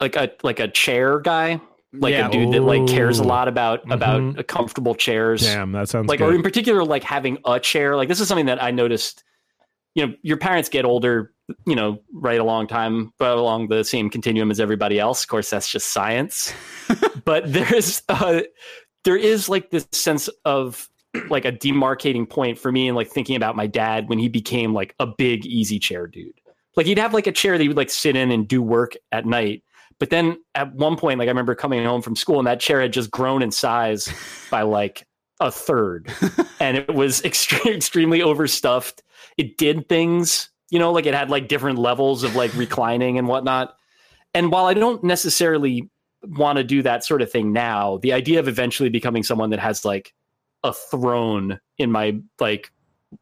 [0.00, 1.60] like a like a chair guy,
[1.98, 2.28] like Yeah.
[2.28, 3.92] a dude that like cares a lot about Mhm.
[3.92, 5.42] about comfortable chairs.
[5.42, 6.32] damn that sounds like good.
[6.32, 9.22] or in particular like having a chair like this is something that i noticed
[9.94, 11.32] you know your parents get older
[11.66, 15.50] you know right along time but along the same continuum as everybody else of course
[15.50, 16.52] that's just science
[17.24, 18.40] but there's uh
[19.04, 20.88] there is like this sense of
[21.28, 24.72] like a demarcating point for me and like thinking about my dad when he became
[24.74, 26.40] like a big easy chair dude
[26.76, 28.96] like he'd have like a chair that he would like sit in and do work
[29.12, 29.62] at night
[29.98, 32.80] but then at one point like i remember coming home from school and that chair
[32.80, 34.12] had just grown in size
[34.50, 35.06] by like
[35.40, 36.12] a third.
[36.60, 39.02] And it was extreme, extremely overstuffed.
[39.36, 43.28] It did things you know like it had like different levels of like reclining and
[43.28, 43.76] whatnot.
[44.32, 45.90] And while i don't necessarily
[46.26, 49.58] want to do that sort of thing now the idea of eventually becoming someone that
[49.58, 50.14] has like
[50.62, 52.72] a throne in my like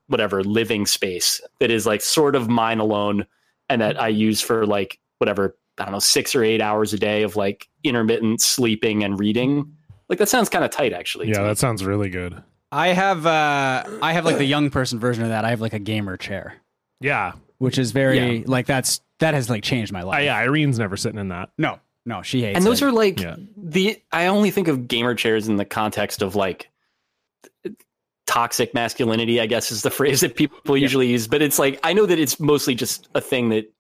[0.06, 3.26] whatever living space that is like sort of mine alone
[3.68, 6.98] and that i use for like whatever i don't know six or eight hours a
[6.98, 9.70] day of like intermittent sleeping and reading
[10.08, 11.44] like that sounds kind of tight actually to yeah me.
[11.48, 12.42] that sounds really good
[12.74, 15.44] I have uh, I have like the young person version of that.
[15.44, 16.54] I have like a gamer chair,
[17.02, 18.44] yeah which is very Yeah.
[18.46, 20.24] like that's that has like changed my uh, life.
[20.24, 22.54] yeah Irene's never sitting in that No, no, she hates.
[22.54, 22.56] It.
[22.56, 22.86] And those it.
[22.86, 23.36] are like Yeah.
[23.58, 26.70] the i only think of gamer chairs in the context of like
[28.26, 31.92] toxic masculinity i guess is the phrase that people usually use but it's like i
[31.92, 33.70] know that it's mostly just a thing that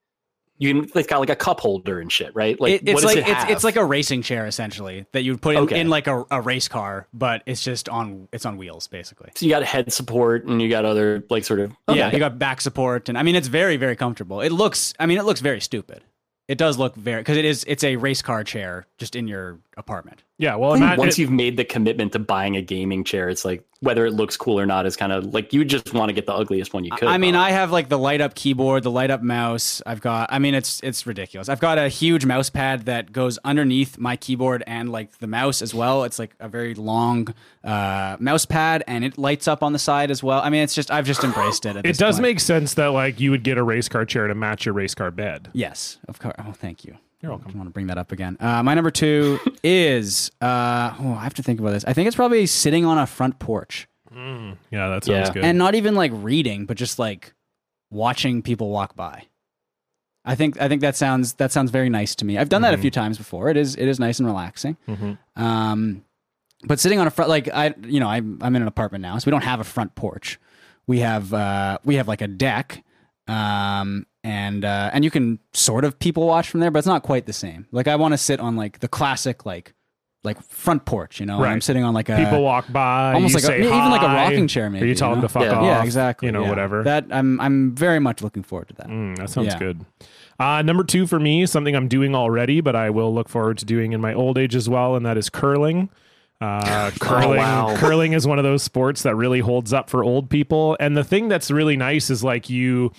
[0.62, 3.04] you it's got like a cup holder and shit right like It- it's what does
[3.04, 3.50] like it it's, have?
[3.50, 5.80] it's like a racing chair essentially that you would put in, Okay.
[5.80, 9.30] in like a, a race car, but it's just on it's on wheels basically.
[9.34, 12.38] so you got head support and you got other like sort of Yeah, you got
[12.38, 14.40] back support, and I mean it's very very comfortable.
[14.40, 16.02] It looks, I mean it looks very stupid.
[16.48, 19.58] It does look very because it is it's a race car chair just in your
[19.76, 20.22] apartment.
[20.38, 23.04] Yeah, well, I think ima- once it- you've made the commitment to buying a gaming
[23.04, 25.92] chair, it's like whether it looks cool or not is kind of like you just
[25.92, 27.08] want to get the ugliest one you could.
[27.08, 27.48] I mean, probably.
[27.48, 29.82] I have like the light up keyboard, the light up mouse.
[29.86, 30.32] I've got.
[30.32, 31.48] I mean, it's it's ridiculous.
[31.48, 35.62] I've got a huge mouse pad that goes underneath my keyboard and like the mouse
[35.62, 36.04] as well.
[36.04, 37.34] It's like a very long
[37.64, 40.40] uh, mouse pad, and it lights up on the side as well.
[40.42, 41.70] I mean, it's just I've just embraced it.
[41.70, 42.22] At it this does point.
[42.22, 44.94] make sense that like you would get a race car chair to match your race
[44.94, 45.50] car bed.
[45.52, 46.34] Yes, of course.
[46.38, 46.96] Oh, thank you.
[47.22, 47.44] You're welcome.
[47.44, 47.58] I welcome.
[47.60, 48.36] want to bring that up again.
[48.40, 50.30] Uh, my number two is.
[50.40, 51.84] Uh, oh, I have to think about this.
[51.84, 54.54] I think it's probably sitting on a front porch Yeah,
[54.88, 55.32] that sounds Yeah.
[55.32, 55.44] good.
[55.44, 57.32] and not even like reading, but just like
[57.90, 59.24] watching people walk by.
[60.24, 62.38] I think I think that sounds that sounds very nice to me.
[62.38, 63.48] I've done that a few times before.
[63.50, 64.76] It is it is nice and relaxing.
[64.88, 65.18] Mhm.
[65.36, 66.04] Um,
[66.64, 69.18] but sitting on a front like I you know I'm I'm in an apartment now,
[69.18, 70.38] so we don't have a front porch.
[70.86, 72.84] We have uh, we have like a deck,
[73.26, 77.02] um, and uh, and you can sort of people watch from there, but it's not
[77.02, 77.66] quite the same.
[77.72, 79.74] Like I want to sit on like the classic like
[80.24, 81.38] like front porch, you know.
[81.38, 83.90] and I'm sitting on like a People walk by, almost you like a, say even
[83.90, 84.84] like a rocking chair, maybe.
[84.84, 85.16] or you tell know?
[85.16, 85.54] them to fuck Yeah.
[85.58, 85.64] off.
[85.64, 86.26] Yeah, exactly.
[86.26, 86.48] You know, yeah.
[86.50, 86.84] whatever.
[86.84, 88.86] That I'm I'm very much looking forward to that.
[88.88, 89.58] Mm, that sounds Yeah.
[89.58, 89.84] good.
[90.38, 93.64] Uh, number two for me, something I'm doing already, but I will look forward to
[93.64, 95.88] doing in my old age as well, and that is curling.
[96.40, 97.76] Uh, curling, wow.
[97.78, 100.76] curling is one of those sports that really holds up for old people.
[100.80, 102.90] And the thing that's really nice is like you,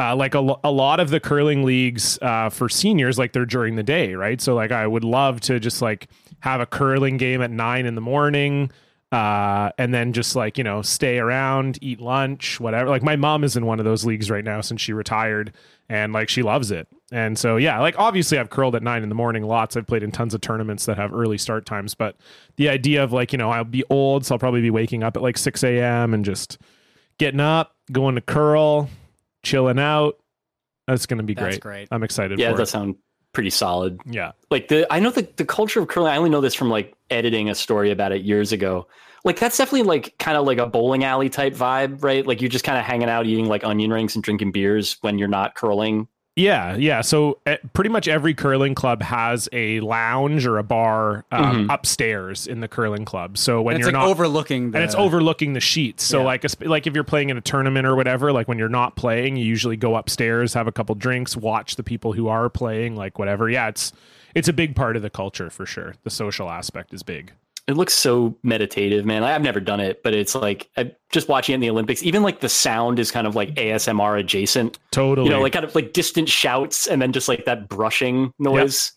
[0.00, 3.76] uh, like a, a lot of the curling leagues uh, for seniors, like they're during
[3.76, 4.40] the day, right?
[4.40, 6.08] So like I would love to just like
[6.40, 8.70] have a curling game at nine in the morning
[9.12, 12.88] uh, and then just like you know stay around, eat lunch, whatever.
[12.88, 15.52] Like my mom is in one of those leagues right now since she retired,
[15.88, 16.86] and like she loves it.
[17.10, 19.76] And so yeah, like obviously I've curled at nine in the morning lots.
[19.76, 22.16] I've played in tons of tournaments that have early start times, but
[22.56, 25.16] the idea of like you know I'll be old, so I'll probably be waking up
[25.16, 26.14] at like six a.m.
[26.14, 26.58] and just
[27.18, 28.88] getting up, going to curl,
[29.42, 30.18] chilling out.
[30.86, 31.60] That's gonna be That's great.
[31.60, 31.88] great.
[31.90, 32.66] I'm excited yeah, for that it.
[32.66, 32.96] sounds
[33.32, 34.00] pretty solid.
[34.06, 34.32] Yeah.
[34.50, 36.12] Like the I know the the culture of curling.
[36.12, 38.88] I only know this from like editing a story about it years ago.
[39.24, 42.26] Like that's definitely like kind of like a bowling alley type vibe, right?
[42.26, 45.18] Like you're just kind of hanging out eating like onion rings and drinking beers when
[45.18, 46.08] you're not curling.
[46.36, 47.00] Yeah, yeah.
[47.02, 52.46] So uh, pretty much every curling club has a lounge or a bar um, upstairs
[52.46, 53.36] in the curling club.
[53.36, 56.04] So when it's you're like not overlooking the and it's overlooking the sheets.
[56.04, 56.24] So Yeah.
[56.26, 58.96] like esp- like if you're playing in a tournament or whatever, like when you're not
[58.96, 62.96] playing, you usually go upstairs, have a couple drinks, watch the people who are playing,
[62.96, 63.50] like whatever.
[63.50, 63.92] Yeah, it's
[64.34, 65.94] it's a big part of the culture for sure.
[66.04, 67.32] The social aspect is big.
[67.70, 69.22] It looks so meditative, man.
[69.22, 72.02] I've never done it, but it's like I, just watching it in the Olympics.
[72.02, 74.78] Even like the sound is kind of like ASMR adjacent.
[74.90, 75.28] Totally.
[75.28, 78.92] You know, like kind of like distant shouts and then just like that brushing noise.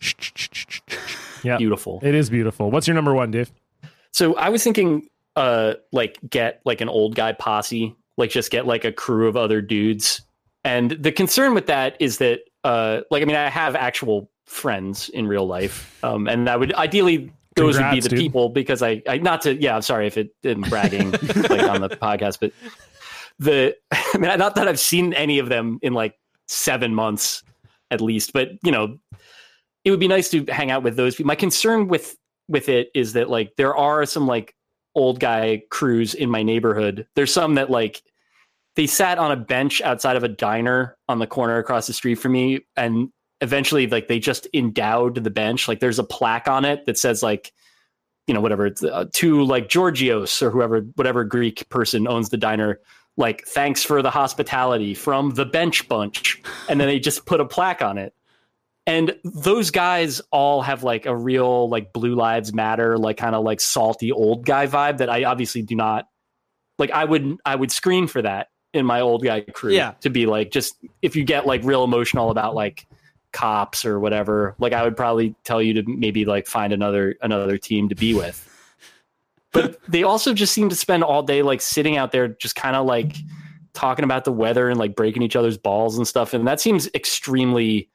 [1.44, 2.00] yeah, Beautiful.
[2.02, 2.70] it is beautiful.
[2.70, 3.52] What's your number one, Dave?
[4.10, 8.66] So I was thinking, uh, like get like an old guy posse, like just get
[8.66, 10.22] like a crew of other dudes.
[10.64, 15.08] And the concern with that is that, uh, like I mean, I have actual friends
[15.10, 18.18] in real life, um, and I would ideally those would be the dude.
[18.18, 21.80] people because I, I not to yeah, I'm sorry if it didn't bragging like on
[21.80, 22.52] the podcast, but
[23.38, 26.14] the I mean, not that I've seen any of them in like
[26.48, 27.42] seven months
[27.90, 28.98] at least, but you know,
[29.84, 31.28] it would be nice to hang out with those people.
[31.28, 32.16] My concern with
[32.48, 34.54] with it is that like there are some like
[34.94, 37.06] old guy crews in my neighborhood.
[37.14, 38.02] There's some that like
[38.76, 42.16] they sat on a bench outside of a diner on the corner across the street
[42.16, 43.10] from me and
[43.40, 45.68] eventually like they just endowed the bench.
[45.68, 47.52] Like there's a plaque on it that says like
[48.26, 52.36] you know whatever it's uh, to like Georgios or whoever whatever Greek person owns the
[52.38, 52.80] diner
[53.16, 56.42] like thanks for the hospitality from the bench bunch.
[56.68, 58.12] And then they just put a plaque on it.
[58.86, 63.44] And those guys all have like a real like blue lives matter like kind of
[63.44, 66.06] like salty old guy vibe that i obviously do not
[66.78, 69.92] like i would i would screen for that in my old guy crew Yeah.
[70.00, 72.86] to be like just if you get like real emotional about like
[73.34, 77.58] cops or whatever like i would probably tell you to maybe like find another another
[77.58, 78.48] team to be with
[79.52, 82.76] but they also just seem to spend all day like sitting out there just kind
[82.76, 83.16] of like
[83.74, 86.88] talking about the weather and like breaking each other's balls and stuff and that seems
[86.94, 87.90] extremely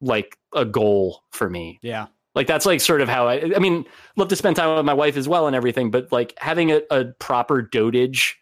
[0.00, 2.06] like a goal for me yeah.
[2.34, 3.84] like that's like sort of how I I mean,
[4.16, 6.80] love to spend time with my wife as well and everything, but like having a,
[6.90, 8.34] a proper dotage,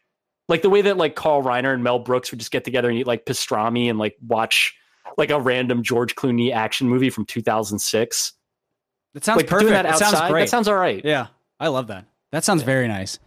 [0.49, 2.99] like the way that like Carl Reiner and Mel Brooks would just get together and
[2.99, 4.75] eat like pastrami and like watch
[5.19, 8.33] like a random George Clooney action movie from 2006.
[9.15, 9.61] That sounds like perfect.
[9.69, 10.43] doing that That sounds great.
[10.43, 11.05] that sounds all right.
[11.05, 11.27] Yeah,
[11.61, 12.07] I love that.
[12.31, 13.19] That sounds very nice.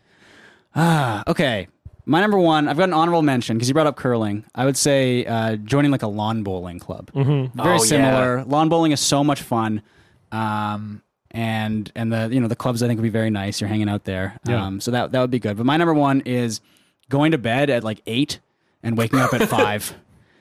[0.75, 1.67] Ah, okay.
[2.07, 4.45] My number one, I've got an honorable mention because you brought up curling.
[4.53, 7.11] I would say uh, joining like a lawn bowling club.
[7.13, 7.59] Mm-hmm.
[7.59, 8.43] Very Oh, similar.
[8.45, 9.81] Lawn bowling is so much fun,
[10.31, 11.01] um,
[11.31, 13.59] and and the you know the clubs I think would be very nice.
[13.59, 14.63] You're hanging out there, Yeah.
[14.65, 15.57] um, so that that would be good.
[15.57, 16.61] But my number one is
[17.09, 18.39] going to bed at like eight
[18.83, 19.93] and waking up at five.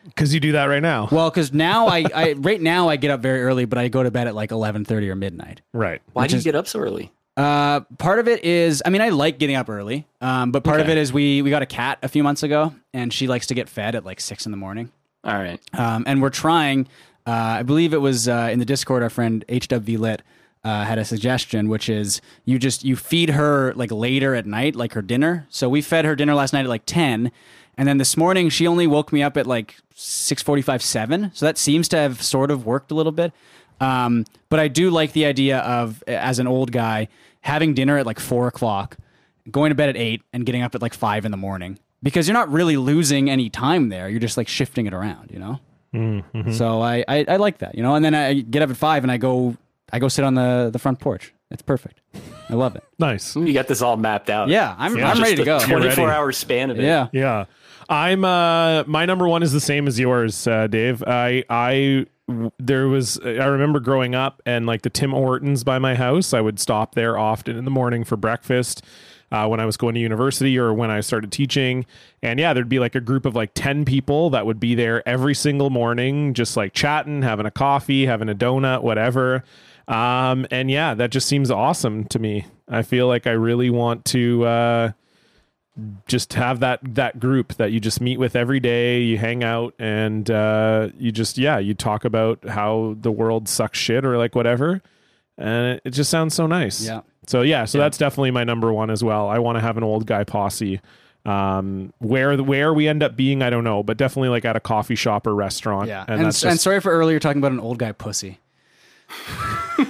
[0.05, 1.09] Because you do that right now.
[1.10, 4.02] Well, because now I, I right now I get up very early, but I go
[4.02, 5.60] to bed at like eleven thirty or midnight.
[5.72, 6.02] Right.
[6.12, 7.10] Why do you get up so early?
[7.36, 10.78] Uh, part of it is, I mean, I like getting up early, um, but part
[10.81, 10.93] of Okay.
[10.93, 13.55] it is we we got a cat a few months ago, and she likes to
[13.55, 14.90] get fed at like six in the morning.
[15.24, 15.59] All right.
[15.78, 16.86] Um, and we're trying.
[17.26, 19.02] Uh, I believe it was uh, in the Discord.
[19.02, 20.22] Our friend HW Lit
[20.62, 24.76] uh, had a suggestion, which is you just you feed her like later at night,
[24.76, 25.47] like her dinner.
[25.48, 27.32] So we fed her dinner last night at like ten,
[27.76, 31.30] and then this morning she only woke me up at like six forty five, seven.
[31.34, 33.32] So that seems to have sort of worked a little bit.
[33.80, 37.09] Um, but I do like the idea of as an old guy
[37.40, 38.96] having dinner at like four o'clock,
[39.51, 42.28] going to bed at eight, and getting up at like five in the morning because
[42.28, 44.09] you're not really losing any time there.
[44.09, 45.60] You're just like shifting it around, you know.
[46.52, 47.94] So I, I I like that, you know.
[47.94, 49.56] And then I get up at five and I go
[49.92, 51.32] I go sit on the the front porch.
[51.51, 52.01] It's perfect.
[52.48, 52.82] I love it.
[52.98, 53.36] Nice.
[53.36, 54.48] You got this all mapped out.
[54.48, 55.60] Yeah, I'm Yeah, I'm ready to go.
[55.60, 56.82] 24 hour span of it.
[56.84, 57.09] Yeah.
[57.12, 57.44] Yeah.
[57.89, 61.02] I'm uh my number one is the same as yours, uh, Dave.
[61.06, 62.06] I I
[62.59, 66.40] there was I remember growing up and like the Tim Hortons by my house, I
[66.40, 68.82] would stop there often in the morning for breakfast.
[69.32, 71.86] Uh, when I was going to university or when I started teaching.
[72.23, 75.02] And yeah, there'd be like a group of like 10 people that would be there
[75.09, 79.43] every single morning, just like chatting, having a coffee, having a donut, whatever.
[79.89, 82.47] Um, and yeah, that just seems awesome to me.
[82.69, 84.93] I feel like I really want to, uh,
[86.06, 89.74] just have that that group that you just meet with every day you hang out
[89.78, 94.36] and uh you just yeah you talk about how the world sucks shit or like
[94.36, 94.80] whatever
[95.36, 97.01] and it, it just sounds so nice Yeah.
[97.26, 99.82] so yeah so that's definitely my number one as well i want to have an
[99.82, 100.80] old guy posse
[101.26, 104.60] um where where we end up being i don't know but definitely like at a
[104.60, 106.05] coffee shop or restaurant Yeah.
[106.06, 108.38] and, and, just sorry for earlier talking about an old guy pussy.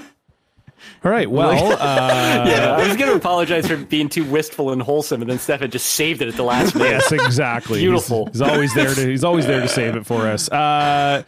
[1.05, 4.81] all right well uh Yeah, I was going to apologize for being too wistful and
[4.82, 6.90] wholesome, and then Stefan just saved it at the last minute.
[6.90, 8.26] yes exactly He's- Beautiful.
[8.26, 11.22] he's, always there to he's always there to save it for us uh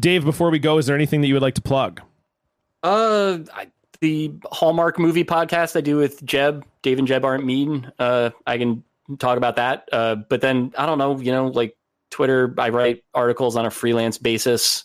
[0.00, 2.00] dave before we go is there anything that you would like to plug
[2.82, 3.68] Uh, I,
[4.00, 7.92] the Hallmark movie podcast I do with Jeb, Dave and Jeb aren't mean.
[7.98, 8.82] Uh, I can
[9.18, 9.86] talk about that.
[9.92, 11.76] Uh, but then I don't know, you know, like
[12.10, 14.84] Twitter, I write articles on a freelance basis.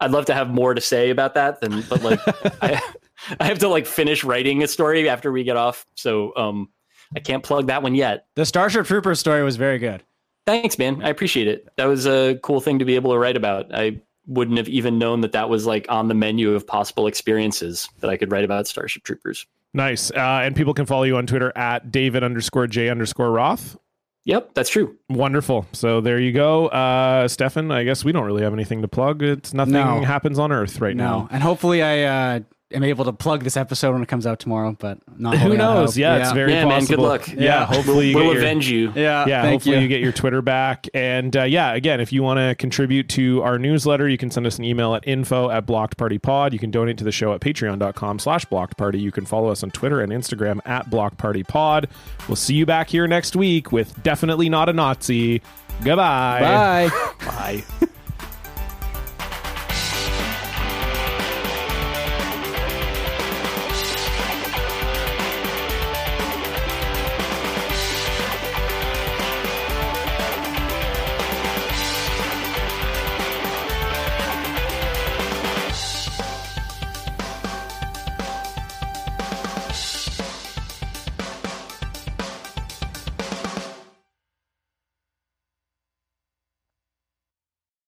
[0.00, 2.18] I'd love to have more to say about that than, but like,
[2.62, 2.82] I,
[3.40, 5.84] I have to like finish writing a story after we get off.
[5.94, 6.68] So, um,
[7.16, 8.26] I can't plug that one yet.
[8.34, 10.02] The Starship Troopers story was very good.
[10.46, 11.02] Thanks, man.
[11.02, 11.66] I appreciate it.
[11.76, 13.74] That was a cool thing to be able to write about.
[13.74, 17.88] I wouldn't have even known that that was like on the menu of possible experiences
[18.00, 19.46] that I could write about Starship Troopers.
[19.72, 20.10] Nice.
[20.10, 23.76] Uh, and people can follow you on Twitter at David underscore J underscore Roth.
[24.24, 24.94] Yep, that's true.
[25.08, 25.66] Wonderful.
[25.72, 26.66] So there you go.
[26.68, 29.22] Uh, Stefan, I guess we don't really have anything to plug.
[29.22, 30.02] It's nothing No.
[30.02, 31.10] happens on Earth right now.
[31.10, 31.28] No, now.
[31.30, 32.40] and hopefully I uh,
[32.72, 34.76] am able to plug this episode when it comes out tomorrow.
[34.78, 35.94] But not Who knows?
[35.94, 36.00] hope.
[36.00, 36.84] Yeah, it's very yeah, man.
[36.84, 37.28] Good luck.
[37.28, 38.92] Yeah, hopefully you we'll, get we'll your, avenge you.
[38.94, 39.82] Yeah, yeah, thank hopefully you.
[39.82, 39.88] you.
[39.88, 40.86] get your Twitter back.
[40.94, 44.46] And uh, yeah, again, if you want to contribute to our newsletter, you can send
[44.46, 46.52] us an email at info at blockedpartypod.
[46.52, 49.00] You can donate to the show at patreon.com slash blockedparty.
[49.00, 51.86] You can follow us on Twitter and Instagram at blockedpartypod.
[52.28, 55.42] We'll see you back here next week with Definitely Not a Nazi.
[55.84, 56.90] Goodbye.
[56.90, 57.14] Bye.
[57.80, 57.88] Bye.